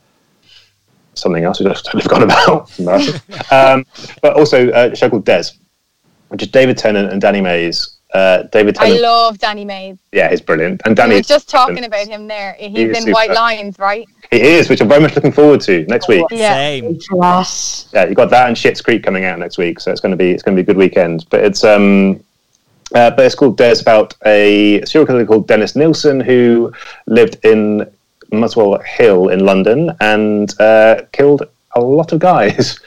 something 1.14 1.44
else 1.44 1.60
we 1.60 1.68
just 1.68 1.86
totally 1.86 2.02
forgot 2.08 2.24
about. 2.24 2.72
Um, 3.52 3.86
but 4.24 4.34
also 4.36 4.70
uh, 4.72 4.90
a 4.92 4.96
show 4.96 5.10
called 5.10 5.26
Des, 5.26 5.44
which 6.30 6.42
is 6.42 6.48
David 6.48 6.78
Tennant 6.80 7.12
and 7.12 7.22
Danny 7.22 7.42
Mays. 7.42 7.93
Uh, 8.14 8.44
David 8.44 8.78
I 8.80 9.00
love 9.00 9.40
Danny 9.40 9.66
Mays. 9.66 9.98
yeah, 10.12 10.30
he's 10.30 10.42
brilliant, 10.42 10.84
and 10.86 10.96
Danny. 10.96 11.08
We 11.08 11.14
Danny 11.14 11.20
were 11.20 11.24
just 11.24 11.50
talking 11.50 11.84
about 11.84 12.08
him 12.08 12.28
there. 12.28 12.56
He's 12.60 12.90
is 12.90 12.98
in 12.98 13.04
super. 13.04 13.12
White 13.12 13.32
Lines, 13.32 13.80
right? 13.80 14.08
he 14.32 14.40
is, 14.40 14.70
which 14.70 14.82
I'm 14.82 14.88
very 14.88 15.02
much 15.02 15.16
looking 15.16 15.32
forward 15.32 15.62
to 15.62 15.84
next 15.86 16.08
week. 16.08 16.26
Yeah. 16.32 16.54
Same. 16.54 17.00
Yes. 17.12 17.90
yeah, 17.94 18.06
you 18.06 18.16
got 18.16 18.30
that 18.30 18.48
and 18.48 18.58
Schitt's 18.58 18.82
Creek 18.82 19.04
coming 19.04 19.26
out 19.26 19.40
next 19.40 19.58
week, 19.58 19.80
so 19.80 19.92
it's 19.92 20.02
going 20.02 20.12
to 20.12 20.18
be 20.18 20.32
it's 20.32 20.44
going 20.44 20.56
to 20.56 20.64
be 20.64 20.66
a 20.70 20.74
good 20.74 20.78
weekend. 20.78 21.26
But 21.30 21.44
it's 21.44 21.64
um, 21.64 22.24
uh, 22.94 23.12
but 23.12 23.26
it's 23.26 23.36
called 23.36 23.58
There's 23.58 23.82
about 23.82 24.14
a 24.26 24.84
serial 24.86 25.08
killer 25.08 25.26
called 25.26 25.48
Dennis 25.48 25.76
Nilsen 25.76 26.20
who 26.20 26.72
lived 27.08 27.44
in 27.44 27.90
Muswell 28.32 28.80
Hill 28.80 29.30
in 29.30 29.46
London 29.46 29.92
and 30.02 30.54
uh, 30.60 31.02
killed 31.12 31.44
a 31.76 31.82
lot 31.82 32.12
of 32.12 32.20
guys. 32.20 32.80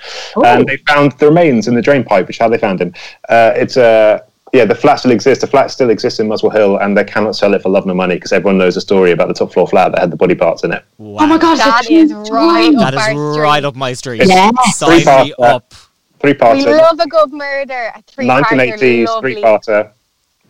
And 0.44 0.68
they 0.68 0.76
found 0.76 1.12
the 1.12 1.26
remains 1.26 1.66
in 1.66 1.74
the 1.74 1.80
drain 1.80 2.04
pipe, 2.04 2.26
which 2.26 2.36
is 2.36 2.40
how 2.40 2.48
they 2.48 2.58
found 2.58 2.80
him. 2.80 2.92
Uh, 3.28 3.52
it's 3.56 3.78
a 3.78 4.22
yeah, 4.56 4.64
the 4.64 4.74
flat 4.74 4.96
still 4.96 5.10
exists. 5.10 5.42
The 5.42 5.46
flat 5.46 5.70
still 5.70 5.90
exists 5.90 6.18
in 6.18 6.28
Muswell 6.28 6.50
Hill, 6.50 6.78
and 6.78 6.96
they 6.96 7.04
cannot 7.04 7.36
sell 7.36 7.52
it 7.54 7.62
for 7.62 7.68
love 7.68 7.84
nor 7.86 7.94
money 7.94 8.14
because 8.14 8.32
everyone 8.32 8.56
knows 8.58 8.74
the 8.74 8.80
story 8.80 9.12
about 9.12 9.28
the 9.28 9.34
top 9.34 9.52
floor 9.52 9.66
flat 9.68 9.92
that 9.92 10.00
had 10.00 10.10
the 10.10 10.16
body 10.16 10.34
parts 10.34 10.64
in 10.64 10.72
it. 10.72 10.82
Wow. 10.98 11.24
Oh 11.24 11.26
my 11.26 11.38
gosh, 11.38 11.58
that's 11.58 11.90
right 12.30 12.72
That 12.76 12.94
up 12.94 12.94
is 12.94 12.96
our 12.96 13.02
street. 13.10 13.40
right 13.42 13.64
up 13.64 13.76
my 13.76 13.92
street. 13.92 14.22
Yeah. 14.24 14.50
Sign 14.72 14.88
Three 14.88 14.98
me 14.98 15.04
parts, 15.04 15.32
uh, 15.38 15.42
up. 15.42 15.74
Three 16.20 16.34
parts. 16.34 16.64
We 16.64 16.72
love 16.74 16.98
a 16.98 17.06
good 17.06 17.32
murder. 17.32 17.92
A 17.94 18.02
three 18.02 18.26
1980s 18.26 19.20
three 19.20 19.42
parter. 19.42 19.92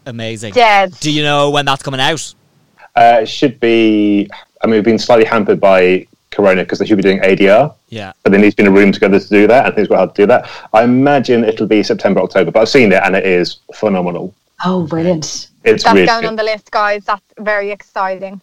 Amazing. 0.06 0.52
Dead. 0.52 0.94
Do 1.00 1.10
you 1.10 1.22
know 1.24 1.50
when 1.50 1.64
that's 1.64 1.82
coming 1.82 2.00
out? 2.00 2.32
Uh, 2.94 3.18
it 3.22 3.26
should 3.26 3.58
be. 3.58 4.28
I 4.62 4.66
mean, 4.66 4.76
we've 4.76 4.84
been 4.84 4.98
slightly 4.98 5.24
hampered 5.24 5.60
by 5.60 6.06
Corona 6.36 6.62
because 6.62 6.78
they 6.78 6.86
should 6.86 6.96
be 6.98 7.02
doing 7.02 7.20
ADR, 7.20 7.74
Yeah. 7.88 8.12
but 8.22 8.30
there 8.30 8.40
needs 8.40 8.54
to 8.54 8.62
be 8.62 8.66
in 8.68 8.72
a 8.72 8.76
room 8.78 8.92
together 8.92 9.18
to 9.18 9.28
do 9.28 9.46
that, 9.46 9.66
and 9.66 9.74
things 9.74 9.88
quite 9.88 9.96
hard 9.96 10.14
to 10.14 10.22
do 10.22 10.26
that. 10.26 10.48
I 10.72 10.84
imagine 10.84 11.42
it'll 11.44 11.66
be 11.66 11.82
September, 11.82 12.20
October, 12.20 12.50
but 12.50 12.60
I've 12.60 12.68
seen 12.68 12.92
it 12.92 13.00
and 13.02 13.16
it 13.16 13.24
is 13.24 13.56
phenomenal. 13.74 14.34
Oh, 14.64 14.86
brilliant. 14.86 15.48
It's 15.64 15.82
That's 15.84 15.94
really 15.94 16.06
down 16.06 16.22
good. 16.22 16.28
on 16.28 16.36
the 16.36 16.42
list, 16.44 16.70
guys. 16.70 17.04
That's 17.04 17.22
very 17.38 17.70
exciting. 17.70 18.40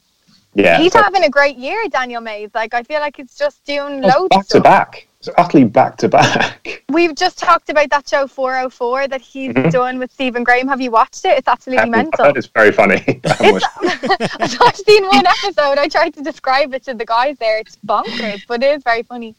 yeah. 0.56 0.78
He's 0.78 0.94
so- 0.94 1.02
having 1.02 1.24
a 1.24 1.30
great 1.30 1.58
year, 1.58 1.88
Daniel 1.90 2.22
Mays. 2.22 2.50
Like 2.54 2.74
I 2.74 2.84
feel 2.84 3.00
like 3.00 3.18
he's 3.18 3.36
just 3.36 3.64
doing 3.66 4.04
oh, 4.04 4.08
loads 4.08 4.36
of 4.36 4.40
back 4.42 4.48
to 4.50 4.62
back. 4.62 5.08
It's 5.26 5.30
utterly 5.38 5.64
back 5.64 5.96
to 6.00 6.10
back. 6.10 6.84
We've 6.90 7.16
just 7.16 7.38
talked 7.38 7.70
about 7.70 7.90
that 7.92 8.10
show 8.10 8.28
404 8.28 9.08
that 9.08 9.22
he's 9.22 9.54
Mhm. 9.54 9.72
done 9.72 9.98
with 9.98 10.12
Stephen 10.12 10.44
Graham. 10.44 10.68
Have 10.68 10.82
you 10.82 10.92
watched 10.92 11.24
it? 11.24 11.38
It's 11.38 11.48
absolutely 11.48 11.84
I've 11.84 11.90
mental. 11.92 12.26
heard 12.26 12.36
it's 12.36 12.48
very 12.48 12.74
funny. 12.74 12.96
I 13.26 13.34
haven't 13.40 13.64
It's, 13.82 14.36
I've 14.42 14.60
not 14.60 14.76
seen 14.76 15.06
one 15.08 15.26
episode. 15.26 15.78
I 15.78 15.88
tried 15.88 16.14
to 16.16 16.22
describe 16.22 16.74
it 16.74 16.84
to 16.84 16.94
the 16.94 17.06
guys 17.06 17.38
there. 17.40 17.58
It's 17.60 17.78
bonkers, 17.88 18.46
but 18.48 18.62
it 18.64 18.76
is 18.76 18.84
very 18.84 19.04
funny. 19.04 19.34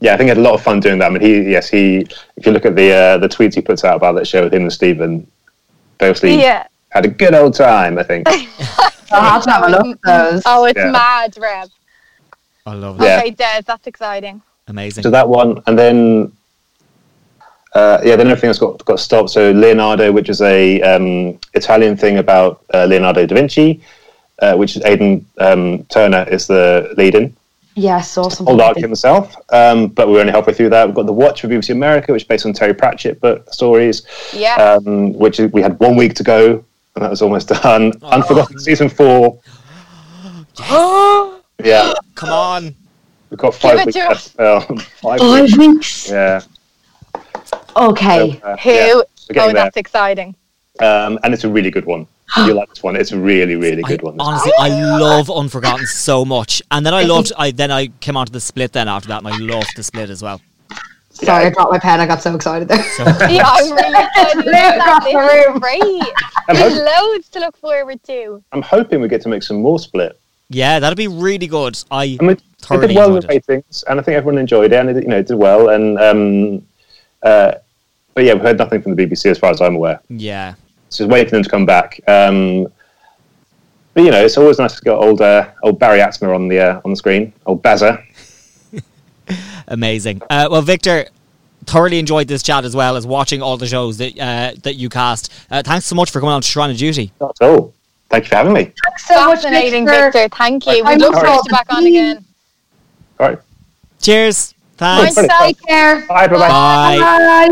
yeah, 0.00 0.14
I 0.14 0.16
think 0.16 0.24
he 0.24 0.28
had 0.30 0.38
a 0.38 0.42
lot 0.42 0.54
of 0.54 0.62
fun 0.62 0.80
doing 0.80 0.98
that. 0.98 1.06
I 1.06 1.10
mean, 1.10 1.22
he 1.22 1.52
yes, 1.52 1.68
he. 1.68 1.98
If 2.36 2.44
you 2.46 2.50
look 2.50 2.66
at 2.66 2.74
the 2.74 2.92
uh, 2.92 3.18
the 3.18 3.28
tweets 3.28 3.54
he 3.54 3.60
puts 3.60 3.84
out 3.84 3.94
about 3.94 4.16
that 4.16 4.26
show 4.26 4.42
with 4.42 4.52
him 4.52 4.62
and 4.62 4.72
Stephen, 4.72 5.24
they 5.98 6.08
obviously 6.08 6.34
Yeah. 6.40 6.66
had 6.88 7.04
a 7.04 7.08
good 7.08 7.34
old 7.34 7.54
time. 7.54 7.96
I 7.96 8.02
think. 8.02 8.26
I'll 9.12 9.30
have 9.30 9.44
to 9.44 9.50
have 9.52 9.64
a 9.64 9.68
look 9.70 9.86
at 9.86 10.02
those. 10.32 10.42
Oh, 10.46 10.64
it's 10.64 10.76
Yeah. 10.76 10.90
mad, 10.90 11.36
Reb. 11.38 11.68
I 12.66 12.74
love 12.74 13.00
it. 13.00 13.04
Okay, 13.04 13.30
Des, 13.30 13.62
that's 13.64 13.86
exciting. 13.86 14.42
Amazing. 14.70 15.02
So 15.02 15.10
that 15.10 15.28
one, 15.28 15.60
and 15.66 15.76
then 15.78 16.32
uh, 17.74 17.98
yeah, 18.04 18.16
then 18.16 18.28
everything 18.28 18.48
else 18.48 18.58
got 18.58 18.84
got 18.84 19.00
stopped. 19.00 19.30
So 19.30 19.50
Leonardo, 19.50 20.12
which 20.12 20.28
is 20.28 20.40
a 20.40 20.80
um, 20.82 21.38
Italian 21.54 21.96
thing 21.96 22.18
about 22.18 22.64
uh, 22.72 22.84
Leonardo 22.86 23.26
da 23.26 23.34
Vinci, 23.34 23.82
uh, 24.40 24.54
which 24.56 24.76
is 24.76 24.84
Aidan 24.84 25.26
um, 25.38 25.84
Turner 25.84 26.24
is 26.30 26.46
the 26.46 26.94
lead 26.96 27.14
in. 27.16 27.36
Yes, 27.74 28.18
awesome. 28.18 28.46
Poldark 28.46 28.76
himself, 28.76 29.34
um, 29.52 29.88
but 29.88 30.08
we're 30.08 30.20
only 30.20 30.32
halfway 30.32 30.52
through 30.52 30.70
that. 30.70 30.86
We've 30.86 30.94
got 30.94 31.06
The 31.06 31.12
Watch 31.12 31.40
for 31.40 31.48
BBC 31.48 31.70
America, 31.70 32.12
which 32.12 32.22
is 32.22 32.28
based 32.28 32.44
on 32.44 32.52
Terry 32.52 32.74
Pratchett 32.74 33.20
book 33.20 33.52
stories, 33.54 34.02
Yeah. 34.34 34.56
um, 34.56 35.12
which 35.14 35.38
is, 35.38 35.52
we 35.52 35.62
had 35.62 35.78
one 35.78 35.94
week 35.96 36.14
to 36.14 36.24
go, 36.24 36.64
and 36.96 37.04
that 37.04 37.08
was 37.10 37.22
almost 37.22 37.48
done. 37.62 37.92
Unforgotten 38.02 38.58
season 38.58 38.88
four. 38.88 39.38
yeah, 41.64 41.94
Come 42.16 42.30
on. 42.30 42.74
We've 43.30 43.38
got 43.38 43.54
five 43.54 43.84
weeks 43.86 43.94
to 43.94 44.08
left. 44.08 44.38
Uh, 44.38 44.60
five 45.02 45.20
Five 45.20 45.42
weeks. 45.42 45.56
weeks. 45.58 46.10
Yeah. 46.10 46.40
Okay. 47.76 48.38
So, 48.40 48.46
uh, 48.46 48.56
Who? 48.58 48.70
yeah, 48.70 48.92
oh, 48.94 49.04
getting 49.32 49.54
there. 49.54 49.64
that's 49.64 49.76
exciting. 49.76 50.34
Um, 50.80 51.18
and 51.24 51.34
it's 51.34 51.44
a 51.44 51.48
really 51.48 51.70
good 51.70 51.84
one. 51.86 52.06
You 52.36 52.54
like 52.54 52.68
this 52.68 52.82
one, 52.82 52.96
it's 52.96 53.12
a 53.12 53.18
really, 53.18 53.56
really 53.56 53.82
good 53.82 54.02
one. 54.02 54.16
Honestly, 54.20 54.52
I 54.58 54.68
love 54.68 55.30
Unforgotten 55.30 55.86
so 55.86 56.24
much. 56.24 56.62
And 56.70 56.86
then 56.86 56.94
I 56.94 57.02
loved 57.02 57.32
I 57.36 57.50
then 57.50 57.70
I 57.70 57.88
came 58.00 58.16
onto 58.16 58.32
the 58.32 58.40
split 58.40 58.72
then 58.72 58.88
after 58.88 59.08
that 59.08 59.24
and 59.24 59.28
I 59.28 59.36
loved 59.38 59.76
the 59.76 59.82
split 59.82 60.10
as 60.10 60.22
well. 60.22 60.40
Sorry, 61.10 61.46
I 61.46 61.50
dropped 61.50 61.72
my 61.72 61.78
pen. 61.78 62.00
I 62.00 62.06
got 62.06 62.22
so 62.22 62.34
excited 62.34 62.68
there. 62.68 62.78
Yeah, 63.30 63.42
I'm 63.44 63.72
really 63.72 64.04
excited 64.04 64.48
about 64.48 64.78
that. 64.78 65.00
This 65.04 65.54
is 65.54 65.60
great. 65.60 66.56
There's 66.56 66.78
hope- 66.78 67.10
loads 67.12 67.28
to 67.30 67.40
look 67.40 67.56
forward 67.56 68.02
to. 68.04 68.42
I'm 68.52 68.62
hoping 68.62 69.00
we 69.00 69.08
get 69.08 69.20
to 69.22 69.28
make 69.28 69.42
some 69.42 69.60
more 69.60 69.78
split. 69.78 70.19
Yeah, 70.50 70.80
that'd 70.80 70.98
be 70.98 71.08
really 71.08 71.46
good. 71.46 71.78
I 71.90 72.18
I 72.20 72.22
mean, 72.22 72.30
it 72.32 72.42
thoroughly 72.58 72.88
did 72.88 72.96
well 72.96 73.16
in 73.16 73.24
it. 73.24 73.28
ratings, 73.28 73.84
and 73.88 74.00
I 74.00 74.02
think 74.02 74.16
everyone 74.16 74.36
enjoyed 74.38 74.72
it, 74.72 74.76
and 74.76 74.90
it, 74.90 75.02
you 75.02 75.08
know, 75.08 75.18
it 75.18 75.28
did 75.28 75.36
well. 75.36 75.68
And 75.68 75.98
um, 75.98 76.66
uh, 77.22 77.52
but 78.14 78.24
yeah, 78.24 78.34
we've 78.34 78.42
heard 78.42 78.58
nothing 78.58 78.82
from 78.82 78.96
the 78.96 79.06
BBC 79.06 79.30
as 79.30 79.38
far 79.38 79.52
as 79.52 79.60
I'm 79.60 79.76
aware. 79.76 80.00
Yeah. 80.08 80.54
So 80.88 81.04
just 81.04 81.10
waiting 81.10 81.28
for 81.28 81.36
them 81.36 81.44
to 81.44 81.48
come 81.48 81.66
back. 81.66 82.00
Um, 82.08 82.66
but 83.94 84.02
you 84.02 84.10
know, 84.10 84.24
it's 84.24 84.36
always 84.36 84.58
nice 84.58 84.74
to 84.74 84.82
get 84.82 84.92
old 84.92 85.20
uh, 85.20 85.50
old 85.62 85.78
Barry 85.78 86.00
Atsma 86.00 86.34
on 86.34 86.48
the 86.48 86.58
uh, 86.58 86.80
on 86.84 86.90
the 86.90 86.96
screen, 86.96 87.32
old 87.46 87.62
Bazza. 87.62 88.04
Amazing. 89.68 90.20
Uh, 90.28 90.48
well, 90.50 90.62
Victor, 90.62 91.06
thoroughly 91.66 92.00
enjoyed 92.00 92.26
this 92.26 92.42
chat 92.42 92.64
as 92.64 92.74
well 92.74 92.96
as 92.96 93.06
watching 93.06 93.40
all 93.40 93.56
the 93.56 93.68
shows 93.68 93.98
that 93.98 94.18
uh, 94.18 94.52
that 94.64 94.74
you 94.74 94.88
cast. 94.88 95.32
Uh, 95.48 95.62
thanks 95.62 95.86
so 95.86 95.94
much 95.94 96.10
for 96.10 96.18
coming 96.18 96.32
on 96.32 96.42
to 96.42 96.48
Shrine 96.48 96.70
of 96.70 96.76
Duty. 96.76 97.12
Not 97.20 97.36
at 97.40 97.48
all. 97.48 97.72
Thank 98.10 98.24
you 98.24 98.28
for 98.30 98.36
having 98.36 98.52
me. 98.52 98.64
Thanks 98.84 99.06
so 99.06 99.14
much, 99.28 99.42
Fascinating, 99.42 99.86
Victor. 99.86 100.10
Victor. 100.10 100.36
Thank 100.36 100.66
you. 100.66 100.82
I'm 100.84 100.98
We'd 100.98 101.04
love 101.04 101.12
to 101.14 101.20
sorry. 101.20 101.28
get 101.36 101.44
you 101.44 101.50
back 101.52 101.66
on 101.72 101.86
again. 101.86 102.24
All 103.20 103.28
right. 103.28 103.38
Cheers. 104.00 104.54
Mind 104.80 105.02
Thanks. 105.14 105.16
yourself. 105.16 105.40
Take 105.46 105.62
care. 105.66 106.06
Bye. 106.06 106.26
Bye. 106.26 106.36
Bye. 106.38 106.98
Bye. 106.98 107.48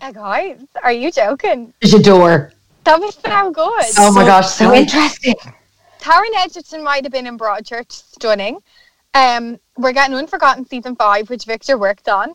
Bye. 0.00 0.12
Guys, 0.12 0.60
are 0.82 0.92
you 0.92 1.10
joking? 1.12 1.72
J'adore. 1.82 2.52
That 2.84 2.98
was 2.98 3.14
so 3.16 3.50
good. 3.50 3.84
Oh 3.98 4.10
my 4.12 4.22
So 4.22 4.26
gosh, 4.26 4.50
so 4.50 4.70
good. 4.70 4.78
interesting. 4.78 5.34
Taron 6.00 6.34
Egerton 6.38 6.82
might 6.82 7.04
have 7.04 7.12
been 7.12 7.26
in 7.26 7.36
Broadchurch. 7.38 7.92
Stunning. 7.92 8.58
Um, 9.12 9.58
we're 9.76 9.92
getting 9.92 10.16
Unforgotten 10.16 10.64
season 10.66 10.96
five, 10.96 11.28
which 11.28 11.44
Victor 11.44 11.76
worked 11.76 12.08
on. 12.08 12.32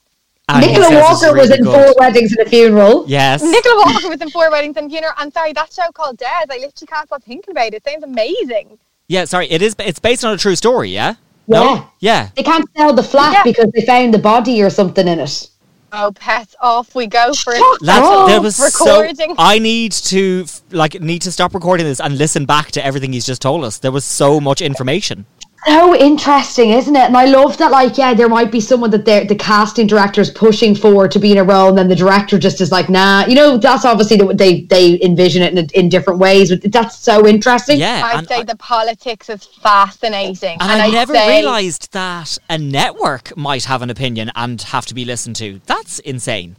And 0.48 0.66
Nicola 0.66 0.86
says 0.86 0.94
it's 0.94 1.22
Walker 1.24 1.38
was 1.38 1.52
in 1.52 1.64
good. 1.64 1.74
four 1.74 1.96
weddings 2.00 2.32
and 2.34 2.46
a 2.46 2.50
funeral. 2.50 3.06
Yes. 3.08 3.42
Nicola 3.44 3.84
Walker 3.86 4.10
was 4.10 4.22
in 4.22 4.30
Four 4.30 4.52
Weddings 4.52 4.78
and 4.78 4.86
a 4.86 4.90
Funeral. 4.90 5.14
I'm 5.18 5.32
sorry, 5.32 5.54
that 5.54 5.74
show 5.74 5.90
called 5.94 6.18
Des. 6.18 6.26
I 6.28 6.46
literally 6.50 6.72
can't 6.88 7.08
stop 7.08 7.24
thinking 7.24 7.52
about 7.52 7.68
it. 7.68 7.76
It 7.76 7.84
sounds 7.84 8.04
amazing. 8.04 8.78
Yeah, 9.08 9.26
sorry. 9.26 9.50
It 9.50 9.62
is. 9.64 9.76
It's 9.80 10.00
based 10.00 10.24
on 10.24 10.34
a 10.34 10.38
true 10.38 10.56
story. 10.56 10.90
Yeah. 10.90 11.16
Yeah. 11.48 11.60
No? 11.60 11.90
Yeah. 12.00 12.30
They 12.36 12.44
can't 12.44 12.68
sell 12.78 12.94
the 12.94 13.04
flat 13.04 13.34
Yeah. 13.34 13.44
because 13.44 13.72
they 13.74 13.86
found 13.86 14.14
the 14.14 14.20
body 14.20 14.62
or 14.62 14.70
something 14.70 15.08
in 15.08 15.20
it. 15.20 15.48
Oh, 15.92 16.12
pets 16.14 16.56
off 16.60 16.94
we 16.94 17.08
go 17.08 17.32
for 17.34 17.54
That's, 17.54 18.02
Oh, 18.06 18.28
there 18.28 18.42
was 18.42 18.60
recording. 18.60 19.16
so. 19.16 19.36
I 19.38 19.60
need 19.60 19.94
to 19.94 20.46
like 20.72 21.00
need 21.00 21.22
to 21.22 21.32
stop 21.32 21.54
recording 21.54 21.86
this 21.86 22.02
and 22.02 22.18
listen 22.18 22.46
back 22.46 22.72
to 22.74 22.86
everything 22.86 23.14
he's 23.14 23.26
just 23.26 23.42
told 23.42 23.64
us. 23.64 23.78
There 23.78 23.92
was 23.94 24.04
so 24.04 24.42
much 24.42 24.62
information. 24.62 25.26
So 25.68 25.96
interesting, 25.96 26.70
isn't 26.72 26.96
it? 26.96 27.06
And 27.06 27.18
I 27.18 27.26
love 27.26 27.58
that, 27.58 27.72
like, 27.72 27.98
yeah, 27.98 28.14
there 28.14 28.30
might 28.30 28.52
be 28.52 28.60
someone 28.60 28.92
that 28.92 29.06
the 29.06 29.36
casting 29.36 29.88
director 29.88 30.22
is 30.22 30.30
pushing 30.30 30.76
for 30.76 31.08
to 31.08 31.20
be 31.20 31.32
in 31.32 31.40
a 31.40 31.44
role, 31.44 31.70
and 31.70 31.78
then 31.78 31.88
the 31.88 31.96
director 31.96 32.38
just 32.38 32.62
is 32.62 32.72
like, 32.72 32.88
nah. 32.88 33.26
You 33.26 33.34
know, 33.34 33.58
that's 33.58 33.84
obviously 33.84 34.18
the, 34.18 34.32
they 34.34 34.62
they 34.62 35.02
envision 35.02 35.42
it 35.42 35.58
in, 35.58 35.68
in 35.74 35.90
different 35.90 36.20
ways. 36.20 36.52
But 36.52 36.72
that's 36.72 36.98
so 37.00 37.26
interesting. 37.26 37.80
Yeah. 37.80 38.02
I'd 38.06 38.28
say 38.28 38.42
I- 38.42 38.44
the 38.44 38.56
politics 38.58 39.28
is 39.30 39.46
fascinating. 39.46 40.58
And, 40.62 40.72
I 40.72 40.86
I'd 40.86 40.94
never 40.94 41.14
say- 41.14 41.38
realised 41.42 41.92
that 41.94 42.38
a 42.48 42.60
network 42.60 43.36
might 43.36 43.64
have 43.64 43.82
an 43.82 43.90
opinion 43.90 44.32
and 44.36 44.62
have 44.62 44.86
to 44.86 44.94
be 44.94 45.04
listened 45.04 45.36
to. 45.38 45.62
That's 45.66 45.98
insane. 46.00 46.58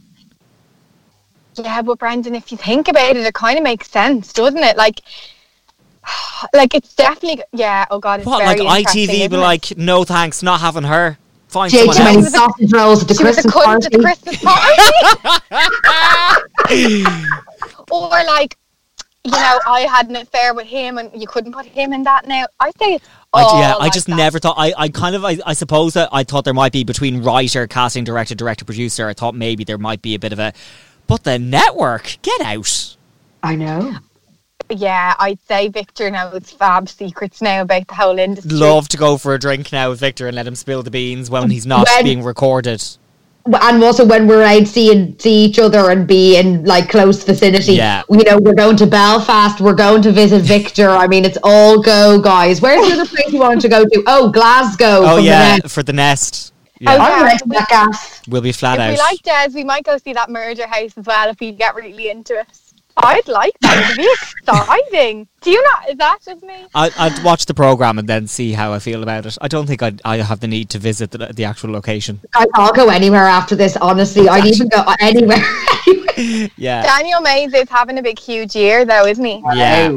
Yeah, 1.55 1.81
but 1.81 1.97
Brendan, 1.97 2.35
if 2.35 2.51
you 2.51 2.57
think 2.57 2.87
about 2.87 3.15
it, 3.15 3.25
it 3.25 3.33
kind 3.33 3.57
of 3.57 3.63
makes 3.63 3.89
sense, 3.89 4.31
doesn't 4.33 4.61
it? 4.61 4.77
Like, 4.77 5.01
like 6.53 6.73
it's 6.73 6.93
definitely 6.95 7.43
yeah. 7.53 7.85
Oh 7.89 7.99
god, 7.99 8.19
it's 8.21 8.27
What, 8.27 8.43
very 8.43 8.59
like 8.61 8.87
ITV 8.87 9.29
But 9.29 9.39
like, 9.39 9.77
no 9.77 10.03
thanks, 10.03 10.41
not 10.43 10.59
having 10.61 10.83
her. 10.83 11.17
Find 11.47 11.71
Jay 11.71 11.77
someone 11.79 11.95
too 11.95 12.03
else. 12.03 12.15
was 12.17 12.31
sausage 12.33 12.73
rolls 12.73 13.01
at 13.03 13.07
the 13.07 13.13
She 13.15 13.23
was 13.23 13.37
a 13.37 13.41
Christmas 13.43 13.43
cunt 13.43 13.85
at 13.85 13.91
party. 13.91 13.91
the 13.91 13.99
Christmas 13.99 14.37
party. 14.43 14.77
or 17.91 18.09
like, 18.09 18.57
you 19.23 19.31
know, 19.31 19.59
I 19.65 19.87
had 19.89 20.09
an 20.09 20.15
affair 20.17 20.53
with 20.53 20.67
him, 20.67 20.97
and 20.97 21.09
you 21.19 21.27
couldn't 21.27 21.53
put 21.53 21.65
him 21.65 21.93
in 21.93 22.03
that. 22.03 22.27
Now 22.27 22.45
I 22.59 22.71
say 22.71 22.95
it's 22.95 23.07
I, 23.33 23.43
all 23.43 23.59
yeah, 23.59 23.75
I 23.79 23.89
just 23.89 24.07
that. 24.07 24.15
never 24.15 24.39
thought. 24.39 24.55
I, 24.57 24.73
I 24.77 24.89
kind 24.89 25.15
of, 25.15 25.23
I, 25.25 25.37
I 25.45 25.53
suppose 25.53 25.93
that 25.93 26.09
I 26.11 26.23
thought 26.23 26.43
there 26.45 26.53
might 26.53 26.71
be 26.73 26.83
between 26.83 27.23
writer, 27.23 27.67
casting 27.67 28.03
director, 28.03 28.35
director, 28.35 28.65
producer. 28.65 29.07
I 29.07 29.13
thought 29.13 29.35
maybe 29.35 29.63
there 29.63 29.77
might 29.77 30.01
be 30.01 30.15
a 30.15 30.19
bit 30.19 30.33
of 30.33 30.39
a, 30.39 30.53
but 31.07 31.23
the 31.23 31.39
network, 31.39 32.17
get 32.21 32.41
out. 32.41 32.95
I 33.43 33.55
know. 33.55 33.95
Yeah, 34.69 35.13
I'd 35.19 35.39
say 35.47 35.69
Victor 35.69 36.09
knows 36.11 36.51
fab 36.51 36.89
secrets 36.89 37.41
now 37.41 37.61
about 37.61 37.87
the 37.87 37.93
whole 37.95 38.19
industry. 38.19 38.51
Love 38.51 38.87
to 38.89 38.97
go 38.97 39.17
for 39.17 39.33
a 39.33 39.39
drink 39.39 39.71
now 39.71 39.89
with 39.89 39.99
Victor 39.99 40.27
and 40.27 40.35
let 40.35 40.45
him 40.47 40.55
spill 40.55 40.83
the 40.83 40.91
beans 40.91 41.29
when 41.29 41.49
he's 41.49 41.65
not 41.65 41.87
When- 41.95 42.03
being 42.03 42.23
recorded. 42.23 42.83
And 43.61 43.81
also 43.81 44.03
when 44.03 44.27
we're 44.27 44.43
out 44.43 44.67
seeing 44.67 45.17
see 45.19 45.45
each 45.45 45.57
other 45.57 45.89
and 45.89 46.05
be 46.05 46.35
in 46.35 46.65
like 46.65 46.89
close 46.89 47.23
vicinity. 47.23 47.75
Yeah. 47.75 48.03
You 48.09 48.25
know, 48.25 48.39
we're 48.39 48.53
going 48.53 48.75
to 48.75 48.85
Belfast, 48.85 49.61
we're 49.61 49.73
going 49.73 50.01
to 50.01 50.11
visit 50.11 50.41
Victor. 50.55 50.89
I 50.89 51.07
mean, 51.07 51.23
it's 51.23 51.37
all 51.43 51.81
go, 51.81 52.19
guys. 52.19 52.61
Where's 52.61 52.85
the 52.85 52.99
other 52.99 53.05
place 53.15 53.31
you 53.31 53.39
wanted 53.39 53.61
to 53.61 53.69
go 53.69 53.85
to? 53.85 54.03
Oh, 54.05 54.29
Glasgow. 54.33 54.99
Oh 55.01 55.15
from 55.15 55.23
the 55.23 55.23
yeah, 55.23 55.57
for 55.59 55.81
the 55.81 55.93
nest. 55.93 56.51
Oh, 56.65 56.69
Yeah, 56.81 56.91
I'm 56.95 56.99
yeah, 57.27 57.37
we- 57.45 57.55
that 57.55 57.69
gas. 57.69 58.21
we'll 58.27 58.41
be 58.41 58.51
flat 58.51 58.79
If 58.79 58.81
out. 58.81 58.91
we 58.91 58.97
like 58.97 59.21
Des, 59.23 59.55
we 59.55 59.63
might 59.63 59.85
go 59.85 59.97
see 59.97 60.11
that 60.11 60.29
murder 60.29 60.67
house 60.67 60.91
as 60.97 61.05
well 61.05 61.29
if 61.29 61.39
we 61.39 61.53
get 61.53 61.73
really 61.73 62.09
into 62.09 62.37
it. 62.37 62.47
I'd 62.97 63.27
like 63.27 63.53
that. 63.61 63.83
It'd 63.91 63.97
be 63.97 64.11
exciting. 64.41 65.27
Do 65.41 65.51
you 65.51 65.63
not? 65.63 65.89
Is 65.89 65.97
that 65.97 66.17
just 66.25 66.41
me? 66.43 66.65
I, 66.73 66.91
I'd 66.97 67.23
watch 67.23 67.45
the 67.45 67.53
program 67.53 67.99
and 67.99 68.07
then 68.09 68.27
see 68.27 68.51
how 68.53 68.73
I 68.73 68.79
feel 68.79 69.03
about 69.03 69.25
it. 69.25 69.37
I 69.39 69.47
don't 69.47 69.67
think 69.67 69.83
I'd, 69.83 70.01
I 70.03 70.17
have 70.17 70.39
the 70.39 70.47
need 70.47 70.69
to 70.71 70.79
visit 70.79 71.11
the, 71.11 71.27
the 71.33 71.45
actual 71.45 71.71
location. 71.71 72.19
I- 72.33 72.47
I'll 72.55 72.73
go 72.73 72.89
anywhere 72.89 73.23
after 73.25 73.55
this. 73.55 73.77
Honestly, 73.77 74.27
I'd 74.27 74.45
even 74.45 74.67
go 74.69 74.83
anywhere. 74.99 75.37
yeah. 76.57 76.81
Daniel 76.83 77.21
Mays 77.21 77.53
is 77.53 77.69
having 77.69 77.97
a 77.99 78.01
big, 78.01 78.17
huge 78.19 78.55
year, 78.55 78.83
though, 78.85 79.05
isn't 79.05 79.23
he? 79.23 79.41
Yeah. 79.53 79.91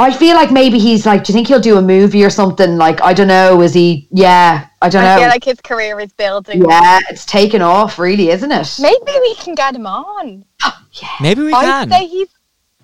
I 0.00 0.12
feel 0.12 0.34
like 0.34 0.50
maybe 0.50 0.78
he's 0.78 1.06
like, 1.06 1.24
do 1.24 1.32
you 1.32 1.34
think 1.34 1.48
he'll 1.48 1.60
do 1.60 1.76
a 1.76 1.82
movie 1.82 2.24
or 2.24 2.30
something? 2.30 2.76
Like, 2.76 3.00
I 3.02 3.12
don't 3.12 3.28
know. 3.28 3.60
Is 3.60 3.74
he? 3.74 4.08
Yeah, 4.10 4.66
I 4.82 4.88
don't 4.88 5.02
I 5.02 5.06
know. 5.06 5.14
I 5.14 5.18
feel 5.18 5.28
like 5.28 5.44
his 5.44 5.60
career 5.60 6.00
is 6.00 6.12
building. 6.12 6.62
yeah, 6.68 7.00
it's 7.10 7.24
taken 7.26 7.62
off, 7.62 7.98
really, 7.98 8.30
isn't 8.30 8.50
it? 8.50 8.76
Maybe 8.80 9.18
we 9.20 9.34
can 9.36 9.54
get 9.54 9.74
him 9.74 9.86
on. 9.86 10.44
Maybe 11.20 11.42
we 11.42 11.52
can. 11.52 11.92
I'd 11.92 11.98
say 11.98 12.06
he's 12.06 12.28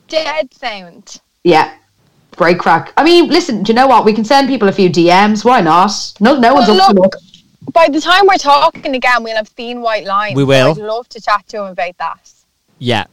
dead 0.08 0.52
sound. 0.54 1.20
Yeah, 1.44 1.74
Break 2.36 2.58
crack. 2.58 2.92
I 2.98 3.04
mean, 3.04 3.28
listen, 3.28 3.62
do 3.62 3.72
you 3.72 3.76
know 3.76 3.86
what? 3.86 4.04
We 4.04 4.12
can 4.12 4.24
send 4.24 4.46
people 4.48 4.68
a 4.68 4.72
few 4.72 4.90
DMs. 4.90 5.44
Why 5.44 5.62
not? 5.62 5.90
No, 6.20 6.38
no 6.38 6.54
one's 6.54 6.68
Well, 6.68 6.80
up 6.82 6.88
to 6.94 7.00
look- 7.00 7.14
look. 7.14 7.22
By 7.72 7.88
the 7.88 8.00
time 8.00 8.26
we're 8.28 8.36
talking 8.36 8.94
again, 8.94 9.24
we'll 9.24 9.36
have 9.36 9.48
seen 9.48 9.80
White 9.80 10.04
Line. 10.04 10.34
We 10.34 10.42
so 10.42 10.46
will. 10.46 10.70
I'd 10.70 10.76
love 10.76 11.08
to 11.08 11.20
chat 11.20 11.48
to 11.48 11.64
him 11.64 11.72
about 11.72 11.96
that. 11.98 12.30
Yeah. 12.78 13.06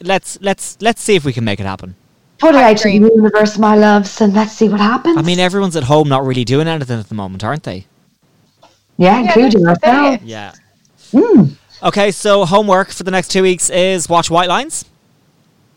Let's 0.00 0.38
let's 0.40 0.76
let's 0.80 1.02
see 1.02 1.16
if 1.16 1.24
we 1.24 1.32
can 1.32 1.44
make 1.44 1.58
it 1.58 1.66
happen. 1.66 1.96
Put 2.38 2.54
it 2.54 2.58
I 2.58 2.70
out 2.72 2.76
to 2.78 2.82
the 2.84 2.96
agree. 2.96 3.10
universe, 3.14 3.56
my 3.58 3.74
loves, 3.76 4.20
and 4.20 4.34
let's 4.34 4.52
see 4.52 4.68
what 4.68 4.80
happens. 4.80 5.16
I 5.16 5.22
mean, 5.22 5.38
everyone's 5.38 5.76
at 5.76 5.84
home 5.84 6.08
not 6.08 6.24
really 6.26 6.44
doing 6.44 6.68
anything 6.68 6.98
at 7.00 7.08
the 7.08 7.14
moment, 7.14 7.42
aren't 7.44 7.62
they? 7.62 7.86
yeah, 8.98 9.20
including 9.20 9.62
that's 9.62 9.80
the 9.80 9.86
thing. 9.86 9.94
ourselves. 9.96 10.22
Yeah. 10.24 10.52
Hmm. 11.12 11.42
Okay, 11.82 12.10
so 12.10 12.44
homework 12.44 12.90
for 12.90 13.04
the 13.04 13.10
next 13.10 13.28
two 13.30 13.42
weeks 13.42 13.70
is 13.70 14.08
watch 14.08 14.30
White 14.30 14.48
Lines. 14.48 14.84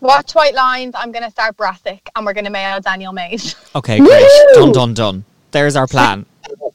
Watch 0.02 0.34
White 0.34 0.54
Lines. 0.56 0.96
I'm 0.98 1.12
going 1.12 1.24
to 1.26 1.32
start 1.32 1.58
Brassic, 1.58 2.10
and 2.16 2.26
we're 2.26 2.34
going 2.34 2.46
to 2.46 2.52
mail 2.52 2.80
Daniel 2.80 3.12
Mays. 3.14 3.56
Okay, 3.76 4.00
great. 4.00 4.24
Woo! 4.56 4.66
Done, 4.66 4.72
done, 4.72 4.94
done. 4.94 5.26
There's 5.52 5.76
our 5.76 5.88
plan. 5.88 6.26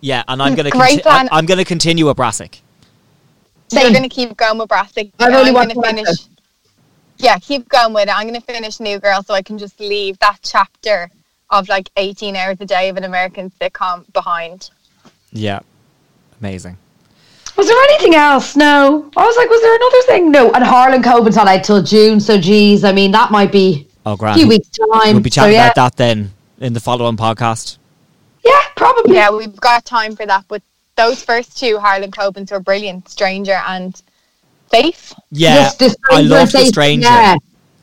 Yeah, 0.00 0.22
and 0.28 0.42
I'm 0.42 0.54
gonna 0.54 0.68
Great 0.70 0.80
conti- 0.88 1.02
plan. 1.02 1.28
I- 1.32 1.38
I'm 1.38 1.46
gonna 1.46 1.64
continue 1.64 2.08
a 2.10 2.14
Brassic. 2.14 2.60
You're 3.72 3.88
going 3.90 4.02
to 4.02 4.08
keep 4.10 4.36
going 4.36 4.58
with 4.58 4.68
Brassic. 4.68 5.10
I've 5.18 5.28
and 5.28 5.36
only 5.36 5.50
watched 5.50 5.74
going 5.74 5.96
to 5.96 6.02
one 6.02 6.04
finish. 6.04 6.18
Episode. 7.14 7.24
Yeah, 7.24 7.38
keep 7.38 7.68
going 7.68 7.94
with 7.94 8.08
it. 8.08 8.16
I'm 8.16 8.28
going 8.28 8.40
to 8.40 8.46
finish 8.46 8.80
New 8.80 8.98
Girl, 8.98 9.22
so 9.22 9.34
I 9.34 9.42
can 9.42 9.58
just 9.58 9.78
leave 9.80 10.18
that 10.18 10.38
chapter 10.42 11.10
of 11.50 11.68
like 11.68 11.90
18 11.96 12.36
hours 12.36 12.56
a 12.60 12.66
day 12.66 12.88
of 12.88 12.96
an 12.96 13.04
American 13.04 13.50
sitcom 13.60 14.10
behind. 14.12 14.70
Yeah, 15.32 15.60
amazing. 16.40 16.76
Was 17.56 17.68
there 17.68 17.80
anything 17.90 18.14
else? 18.14 18.56
No. 18.56 19.10
I 19.16 19.24
was 19.24 19.36
like, 19.36 19.48
was 19.48 19.62
there 19.62 19.76
another 19.76 20.02
thing? 20.06 20.32
No. 20.32 20.50
And 20.52 20.64
Harlan 20.64 21.02
Coben's 21.02 21.36
not 21.36 21.46
out 21.46 21.62
till 21.62 21.82
June, 21.82 22.18
so 22.18 22.38
geez, 22.38 22.82
I 22.84 22.92
mean, 22.92 23.12
that 23.12 23.30
might 23.30 23.52
be 23.52 23.86
Oh, 24.06 24.18
a 24.20 24.34
few 24.34 24.48
weeks' 24.48 24.68
time. 24.68 25.14
We'll 25.14 25.20
be 25.20 25.30
so, 25.30 25.42
chatting 25.42 25.54
yeah. 25.54 25.66
about 25.66 25.74
that 25.76 25.96
then 25.96 26.32
in 26.58 26.74
the 26.74 26.80
follow-on 26.80 27.16
podcast. 27.16 27.78
Yeah, 28.44 28.60
probably. 28.76 29.14
Yeah, 29.14 29.30
we've 29.30 29.56
got 29.56 29.84
time 29.86 30.14
for 30.14 30.26
that. 30.26 30.44
But 30.46 30.62
those 30.96 31.22
first 31.22 31.56
two 31.56 31.78
Harlan 31.78 32.10
Cobens 32.10 32.52
were 32.52 32.60
brilliant, 32.60 33.08
Stranger 33.08 33.62
and 33.66 34.00
Safe. 34.70 35.12
Yeah, 35.30 35.54
Yes, 35.54 35.76
The 35.76 35.96
I 36.10 36.20
love 36.22 36.40
and 36.40 36.50
the 36.50 36.66
stranger. 36.66 37.06
Yeah. 37.08 37.36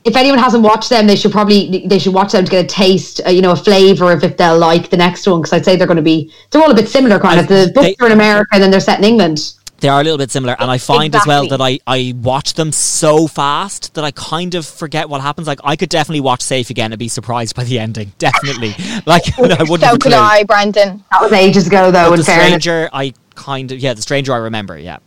If 0.03 0.15
anyone 0.15 0.39
hasn't 0.39 0.63
watched 0.63 0.89
them, 0.89 1.05
they 1.05 1.15
should 1.15 1.31
probably 1.31 1.85
they 1.87 1.99
should 1.99 2.13
watch 2.13 2.31
them 2.31 2.43
to 2.43 2.49
get 2.49 2.65
a 2.65 2.67
taste, 2.67 3.21
uh, 3.25 3.29
you 3.29 3.41
know, 3.43 3.51
a 3.51 3.55
flavor 3.55 4.11
of 4.11 4.23
if 4.23 4.35
they'll 4.35 4.57
like 4.57 4.89
the 4.89 4.97
next 4.97 5.27
one. 5.27 5.39
Because 5.41 5.53
I'd 5.53 5.63
say 5.63 5.75
they're 5.75 5.85
going 5.85 5.97
to 5.97 6.01
be 6.01 6.33
they're 6.49 6.61
all 6.61 6.71
a 6.71 6.75
bit 6.75 6.89
similar, 6.89 7.19
kind 7.19 7.39
I- 7.39 7.43
of. 7.43 7.47
The 7.47 7.71
books 7.75 7.87
they- 7.87 7.95
are 8.03 8.07
in 8.07 8.11
America, 8.13 8.49
and 8.53 8.63
then 8.63 8.71
they're 8.71 8.79
set 8.79 8.97
in 8.97 9.05
England. 9.05 9.53
They 9.79 9.89
are 9.89 9.99
a 10.01 10.03
little 10.03 10.17
bit 10.19 10.29
similar, 10.29 10.55
and 10.59 10.69
I 10.69 10.77
find 10.77 11.15
as 11.15 11.25
well 11.25 11.47
that 11.47 11.59
I, 11.59 11.79
I 11.87 12.13
watch 12.21 12.53
them 12.53 12.71
so 12.71 13.27
fast 13.27 13.95
that 13.95 14.03
I 14.03 14.11
kind 14.11 14.53
of 14.53 14.63
forget 14.65 15.09
what 15.09 15.21
happens. 15.21 15.47
Like 15.47 15.59
I 15.63 15.75
could 15.75 15.89
definitely 15.89 16.21
watch 16.21 16.41
Safe 16.41 16.69
again 16.71 16.91
and 16.91 16.99
be 16.99 17.07
surprised 17.07 17.55
by 17.55 17.63
the 17.63 17.77
ending. 17.79 18.11
Definitely, 18.19 18.75
like 19.07 19.23
I 19.39 19.41
wouldn't 19.41 19.59
So 19.81 19.87
have 19.87 19.99
could 19.99 20.11
clue. 20.11 20.15
I, 20.15 20.43
Brandon. 20.43 21.03
That 21.11 21.21
was 21.21 21.31
ages 21.31 21.65
ago, 21.67 21.89
though. 21.91 22.09
But 22.09 22.13
in 22.13 22.19
the 22.19 22.25
fairness, 22.25 22.63
Stranger, 22.63 22.89
I 22.93 23.13
kind 23.35 23.71
of 23.71 23.79
yeah, 23.79 23.93
the 23.95 24.01
Stranger 24.03 24.33
I 24.33 24.37
remember. 24.37 24.77
Yeah, 24.79 24.97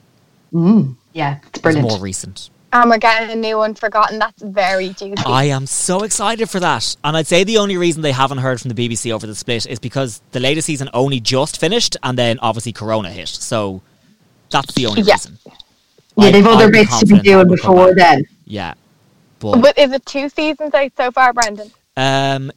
yeah, 1.15 1.37
it's 1.39 1.49
it's 1.49 1.59
brilliant. 1.61 1.89
more 1.89 1.99
recent. 1.99 2.51
And 2.73 2.91
we're 2.91 2.99
getting 2.99 3.31
a 3.31 3.37
new 3.41 3.57
one, 3.59 3.75
Forgotten. 3.77 4.19
That's 4.19 4.43
very 4.43 4.89
juicy. 4.89 5.15
I 5.25 5.45
am 5.45 5.65
so 5.65 6.03
excited 6.03 6.51
for 6.51 6.59
that. 6.59 6.97
And 7.05 7.17
I'd 7.17 7.29
say 7.29 7.45
the 7.45 7.59
only 7.59 7.77
reason 7.77 8.03
they 8.03 8.11
haven't 8.11 8.39
heard 8.39 8.61
from 8.61 8.71
the 8.71 8.75
BBC 8.89 9.13
over 9.13 9.29
the 9.29 9.35
split 9.37 9.65
is 9.67 9.79
because 9.79 10.21
the 10.33 10.41
latest 10.41 10.67
season 10.67 10.91
only 10.93 11.21
just 11.21 11.61
finished 11.61 11.97
and 12.03 12.19
then 12.19 12.37
obviously 12.41 12.73
Corona 12.73 13.11
hit. 13.11 13.29
So 13.29 13.81
that's 14.51 14.75
the 14.75 14.87
only 14.87 15.03
Yeah. 15.03 15.15
reason. 15.15 15.39
yeah, 16.17 16.27
I- 16.27 16.31
they've 16.33 16.47
other 16.47 16.65
I'd 16.67 16.73
bits 16.73 16.99
to 16.99 17.07
be 17.07 17.21
doing 17.21 17.47
before 17.47 17.95
then. 17.95 18.25
Yeah. 18.45 18.75
But 19.39 19.61
But 19.61 19.79
is 19.79 19.93
it 19.93 20.05
two 20.05 20.29
seasons 20.29 20.75
out 20.75 20.91
so 20.97 21.13
far, 21.13 21.33
Brandon? 21.33 21.71
um 21.97 22.51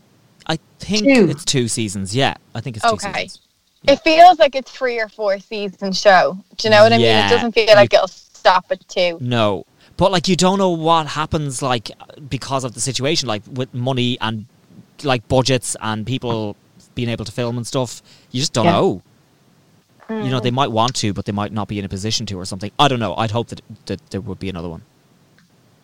I 0.47 0.57
think 0.79 1.03
Two. 1.03 1.27
it's 1.29 1.45
two 1.45 1.67
seasons. 1.67 2.15
Yeah. 2.15 2.33
I 2.55 2.61
think 2.61 2.77
it's 2.77 2.85
two 2.85 2.93
Okay. 2.93 3.11
seasons. 3.13 3.39
It 3.87 3.99
feels 4.03 4.39
like 4.39 4.55
it's 4.55 4.71
three 4.71 4.99
or 4.99 5.09
four 5.09 5.37
season 5.37 5.91
show. 5.93 6.37
Do 6.57 6.67
you 6.67 6.71
know 6.71 6.81
what 6.81 6.91
I 6.93 6.97
mean? 6.97 7.05
It 7.05 7.29
doesn't 7.29 7.51
feel 7.51 7.67
like 7.75 7.93
it'll 7.93 8.09
stop 8.47 8.65
at 8.71 8.87
two. 8.87 9.17
No. 9.21 9.65
But 9.97 10.11
like 10.11 10.27
you 10.27 10.35
don't 10.35 10.59
know 10.59 10.69
what 10.69 11.07
happens 11.07 11.61
like 11.61 11.91
because 12.29 12.63
of 12.63 12.73
the 12.73 12.79
situation, 12.79 13.27
like 13.27 13.41
with 13.51 13.73
money 13.73 14.17
and 14.21 14.45
like 15.03 15.27
budgets 15.27 15.75
and 15.81 16.05
people 16.05 16.55
being 16.95 17.09
able 17.09 17.25
to 17.25 17.31
film 17.31 17.57
and 17.57 17.65
stuff. 17.65 18.01
You 18.31 18.39
just 18.39 18.53
don't 18.53 18.65
Yeah. 18.65 18.71
know. 18.73 19.01
You 20.09 20.29
know, 20.31 20.37
hmm. 20.37 20.43
they 20.43 20.51
might 20.51 20.71
want 20.71 20.95
to, 20.97 21.13
but 21.13 21.25
they 21.25 21.33
might 21.33 21.51
not 21.51 21.67
be 21.67 21.77
in 21.79 21.83
a 21.85 21.89
position 21.89 22.25
to 22.27 22.39
or 22.39 22.45
something. 22.45 22.71
I 22.79 22.87
don't 22.87 22.99
know. 22.99 23.13
I'd 23.15 23.31
hope 23.31 23.47
that, 23.49 23.61
that 23.87 23.99
there 24.11 24.21
would 24.21 24.39
be 24.39 24.47
another 24.47 24.69
one. 24.69 24.81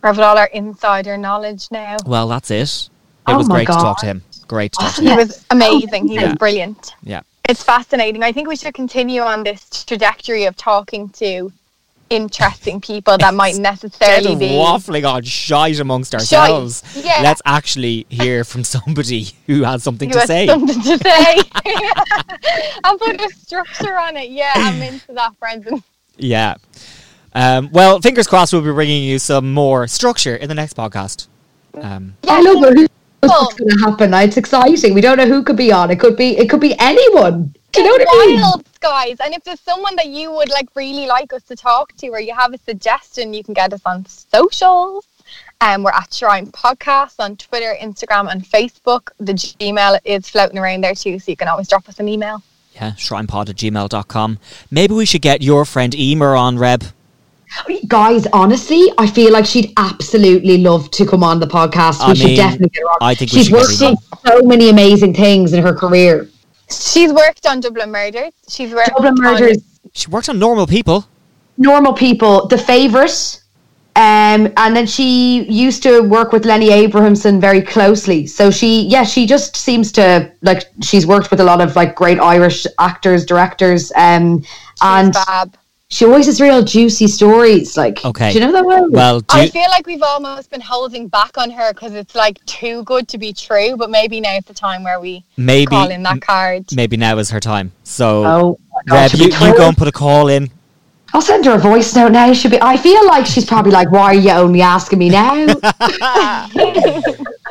We 0.02 0.08
have 0.08 0.18
all 0.20 0.38
our 0.38 0.48
insider 0.48 1.18
knowledge 1.18 1.68
now. 1.72 1.98
Well, 2.06 2.30
that's 2.30 2.50
it. 2.50 2.62
It 2.64 2.90
Oh 3.28 3.38
was 3.38 3.50
great 3.50 3.68
to 3.68 3.74
talk 3.74 4.00
to 4.00 4.06
him. 4.06 4.24
Great 4.48 4.72
to 4.74 4.80
talk 4.80 4.96
to 4.96 5.02
him. 5.08 5.08
He 5.12 5.16
was 5.18 5.46
amazing. 5.50 6.08
He 6.08 6.16
Yeah. 6.16 6.28
was 6.28 6.36
brilliant. 6.36 6.94
Yeah. 7.04 7.22
It's 7.50 7.64
fascinating. 7.64 8.24
I 8.24 8.32
think 8.32 8.48
we 8.48 8.56
should 8.56 8.74
continue 8.74 9.22
on 9.22 9.44
this 9.44 9.84
trajectory 9.84 10.46
of 10.46 10.56
talking 10.56 11.10
to 11.22 11.52
interesting 12.10 12.80
people 12.82 13.18
that 13.18 13.34
might 13.34 13.56
necessarily 13.56 14.34
of 14.34 14.40
be 14.40 14.50
waffling 14.50 15.10
on 15.12 15.24
shite 15.24 15.80
amongst 15.80 16.14
ourselves, 16.14 16.84
Yeah. 16.96 17.22
let's 17.24 17.42
actually 17.46 18.06
hear 18.10 18.44
from 18.44 18.64
somebody 18.64 19.28
who 19.48 19.64
has 19.64 19.84
something 19.84 20.10
who 20.10 20.14
to 20.14 20.20
has 20.20 20.28
say. 20.28 20.48
something 20.48 20.76
to 20.82 20.98
say. 21.04 21.38
and 22.84 23.00
put 23.00 23.20
a 23.22 23.30
structure 23.36 23.98
on 23.98 24.18
it. 24.18 24.30
Yeah, 24.30 24.52
I'm 24.56 24.82
into 24.82 25.14
that, 25.14 25.40
Brendan. 25.40 25.84
Yeah. 26.18 26.56
Um, 27.34 27.70
well, 27.72 28.00
fingers 28.00 28.28
crossed, 28.28 28.54
we'll 28.54 28.62
be 28.62 28.72
bringing 28.72 29.04
you 29.04 29.18
some 29.20 29.54
more 29.54 29.88
structure 29.88 30.36
in 30.36 30.50
the 30.50 30.56
next 30.56 30.78
podcast. 30.78 31.28
Um, 31.76 32.16
I 32.30 32.42
know, 32.42 32.60
but 32.62 32.74
who 32.76 32.82
knows 32.82 32.90
what's 33.22 33.56
going 33.56 33.70
to 33.72 33.80
happen? 33.80 34.14
It's 34.14 34.38
exciting. 34.38 34.94
We 34.94 35.02
don't 35.02 35.18
know 35.18 35.26
who 35.26 35.42
could 35.44 35.58
be 35.58 35.72
on. 35.72 35.90
It 35.90 36.00
could 36.00 36.16
be. 36.16 36.38
It 36.38 36.48
could 36.50 36.60
be 36.62 36.76
anyone. 36.78 37.56
Do 37.74 37.82
you 37.82 37.88
know 37.88 37.92
what 37.92 38.08
I 38.08 38.26
mean? 38.28 38.42
wild, 38.42 38.64
guys. 38.80 39.18
And 39.20 39.34
if 39.34 39.44
there's 39.44 39.60
someone 39.60 39.96
that 39.96 40.08
you 40.08 40.32
would 40.32 40.50
like 40.50 40.70
really 40.76 41.08
like 41.08 41.34
us 41.34 41.44
to 41.44 41.56
talk 41.56 41.96
to, 41.98 42.08
or 42.10 42.20
you 42.20 42.34
have 42.34 42.54
a 42.54 42.58
suggestion, 42.60 43.34
you 43.34 43.44
can 43.44 43.54
get 43.54 43.74
us 43.74 43.82
on 43.86 44.06
socials. 44.06 45.08
Um, 45.62 45.84
we're 45.84 45.92
at 45.92 46.14
Shrine 46.14 46.48
Podcast 46.52 47.16
on 47.20 47.38
Twitter, 47.38 47.76
Instagram, 47.82 48.32
and 48.32 48.44
Facebook. 48.44 49.10
The 49.20 49.34
Gmail 49.34 50.00
is 50.06 50.30
floating 50.30 50.58
around 50.58 50.84
there 50.84 50.94
too, 50.94 51.18
so 51.20 51.32
you 51.32 51.38
can 51.38 51.48
always 51.48 51.68
drop 51.68 51.88
us 51.90 52.00
an 52.00 52.08
email. 52.08 52.44
yeah, 52.76 52.92
shrinepod 52.92 53.50
at 53.50 53.56
gmail.com. 53.56 54.40
Maybe 54.70 54.94
we 54.94 55.06
should 55.06 55.22
get 55.22 55.42
your 55.42 55.66
friend 55.66 55.96
Emer 55.96 56.36
on, 56.36 56.58
Reb. 56.60 56.84
Guys, 57.88 58.26
honestly, 58.34 58.92
I 58.98 59.06
feel 59.08 59.32
like 59.32 59.46
she'd 59.46 59.72
absolutely 59.78 60.58
love 60.58 60.90
to 60.92 61.06
come 61.06 61.24
on 61.24 61.40
the 61.40 61.46
podcast. 61.46 62.02
I 62.02 62.10
we 62.10 62.16
should 62.16 62.26
mean, 62.28 62.36
definitely 62.38 62.70
get 62.70 62.82
her 62.82 62.90
on. 62.90 62.98
I 63.02 63.16
think 63.16 63.30
she's 63.32 63.46
should 63.46 63.54
worked 63.54 63.82
on 63.82 63.96
so 64.26 64.42
many 64.42 64.70
amazing 64.70 65.14
things 65.14 65.54
in 65.54 65.64
her 65.64 65.74
career. 65.74 66.30
She's 66.82 67.12
worked 67.14 67.46
on 67.46 67.60
Dublin 67.60 67.92
Murders. 67.92 68.34
She's 68.48 68.74
worked 68.74 68.90
Dublin 68.90 69.14
on 69.14 69.22
Murders, 69.22 69.58
She 69.94 70.10
works 70.10 70.30
on 70.30 70.40
normal 70.40 70.68
people. 70.68 71.08
Normal 71.58 71.94
People, 71.94 72.48
The 72.48 72.58
Favourite. 72.58 73.40
Um, 73.96 74.52
and 74.58 74.76
then 74.76 74.88
she 74.88 75.44
used 75.44 75.84
to 75.84 76.02
work 76.02 76.32
with 76.32 76.46
Lenny 76.46 76.72
Abrahamson 76.72 77.40
very 77.40 77.62
closely. 77.62 78.26
So 78.26 78.50
she, 78.50 78.88
yeah, 78.88 79.04
she 79.04 79.28
just 79.28 79.56
seems 79.56 79.92
to 79.92 80.32
like 80.42 80.64
she's 80.82 81.06
worked 81.06 81.30
with 81.30 81.40
a 81.40 81.44
lot 81.44 81.62
of 81.62 81.76
like 81.76 81.94
great 81.94 82.20
Irish 82.20 82.66
actors, 82.80 83.24
directors, 83.24 83.92
um, 83.96 84.44
and 84.82 85.14
Fab. 85.14 85.56
She 85.94 86.06
always 86.06 86.26
has 86.26 86.42
real 86.42 86.64
juicy 86.64 87.06
stories. 87.06 87.78
Like, 87.78 88.04
Okay. 88.04 88.34
do 88.34 88.40
you 88.40 88.46
know 88.46 88.52
that 88.52 88.66
well? 88.66 88.90
Well, 88.90 89.20
do 89.20 89.38
I 89.38 89.48
feel 89.48 89.70
like 89.70 89.86
we've 89.86 90.02
almost 90.02 90.50
been 90.50 90.60
holding 90.60 91.08
back 91.08 91.38
on 91.38 91.52
her 91.52 91.72
because 91.72 91.94
it's 91.94 92.16
like 92.16 92.44
too 92.48 92.84
good 92.86 93.08
to 93.10 93.20
be 93.20 93.32
true, 93.32 93.78
but 93.78 93.92
maybe 93.92 94.20
now's 94.20 94.44
the 94.46 94.56
time 94.56 94.84
where 94.84 95.00
we 95.00 95.24
maybe 95.38 95.68
call 95.68 95.92
in 95.92 96.02
that 96.02 96.20
card. 96.20 96.66
maybe 96.74 96.98
now 96.98 97.20
is 97.20 97.30
her 97.30 97.40
time. 97.40 97.72
So, 97.84 98.26
oh, 98.26 98.60
God, 98.88 99.14
Reb, 99.14 99.22
you, 99.22 99.26
you 99.28 99.56
go 99.56 99.68
and 99.68 99.78
put 99.78 99.88
a 99.88 99.92
call 99.92 100.30
in. 100.30 100.50
I'll 101.14 101.22
send 101.22 101.46
her 101.46 101.54
a 101.54 101.60
voice 101.60 101.96
note 101.96 102.12
now. 102.12 102.34
She'll 102.34 102.50
be. 102.50 102.60
I 102.60 102.76
feel 102.76 103.06
like 103.06 103.28
she's 103.28 103.46
probably 103.46 103.72
like, 103.72 103.92
"Why 103.92 104.06
are 104.06 104.16
you 104.16 104.32
only 104.32 104.64
asking 104.64 104.98
me 104.98 105.10
now?" 105.10 105.46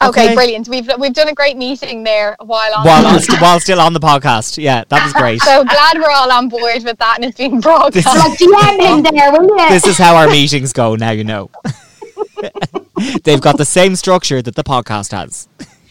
Okay, 0.00 0.26
Okay. 0.26 0.34
brilliant. 0.34 0.68
We've 0.68 0.88
we've 0.98 1.12
done 1.12 1.28
a 1.28 1.34
great 1.34 1.56
meeting 1.56 2.04
there 2.04 2.36
while 2.40 2.72
on. 2.74 2.84
While, 2.86 3.02
the 3.02 3.08
I'm 3.08 3.18
st- 3.20 3.40
while 3.40 3.58
still 3.60 3.80
on 3.80 3.92
the 3.92 4.00
podcast. 4.00 4.56
Yeah, 4.62 4.84
that 4.88 5.02
was 5.04 5.12
great. 5.12 5.42
so 5.42 5.64
glad 5.64 5.98
we're 5.98 6.10
all 6.10 6.30
on 6.30 6.48
board 6.48 6.84
with 6.84 6.98
that 6.98 7.16
and 7.16 7.24
it's 7.24 7.36
being 7.36 7.60
broadcast. 7.60 8.06
like, 8.06 8.38
DM 8.38 8.80
him 8.80 9.02
there, 9.02 9.32
will 9.32 9.48
you? 9.48 9.68
this 9.68 9.86
is 9.86 9.98
how 9.98 10.14
our 10.16 10.28
meetings 10.28 10.72
go 10.72 10.94
now 10.94 11.10
you 11.10 11.24
know 11.24 11.50
they've 13.24 13.40
got 13.40 13.56
the 13.58 13.64
same 13.64 13.96
structure 13.96 14.40
that 14.42 14.54
the 14.54 14.62
podcast 14.64 15.10
has 15.12 15.48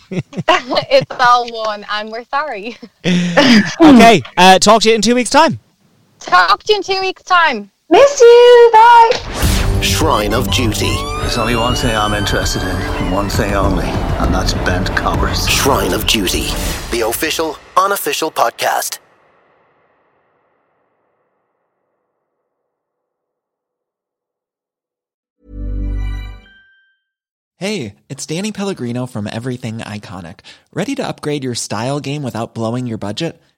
it's 0.12 1.12
all 1.20 1.52
one 1.54 1.86
and 1.92 2.10
we're 2.12 2.24
sorry. 2.26 2.78
okay 3.82 4.22
uh, 4.38 4.58
talk 4.60 4.82
to 4.82 4.90
you 4.90 4.96
in 4.96 5.02
two 5.02 5.16
weeks 5.16 5.30
time 5.30 5.60
Talk 6.20 6.64
to 6.64 6.74
you 6.74 6.78
in 6.78 6.84
two 6.84 7.00
weeks' 7.00 7.22
time. 7.24 7.70
Miss 7.90 8.20
you. 8.20 8.70
Bye. 8.74 9.44
Shrine 9.82 10.34
of 10.34 10.52
Duty. 10.52 10.96
There's 11.22 11.38
only 11.38 11.56
one 11.56 11.76
thing 11.76 11.96
I'm 11.96 12.14
interested 12.14 12.62
in, 12.62 12.68
and 12.70 13.14
one 13.14 13.30
thing 13.30 13.54
only, 13.54 13.86
and 13.86 14.34
that's 14.34 14.54
bent 14.54 14.88
coppers. 14.96 15.48
Shrine 15.48 15.94
of 15.94 16.06
Duty, 16.08 16.48
the 16.92 17.06
official, 17.08 17.58
unofficial 17.76 18.32
podcast. 18.32 19.00
Hey, 27.60 27.96
it's 28.08 28.26
Danny 28.28 28.52
Pellegrino 28.52 29.08
from 29.08 29.26
Everything 29.26 29.80
Iconic. 29.80 30.42
Ready 30.74 30.94
to 30.94 31.08
upgrade 31.08 31.44
your 31.44 31.56
style 31.56 32.00
game 32.00 32.22
without 32.22 32.54
blowing 32.54 32.86
your 32.86 33.00
budget? 33.00 33.42